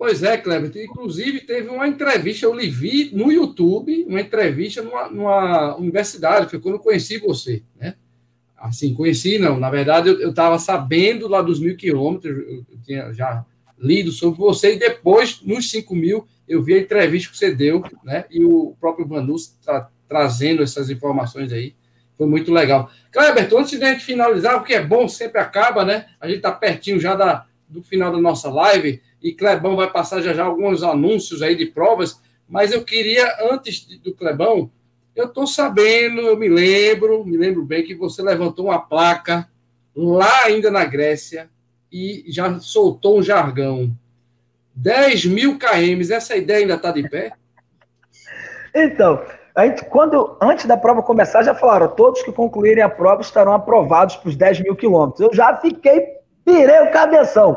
[0.05, 0.71] Pois é, Kleber.
[0.85, 6.61] Inclusive, teve uma entrevista, eu lhe vi no YouTube, uma entrevista numa, numa universidade, foi
[6.61, 7.95] quando eu conheci você, né?
[8.55, 13.47] Assim, conheci não, na verdade eu estava sabendo lá dos mil quilômetros, eu, tinha já
[13.79, 17.83] lido sobre você, e depois, nos cinco mil, eu vi a entrevista que você deu,
[18.05, 18.27] né?
[18.31, 21.75] E o próprio Vanus tra trazendo essas informações aí.
[22.15, 22.91] Foi muito legal.
[23.11, 26.09] Kleber, antes de a gente finalizar, o que é bom sempre acaba, né?
[26.21, 30.21] A gente está pertinho já da, do final da nossa live e Clebão vai passar
[30.21, 34.71] já já alguns anúncios aí de provas, mas eu queria, antes do Clebão,
[35.17, 39.49] eu estou sabendo, eu me lembro, me lembro bem que você levantou uma placa
[39.97, 41.49] lá ainda na Grécia
[41.91, 43.91] e já soltou um jargão.
[44.75, 47.33] 10 mil km, essa ideia ainda está de pé?
[48.75, 49.25] Então,
[49.57, 54.17] gente, quando, antes da prova começar, já falaram, todos que concluírem a prova estarão aprovados
[54.17, 55.21] para os 10 mil quilômetros.
[55.21, 57.55] Eu já fiquei, pirei o cabeção.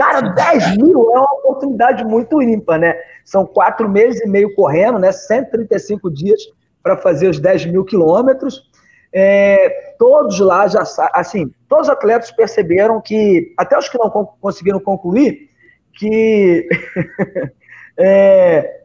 [0.00, 2.94] Cara, 10 mil é uma oportunidade muito ímpar, né?
[3.22, 5.12] São quatro meses e meio correndo, né?
[5.12, 6.40] 135 dias
[6.82, 8.62] para fazer os 10 mil quilômetros.
[9.12, 10.82] É, todos lá já,
[11.12, 14.08] assim, todos os atletas perceberam que, até os que não
[14.40, 15.50] conseguiram concluir,
[15.92, 16.66] que
[17.98, 18.84] é,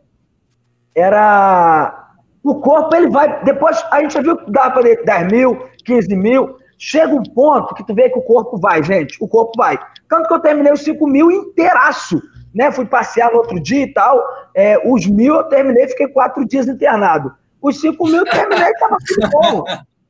[0.94, 2.10] era
[2.44, 3.42] o corpo ele vai.
[3.46, 6.58] Depois a gente já viu que dá para 10 mil, 15 mil.
[6.78, 9.18] Chega um ponto que tu vê que o corpo vai, gente.
[9.22, 9.80] O corpo vai.
[10.10, 12.22] Tanto que eu terminei os 5 mil inteiraço.
[12.54, 12.72] Né?
[12.72, 14.22] Fui passear no outro dia e tal.
[14.54, 17.34] É, os mil eu terminei, fiquei quatro dias internado.
[17.62, 19.64] Os 5 mil eu terminei, tava tudo bom.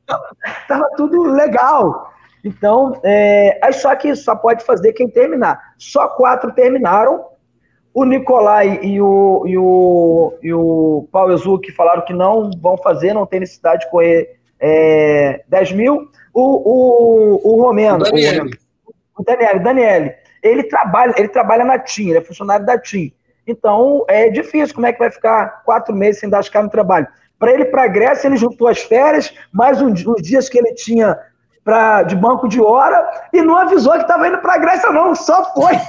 [0.68, 2.12] Tava tudo legal.
[2.44, 5.74] Então, é, só que só pode fazer quem terminar.
[5.76, 7.24] Só quatro terminaram
[7.92, 13.14] o Nicolai e o, e o, e o Paulo Ezuki falaram que não vão fazer,
[13.14, 16.08] não tem necessidade de correr é, 10 mil.
[16.32, 18.44] O, o, o Romeno, o Daniel,
[19.16, 23.12] o Daniel, Daniel, ele trabalha, ele trabalha na TIM, ele é funcionário da TIM.
[23.46, 26.72] Então, é difícil, como é que vai ficar quatro meses sem dar as caras no
[26.72, 27.06] trabalho?
[27.38, 30.58] Para ele ir para a Grécia, ele juntou as férias, mais um, os dias que
[30.58, 31.18] ele tinha
[31.64, 35.14] pra, de banco de hora, e não avisou que estava indo para a Grécia, não,
[35.14, 35.72] só foi.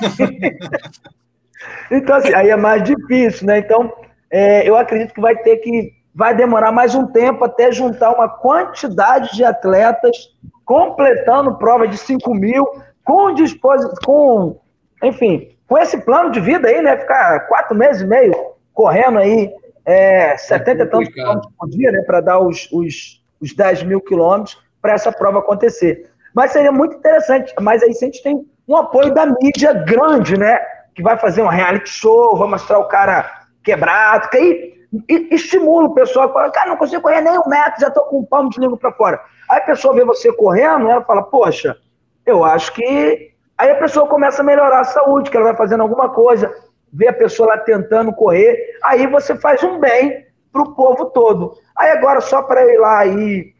[1.91, 3.60] Então, assim, aí é mais difícil, né?
[3.60, 3.91] Então,
[4.30, 5.94] é, eu acredito que vai ter que.
[6.18, 10.35] Vai demorar mais um tempo até juntar uma quantidade de atletas
[10.65, 12.65] completando prova de 5 mil,
[13.03, 14.60] com disposição, com,
[15.03, 16.98] enfim, com esse plano de vida aí, né?
[16.98, 18.34] Ficar quatro meses e meio
[18.73, 19.53] correndo aí
[19.85, 22.02] é, 70 é e tantos quilômetros por dia, né?
[22.02, 26.10] Para dar os, os, os 10 mil quilômetros para essa prova acontecer.
[26.34, 27.53] Mas seria muito interessante.
[27.61, 30.57] Mas aí se a gente tem um apoio da mídia grande, né?
[30.95, 34.77] que vai fazer um reality show, vai mostrar o cara quebrado, que aí
[35.07, 38.49] estimula o pessoal, cara, não consigo correr nem um metro, já tô com um palmo
[38.49, 39.19] de língua para fora.
[39.49, 41.77] Aí a pessoa vê você correndo, ela fala, poxa,
[42.26, 43.31] eu acho que.
[43.57, 46.53] Aí a pessoa começa a melhorar a saúde, que ela vai fazendo alguma coisa,
[46.93, 51.57] vê a pessoa lá tentando correr, aí você faz um bem pro povo todo.
[51.76, 53.53] Aí agora, só para ir lá e,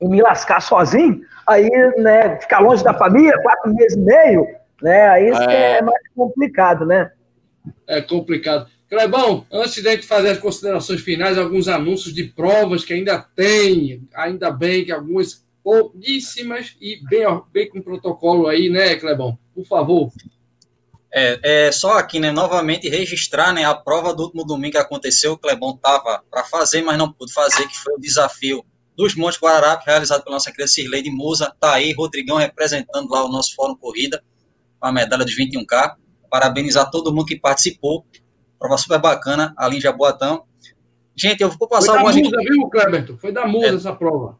[0.00, 4.46] e me lascar sozinho, aí, né, ficar longe da família, quatro meses e meio,
[4.80, 5.08] né?
[5.08, 5.78] Aí é...
[5.78, 7.10] é mais complicado, né?
[7.88, 8.68] É complicado.
[8.88, 14.08] Clebão, antes de gente fazer as considerações finais, alguns anúncios de provas que ainda tem,
[14.14, 19.38] ainda bem que algumas pouquíssimas e bem, bem com protocolo aí, né, Clebão?
[19.54, 20.10] Por favor.
[21.12, 25.32] É, é só aqui, né, novamente registrar, né, a prova do último domingo que aconteceu,
[25.32, 28.64] o Clebão estava para fazer, mas não pôde fazer, que foi o desafio
[28.96, 33.24] dos Montes Guararapes, realizado pela nossa querida Cirlei de Musa, tá aí, Rodrigão representando lá
[33.24, 34.22] o nosso Fórum Corrida,
[34.80, 35.96] a medalha de 21K.
[36.30, 38.04] Parabenizar todo mundo que participou.
[38.58, 40.44] Prova super bacana, ali em Jaboatão.
[41.16, 42.16] Gente, eu vou passar Foi algumas.
[42.16, 43.18] Da musa, viu, Cleberto?
[43.18, 43.74] Foi da musa é.
[43.74, 44.38] essa prova.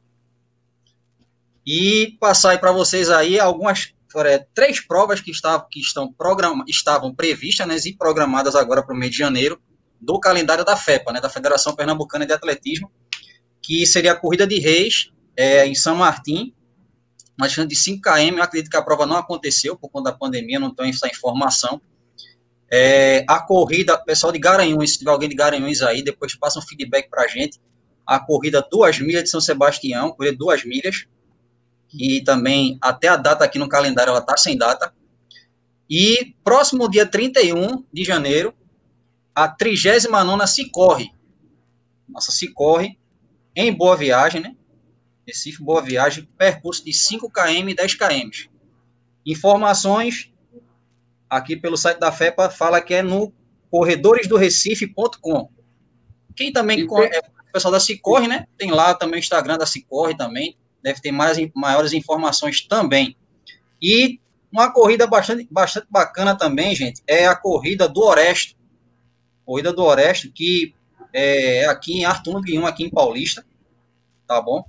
[1.66, 6.64] E passar aí para vocês aí algumas é, três provas que, estavam, que estão program,
[6.66, 9.60] estavam previstas né, e programadas agora para o mês de janeiro
[10.00, 12.90] do calendário da FEPA, né, da Federação Pernambucana de Atletismo,
[13.60, 16.54] que seria a Corrida de Reis é, em São Martim,
[17.36, 20.16] uma distância de 5 km, eu acredito que a prova não aconteceu por conta da
[20.16, 21.80] pandemia, não tenho essa informação.
[22.70, 26.62] É, a corrida, pessoal de Garanhuns, se tiver alguém de Garanhuns aí, depois passa um
[26.62, 27.58] feedback para a gente.
[28.06, 31.06] A corrida duas milhas de São Sebastião, corrida duas milhas,
[31.92, 34.92] e também até a data aqui no calendário ela está sem data.
[35.88, 38.54] E próximo dia 31 de janeiro,
[39.34, 41.10] a 39 se corre.
[42.06, 42.98] Nossa, se corre
[43.56, 44.54] em Boa Viagem, né?
[45.26, 48.48] Recife Boa Viagem, percurso de 5 km e 10 km.
[49.24, 50.32] Informações
[51.28, 53.32] aqui pelo site da FEPA fala que é no
[53.70, 55.50] corredoresdorecife.com.
[56.34, 58.46] Quem também é o pessoal da Cicorre, né?
[58.56, 63.16] Tem lá também o Instagram da Cicorre também, deve ter mais maiores informações também.
[63.82, 68.56] E Uma corrida bastante, bastante bacana também, gente, é a corrida do Oresto.
[69.44, 70.74] Corrida do Oresto, que
[71.12, 73.44] é aqui em Arthur Guion, aqui em Paulista,
[74.26, 74.64] tá bom?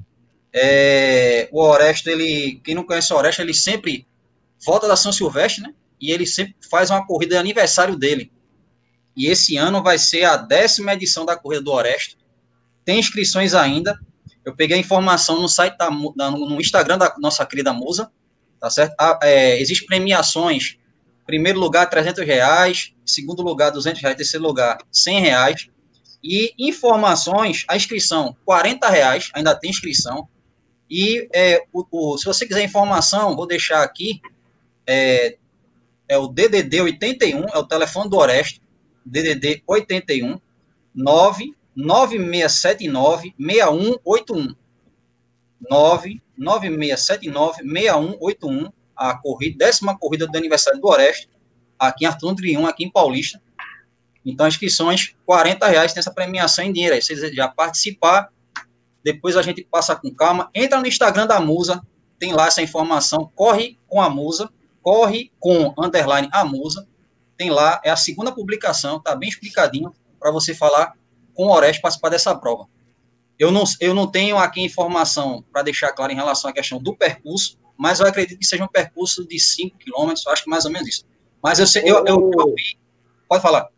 [0.54, 4.06] É, o Oresto, ele, quem não conhece o Oresto, ele sempre
[4.66, 5.74] volta da São Silvestre, né?
[6.02, 8.32] E ele sempre faz uma corrida de aniversário dele.
[9.16, 12.16] E esse ano vai ser a décima edição da Corrida do Oresto.
[12.86, 14.00] Tem inscrições ainda.
[14.46, 18.12] Eu peguei a informação no site da, no Instagram da nossa querida Musa,
[18.60, 18.96] tá certo?
[18.98, 20.78] Ah, é, Existem premiações.
[21.26, 22.94] Primeiro lugar, 300 reais.
[23.06, 24.16] Segundo lugar, 200 reais.
[24.16, 25.70] Terceiro lugar, 100 reais.
[26.24, 29.30] E informações, a inscrição, 40 reais.
[29.34, 30.28] Ainda tem inscrição.
[30.90, 34.22] E é, o, o, se você quiser informação, vou deixar aqui.
[34.88, 35.38] É,
[36.10, 38.60] é o DDD 81, é o telefone do Orestes.
[39.06, 40.38] DDD 81
[40.96, 44.54] 99679 6181.
[45.70, 48.70] 99679 6181.
[48.96, 51.30] A corrida, décima corrida do aniversário do Orestes,
[51.78, 53.42] aqui em Arthur Triun, aqui em Paulista.
[54.26, 56.96] Então, inscrições, 40 reais, tem essa premiação em dinheiro.
[56.96, 58.30] Aí, se você já participar,
[59.02, 60.50] depois a gente passa com calma.
[60.54, 61.82] Entra no Instagram da Musa,
[62.20, 63.32] tem lá essa informação.
[63.34, 64.52] Corre com a Musa,
[64.90, 66.88] corre com underline a Musa.
[67.38, 70.94] Tem lá, é a segunda publicação, tá bem explicadinho para você falar
[71.36, 72.66] com o Oreste participar dessa prova.
[73.38, 76.96] Eu não, eu não tenho aqui informação para deixar claro em relação à questão do
[76.96, 80.72] percurso, mas eu acredito que seja um percurso de 5 quilômetros, acho que mais ou
[80.72, 81.06] menos isso.
[81.42, 82.56] Mas eu sei, eu, eu, eu,
[83.28, 83.70] pode falar.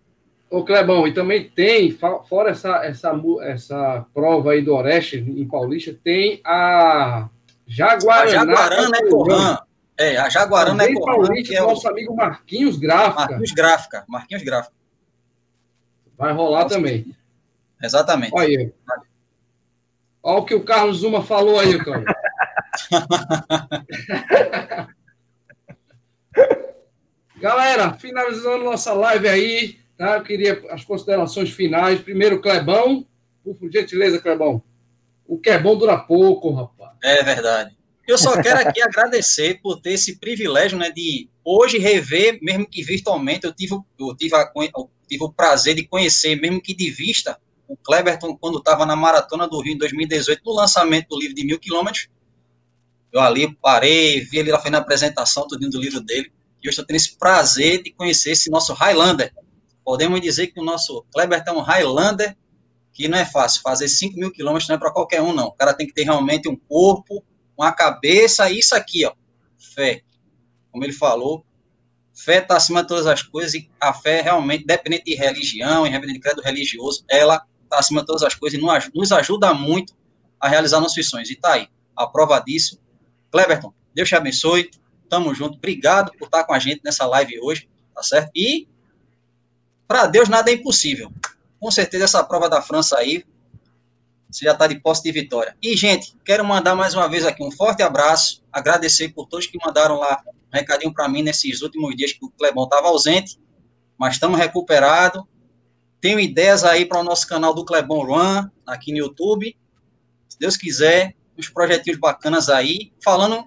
[0.49, 5.93] Ô, Clebão, e também tem, fora essa, essa, essa prova aí do Oeste, em Paulista,
[6.01, 7.27] tem a
[7.67, 8.23] Jaguarana.
[8.23, 9.57] A Jaguarana é Corrã.
[9.97, 11.18] É, a Jaguarana é Corrã.
[11.18, 13.19] Paulista, é o nosso amigo Marquinhos Gráfica.
[13.19, 14.73] Marquinhos Gráfica, Marquinhos Gráfica.
[16.18, 16.76] Vai rolar Nossa.
[16.76, 17.15] também.
[17.81, 18.34] Exatamente.
[18.34, 18.73] Olha aí.
[20.23, 22.05] Olha o que o Carlos Zuma falou aí, Cláudio.
[27.38, 30.18] Galera, finalizando nossa live aí, tá?
[30.18, 31.99] Eu queria as considerações finais.
[31.99, 33.03] Primeiro, Clebão.
[33.43, 34.61] Por gentileza, Clebão.
[35.26, 36.91] O que é bom dura pouco, rapaz.
[37.03, 37.76] É verdade.
[38.07, 42.84] Eu só quero aqui agradecer por ter esse privilégio, né, de hoje rever, mesmo que
[42.84, 46.90] virtualmente, eu tive, eu tive, a, eu tive o prazer de conhecer, mesmo que de
[46.90, 51.36] vista, o Cleberton, quando estava na Maratona do Rio em 2018, no lançamento do livro
[51.36, 52.10] de mil quilômetros,
[53.14, 56.32] eu ali parei, vi ele lá fazendo a apresentação tudo do livro dele,
[56.64, 59.34] e eu estou tendo esse prazer de conhecer esse nosso Highlander.
[59.84, 62.38] Podemos dizer que o nosso Cleberton é Highlander,
[62.94, 65.48] que não é fácil, fazer 5 mil quilômetros não é para qualquer um, não.
[65.48, 67.23] O cara tem que ter realmente um corpo,
[67.57, 69.14] uma cabeça, isso aqui, ó,
[69.57, 70.02] fé.
[70.72, 71.45] Como ele falou,
[72.14, 76.15] fé está acima de todas as coisas, e a fé realmente, dependente de religião, independente
[76.15, 79.94] de credo religioso, ela está acima de todas as coisas e nos ajuda muito
[80.40, 81.30] a realizar nossos sonhos.
[81.30, 82.80] E tá aí, a prova disso.
[83.32, 84.69] Cleberton, Deus te abençoe.
[85.10, 85.57] Tamo junto.
[85.57, 88.32] Obrigado por estar com a gente nessa live hoje, tá certo?
[88.36, 88.68] E
[89.88, 91.11] para Deus nada é impossível.
[91.60, 93.26] Com certeza essa prova da França aí,
[94.32, 95.56] você já está de posse de vitória.
[95.62, 99.58] E, gente, quero mandar mais uma vez aqui um forte abraço, agradecer por todos que
[99.64, 103.40] mandaram lá um recadinho para mim nesses últimos dias que o Clebão estava ausente,
[103.98, 105.24] mas estamos recuperados
[106.02, 109.56] tenho ideias aí para o nosso canal do Clebon Run, aqui no YouTube.
[110.28, 112.91] Se Deus quiser, uns projetinhos bacanas aí.
[113.03, 113.45] Falando,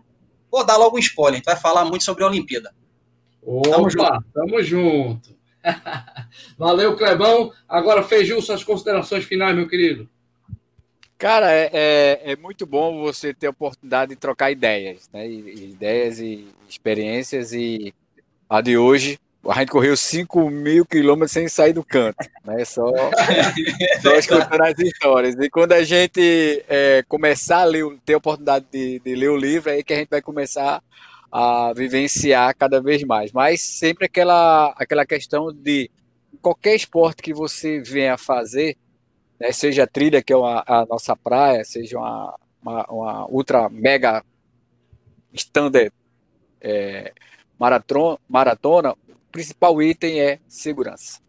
[0.51, 2.73] vou dar logo um spoiler, a gente vai falar muito sobre a Olimpíada.
[3.43, 4.25] Opa, tamo junto.
[4.33, 5.37] Tamo junto.
[6.57, 7.53] Valeu, Clebão.
[7.69, 10.09] Agora, Feiju, suas considerações finais, meu querido.
[11.19, 15.29] Cara, é, é, é, muito bom você ter a oportunidade de trocar ideias, né?
[15.29, 17.53] Ideias e experiências.
[17.53, 17.95] E
[18.49, 19.19] a de hoje
[19.49, 22.65] a gente correu 5 mil quilômetros sem sair do canto, né?
[22.65, 22.91] Só,
[24.03, 25.35] só escutando as histórias.
[25.37, 29.37] E quando a gente é, começar a ler, ter a oportunidade de, de, ler o
[29.37, 30.83] livro, é aí que a gente vai começar
[31.31, 33.33] a vivenciar cada vez mais.
[33.33, 35.91] Mas sempre aquela, aquela questão de
[36.41, 38.77] qualquer esporte que você venha fazer,
[39.45, 44.25] né, seja trilha, que é uma, a nossa praia, seja uma, uma, uma ultra mega
[45.35, 45.93] standard
[46.63, 47.13] é,
[47.59, 48.97] maratona, maratona,
[49.31, 51.21] principal item é segurança.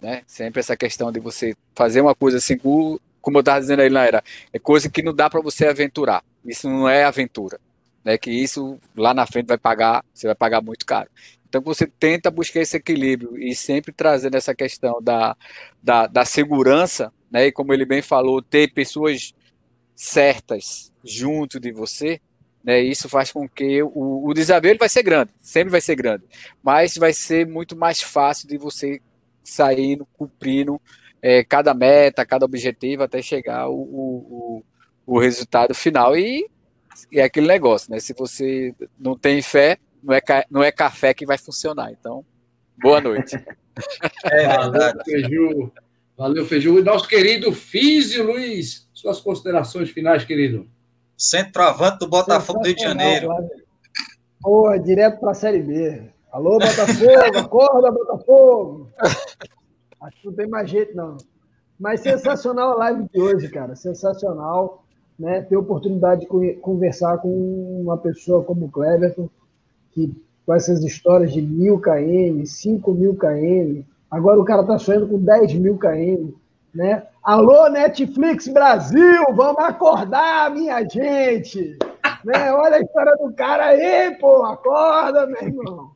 [0.00, 0.22] Né?
[0.24, 3.00] Sempre essa questão de você fazer uma coisa assim, como
[3.38, 4.22] eu estava dizendo aí, era
[4.52, 6.22] é coisa que não dá para você aventurar.
[6.44, 7.58] Isso não é aventura.
[8.04, 8.16] Né?
[8.16, 11.10] Que isso lá na frente vai pagar, você vai pagar muito caro.
[11.48, 15.36] Então você tenta buscar esse equilíbrio e sempre trazendo essa questão da,
[15.82, 17.46] da, da segurança, né?
[17.46, 19.34] E como ele bem falou, ter pessoas
[19.94, 22.20] certas junto de você,
[22.62, 22.80] né?
[22.80, 26.24] Isso faz com que o, o desafio ele vai ser grande, sempre vai ser grande,
[26.62, 29.00] mas vai ser muito mais fácil de você
[29.42, 30.80] sair cumprindo
[31.22, 34.64] é, cada meta, cada objetivo até chegar o, o,
[35.06, 36.16] o resultado final.
[36.16, 36.48] E,
[37.12, 38.00] é aquele negócio, né?
[38.00, 41.92] Se você não tem fé, não é, não é café que vai funcionar.
[41.92, 42.24] Então,
[42.76, 43.36] boa noite.
[44.24, 44.48] É.
[46.18, 46.80] Valeu, Feiju.
[46.80, 50.66] E nosso querido Físio Luiz, suas considerações finais, querido.
[51.16, 53.28] Centroavante do Botafogo do Rio de Janeiro.
[54.40, 56.10] Porra, direto para a Série B.
[56.32, 58.88] Alô, Botafogo, acorda, Botafogo!
[59.00, 61.18] Acho que não tem mais jeito, não.
[61.78, 63.76] Mas sensacional a live de hoje, cara.
[63.76, 64.84] Sensacional.
[65.16, 65.42] Né?
[65.42, 69.30] Ter a oportunidade de conversar com uma pessoa como o Cleverton,
[69.92, 70.12] que
[70.44, 75.18] com essas histórias de mil km, 5 mil km, agora o cara tá sonhando com
[75.18, 76.32] 10 mil km,
[76.74, 77.06] né?
[77.22, 81.78] Alô, Netflix Brasil, vamos acordar, minha gente!
[82.24, 82.52] Né?
[82.52, 85.90] Olha a história do cara aí, pô, acorda, meu irmão!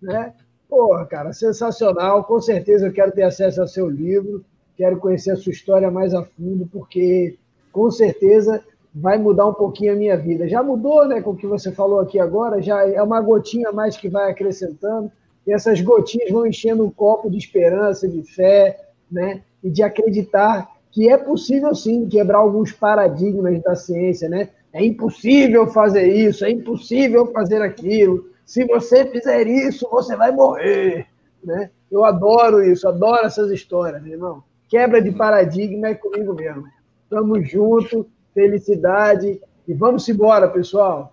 [0.00, 0.32] Né?
[0.68, 2.24] Porra, cara, sensacional.
[2.24, 4.44] Com certeza eu quero ter acesso ao seu livro,
[4.76, 7.36] quero conhecer a sua história mais a fundo, porque
[7.72, 8.62] com certeza
[8.94, 10.48] vai mudar um pouquinho a minha vida.
[10.48, 13.72] Já mudou, né, com o que você falou aqui agora, já é uma gotinha a
[13.72, 15.10] mais que vai acrescentando,
[15.52, 18.78] essas gotinhas vão enchendo um copo de esperança, de fé,
[19.10, 24.48] né, e de acreditar que é possível sim quebrar alguns paradigmas da ciência, né?
[24.72, 28.28] É impossível fazer isso, é impossível fazer aquilo.
[28.44, 31.06] Se você fizer isso, você vai morrer,
[31.44, 31.70] né?
[31.90, 34.42] Eu adoro isso, adoro essas histórias, meu irmão.
[34.68, 36.64] Quebra de paradigma é comigo mesmo.
[37.08, 41.12] Tamo junto, felicidade e vamos embora, pessoal.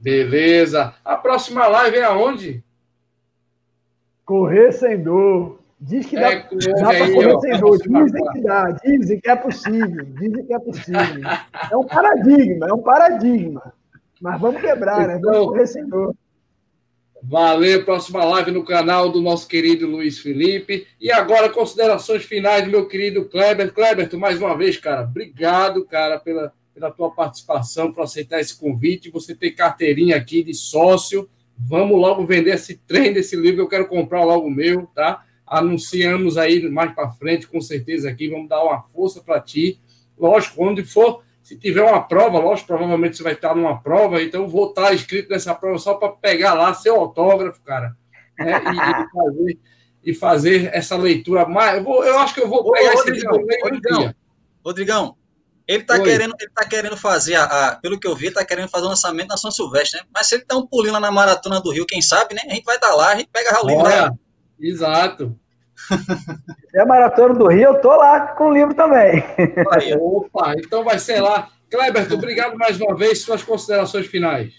[0.00, 0.94] Beleza.
[1.04, 2.63] A próxima live é aonde?
[4.24, 5.60] Correr sem dor.
[5.80, 7.78] Diz que dá, é, dá para correr sem dor.
[7.78, 10.04] Dizem que dá, dizem que é possível.
[10.04, 11.30] Dizem que é possível.
[11.70, 13.74] É um paradigma, é um paradigma.
[14.20, 15.18] Mas vamos quebrar, né?
[15.18, 16.14] Vamos então, correr sem dor.
[17.26, 20.86] Valeu, próxima live no canal do nosso querido Luiz Felipe.
[21.00, 23.72] E agora, considerações finais do meu querido Kleber.
[23.72, 28.58] Kleber, tu mais uma vez, cara, obrigado, cara, pela, pela tua participação, por aceitar esse
[28.58, 29.10] convite.
[29.10, 31.28] Você tem carteirinha aqui de sócio.
[31.56, 35.24] Vamos logo vender esse trem desse livro, eu quero comprar logo o meu, tá?
[35.46, 39.80] Anunciamos aí mais para frente, com certeza aqui, vamos dar uma força para ti.
[40.18, 44.48] Lógico, onde for se tiver uma prova, lógico, provavelmente você vai estar numa prova, então
[44.48, 47.94] vou estar inscrito nessa prova só para pegar lá seu autógrafo, cara,
[48.38, 48.62] né?
[48.64, 49.58] e, e, fazer,
[50.04, 51.76] e fazer essa leitura mais.
[51.76, 54.14] Eu, vou, eu acho que eu vou pegar Ô, esse Rodrigão, livro Rodrigão,
[54.64, 55.16] Rodrigão,
[55.66, 58.44] ele está querendo, ele tá querendo fazer, a, a, pelo que eu vi, ele está
[58.44, 60.06] querendo fazer o lançamento na São Silvestre, né?
[60.12, 62.42] Mas se ele dá um pulinho lá na Maratona do Rio, quem sabe, né?
[62.46, 64.10] A gente vai estar lá, a gente pega o livro, né?
[64.60, 65.38] Exato.
[66.70, 69.22] Se é a Maratona do Rio, eu tô lá com o livro também.
[70.00, 71.48] Opa, então vai ser lá.
[71.70, 73.22] Kleber, obrigado mais uma vez.
[73.22, 74.54] Suas considerações finais.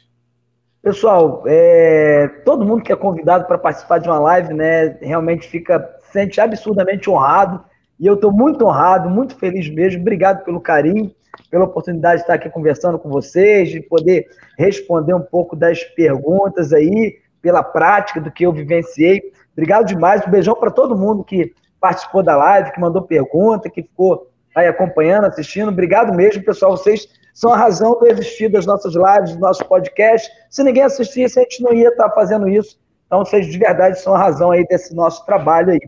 [0.82, 5.84] Pessoal, é, todo mundo que é convidado para participar de uma live, né, realmente fica
[6.12, 7.64] sente absurdamente honrado.
[8.00, 10.02] E eu estou muito honrado, muito feliz mesmo.
[10.02, 11.12] Obrigado pelo carinho,
[11.50, 14.28] pela oportunidade de estar aqui conversando com vocês, de poder
[14.58, 19.22] responder um pouco das perguntas aí, pela prática do que eu vivenciei.
[19.54, 20.26] Obrigado demais.
[20.28, 24.68] Um beijão para todo mundo que participou da live, que mandou pergunta, que ficou aí
[24.68, 25.70] acompanhando, assistindo.
[25.70, 26.76] Obrigado mesmo, pessoal.
[26.76, 30.30] Vocês são a razão do existir das nossas lives, do nosso podcast.
[30.50, 32.80] Se ninguém assistisse, a gente não ia estar fazendo isso.
[33.06, 35.82] Então, vocês de verdade são a razão aí desse nosso trabalho aí.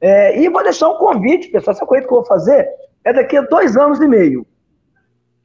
[0.00, 1.74] É, e vou deixar um convite, pessoal.
[1.74, 2.68] Essa coisa que eu vou fazer
[3.04, 4.46] é daqui a dois anos e meio.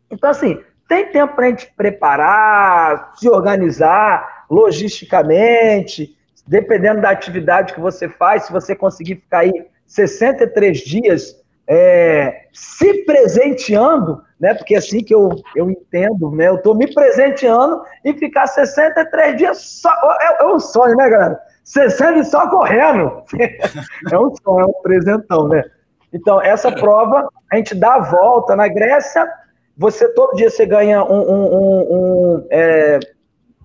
[0.10, 6.16] Então, assim, tem tempo para a gente preparar, se organizar logisticamente,
[6.48, 13.06] dependendo da atividade que você faz, se você conseguir ficar aí 63 dias é, se
[13.06, 14.54] presenteando, né?
[14.54, 16.50] Porque é assim que eu, eu entendo, né?
[16.50, 19.90] Eu estou me presenteando e ficar 63 dias só.
[20.22, 21.40] É, é um sonho, né, galera?
[21.64, 23.24] 60 só correndo.
[24.12, 25.64] é um sonho, é um presentão, né?
[26.12, 29.28] Então, essa prova, a gente dá a volta na Grécia,
[29.76, 31.96] você todo dia você ganha um, um, um,
[32.36, 33.00] um é,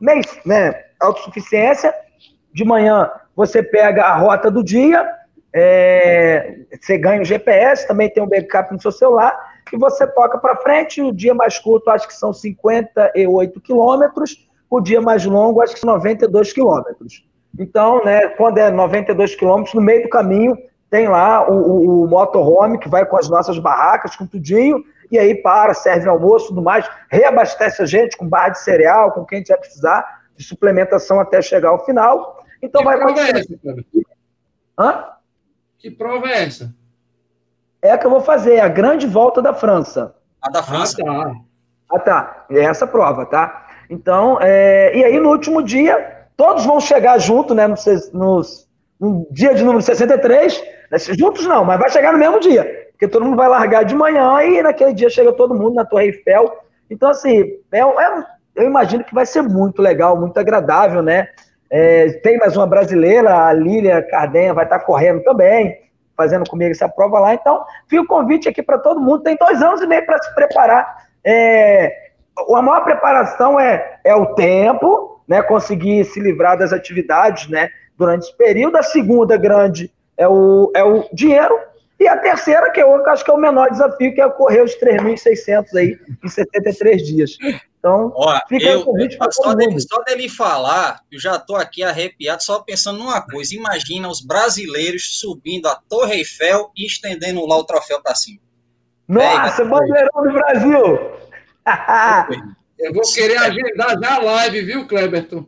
[0.01, 0.85] mês, né?
[1.01, 1.93] Autossuficiência,
[2.53, 5.09] de manhã você pega a rota do dia,
[5.53, 9.37] é, você ganha o GPS, também tem um backup no seu celular,
[9.73, 11.01] e você toca para frente.
[11.03, 15.81] O dia mais curto, acho que são 58 quilômetros, o dia mais longo, acho que
[15.81, 17.28] são 92 quilômetros.
[17.59, 20.57] Então, né, quando é 92 quilômetros, no meio do caminho
[20.91, 25.19] tem lá o, o, o, motorhome que vai com as nossas barracas, com tudinho, e
[25.19, 29.37] aí para, serve almoço tudo mais, reabastece a gente com barra de cereal, com quem
[29.37, 32.43] a gente vai precisar de suplementação até chegar ao final.
[32.63, 33.55] Então que vai prova é essa,
[34.79, 35.05] Hã?
[35.79, 36.75] Que prova é essa?
[37.83, 40.15] É a que eu vou fazer, é a grande volta da França.
[40.41, 40.97] A da França?
[41.03, 41.35] Ah, tá.
[41.91, 42.47] Ah, tá.
[42.51, 43.67] É essa prova, tá?
[43.91, 44.97] Então, é...
[44.97, 47.67] e aí no último dia, todos vão chegar junto, né?
[47.67, 50.65] Nos, nos, no dia de número 63.
[50.91, 50.99] Né?
[50.99, 52.87] Juntos não, mas vai chegar no mesmo dia.
[52.93, 56.07] Porque todo mundo vai largar de manhã e naquele dia chega todo mundo na Torre
[56.07, 56.57] Eiffel.
[56.89, 57.43] Então, assim,
[57.73, 58.25] é, é,
[58.55, 61.29] eu imagino que vai ser muito legal, muito agradável, né?
[61.71, 65.77] É, tem mais uma brasileira, a Lília Cardenha vai estar correndo também,
[66.17, 67.35] fazendo comigo essa prova lá.
[67.35, 69.23] Então, fica o convite aqui para todo mundo.
[69.23, 71.05] Tem dois anos e meio para se preparar.
[71.25, 72.11] É,
[72.55, 75.43] a maior preparação é, é o tempo, né?
[75.43, 77.71] Conseguir se livrar das atividades, né?
[77.97, 78.77] Durante esse período.
[78.77, 81.55] A segunda grande é o, é o dinheiro.
[82.01, 84.77] E a terceira, que eu acho que é o menor desafio, que é correr os
[84.79, 87.37] 3.600 aí em 73 dias.
[87.79, 91.83] Então, Ó, fica eu, convite para só, dele, só dele falar, eu já estou aqui
[91.83, 93.55] arrepiado, só pensando numa coisa.
[93.55, 98.41] Imagina os brasileiros subindo a Torre Eiffel e estendendo lá o troféu para cima.
[99.09, 101.01] Nossa, bandeirão do Brasil!
[102.79, 105.45] eu vou querer agendar já a live, viu, Kleberton?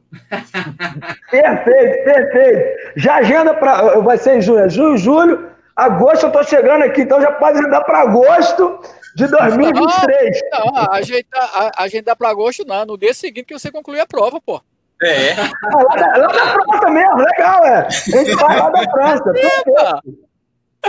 [1.31, 2.81] perfeito, perfeito.
[2.97, 4.01] Já agenda para.
[4.01, 5.51] Vai ser em junho, é junho, julho.
[5.77, 8.81] Agosto eu estou chegando aqui, então já pode agendar para agosto
[9.15, 10.41] de 2023.
[10.53, 14.41] Não, não agendar, agendar para agosto não, no dia seguinte que você concluir a prova,
[14.41, 14.61] pô.
[15.03, 15.33] É.
[15.33, 17.87] Ah, lá, da, lá da França mesmo, legal, é.
[17.87, 19.33] A gente vai lá da França.
[19.33, 20.31] Perfeito.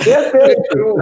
[0.04, 0.96] Perfeito.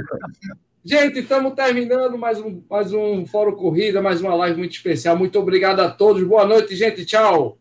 [0.83, 5.17] Gente, estamos terminando mais um, mais um Fórum Corrida, mais uma live muito especial.
[5.17, 6.23] Muito obrigado a todos.
[6.23, 7.05] Boa noite, gente.
[7.05, 7.57] Tchau.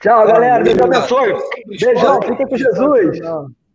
[0.00, 0.64] Tchau, galera.
[0.64, 1.34] Deus abençoe.
[1.66, 2.20] Beijão.
[2.22, 3.20] Fiquem com Jesus.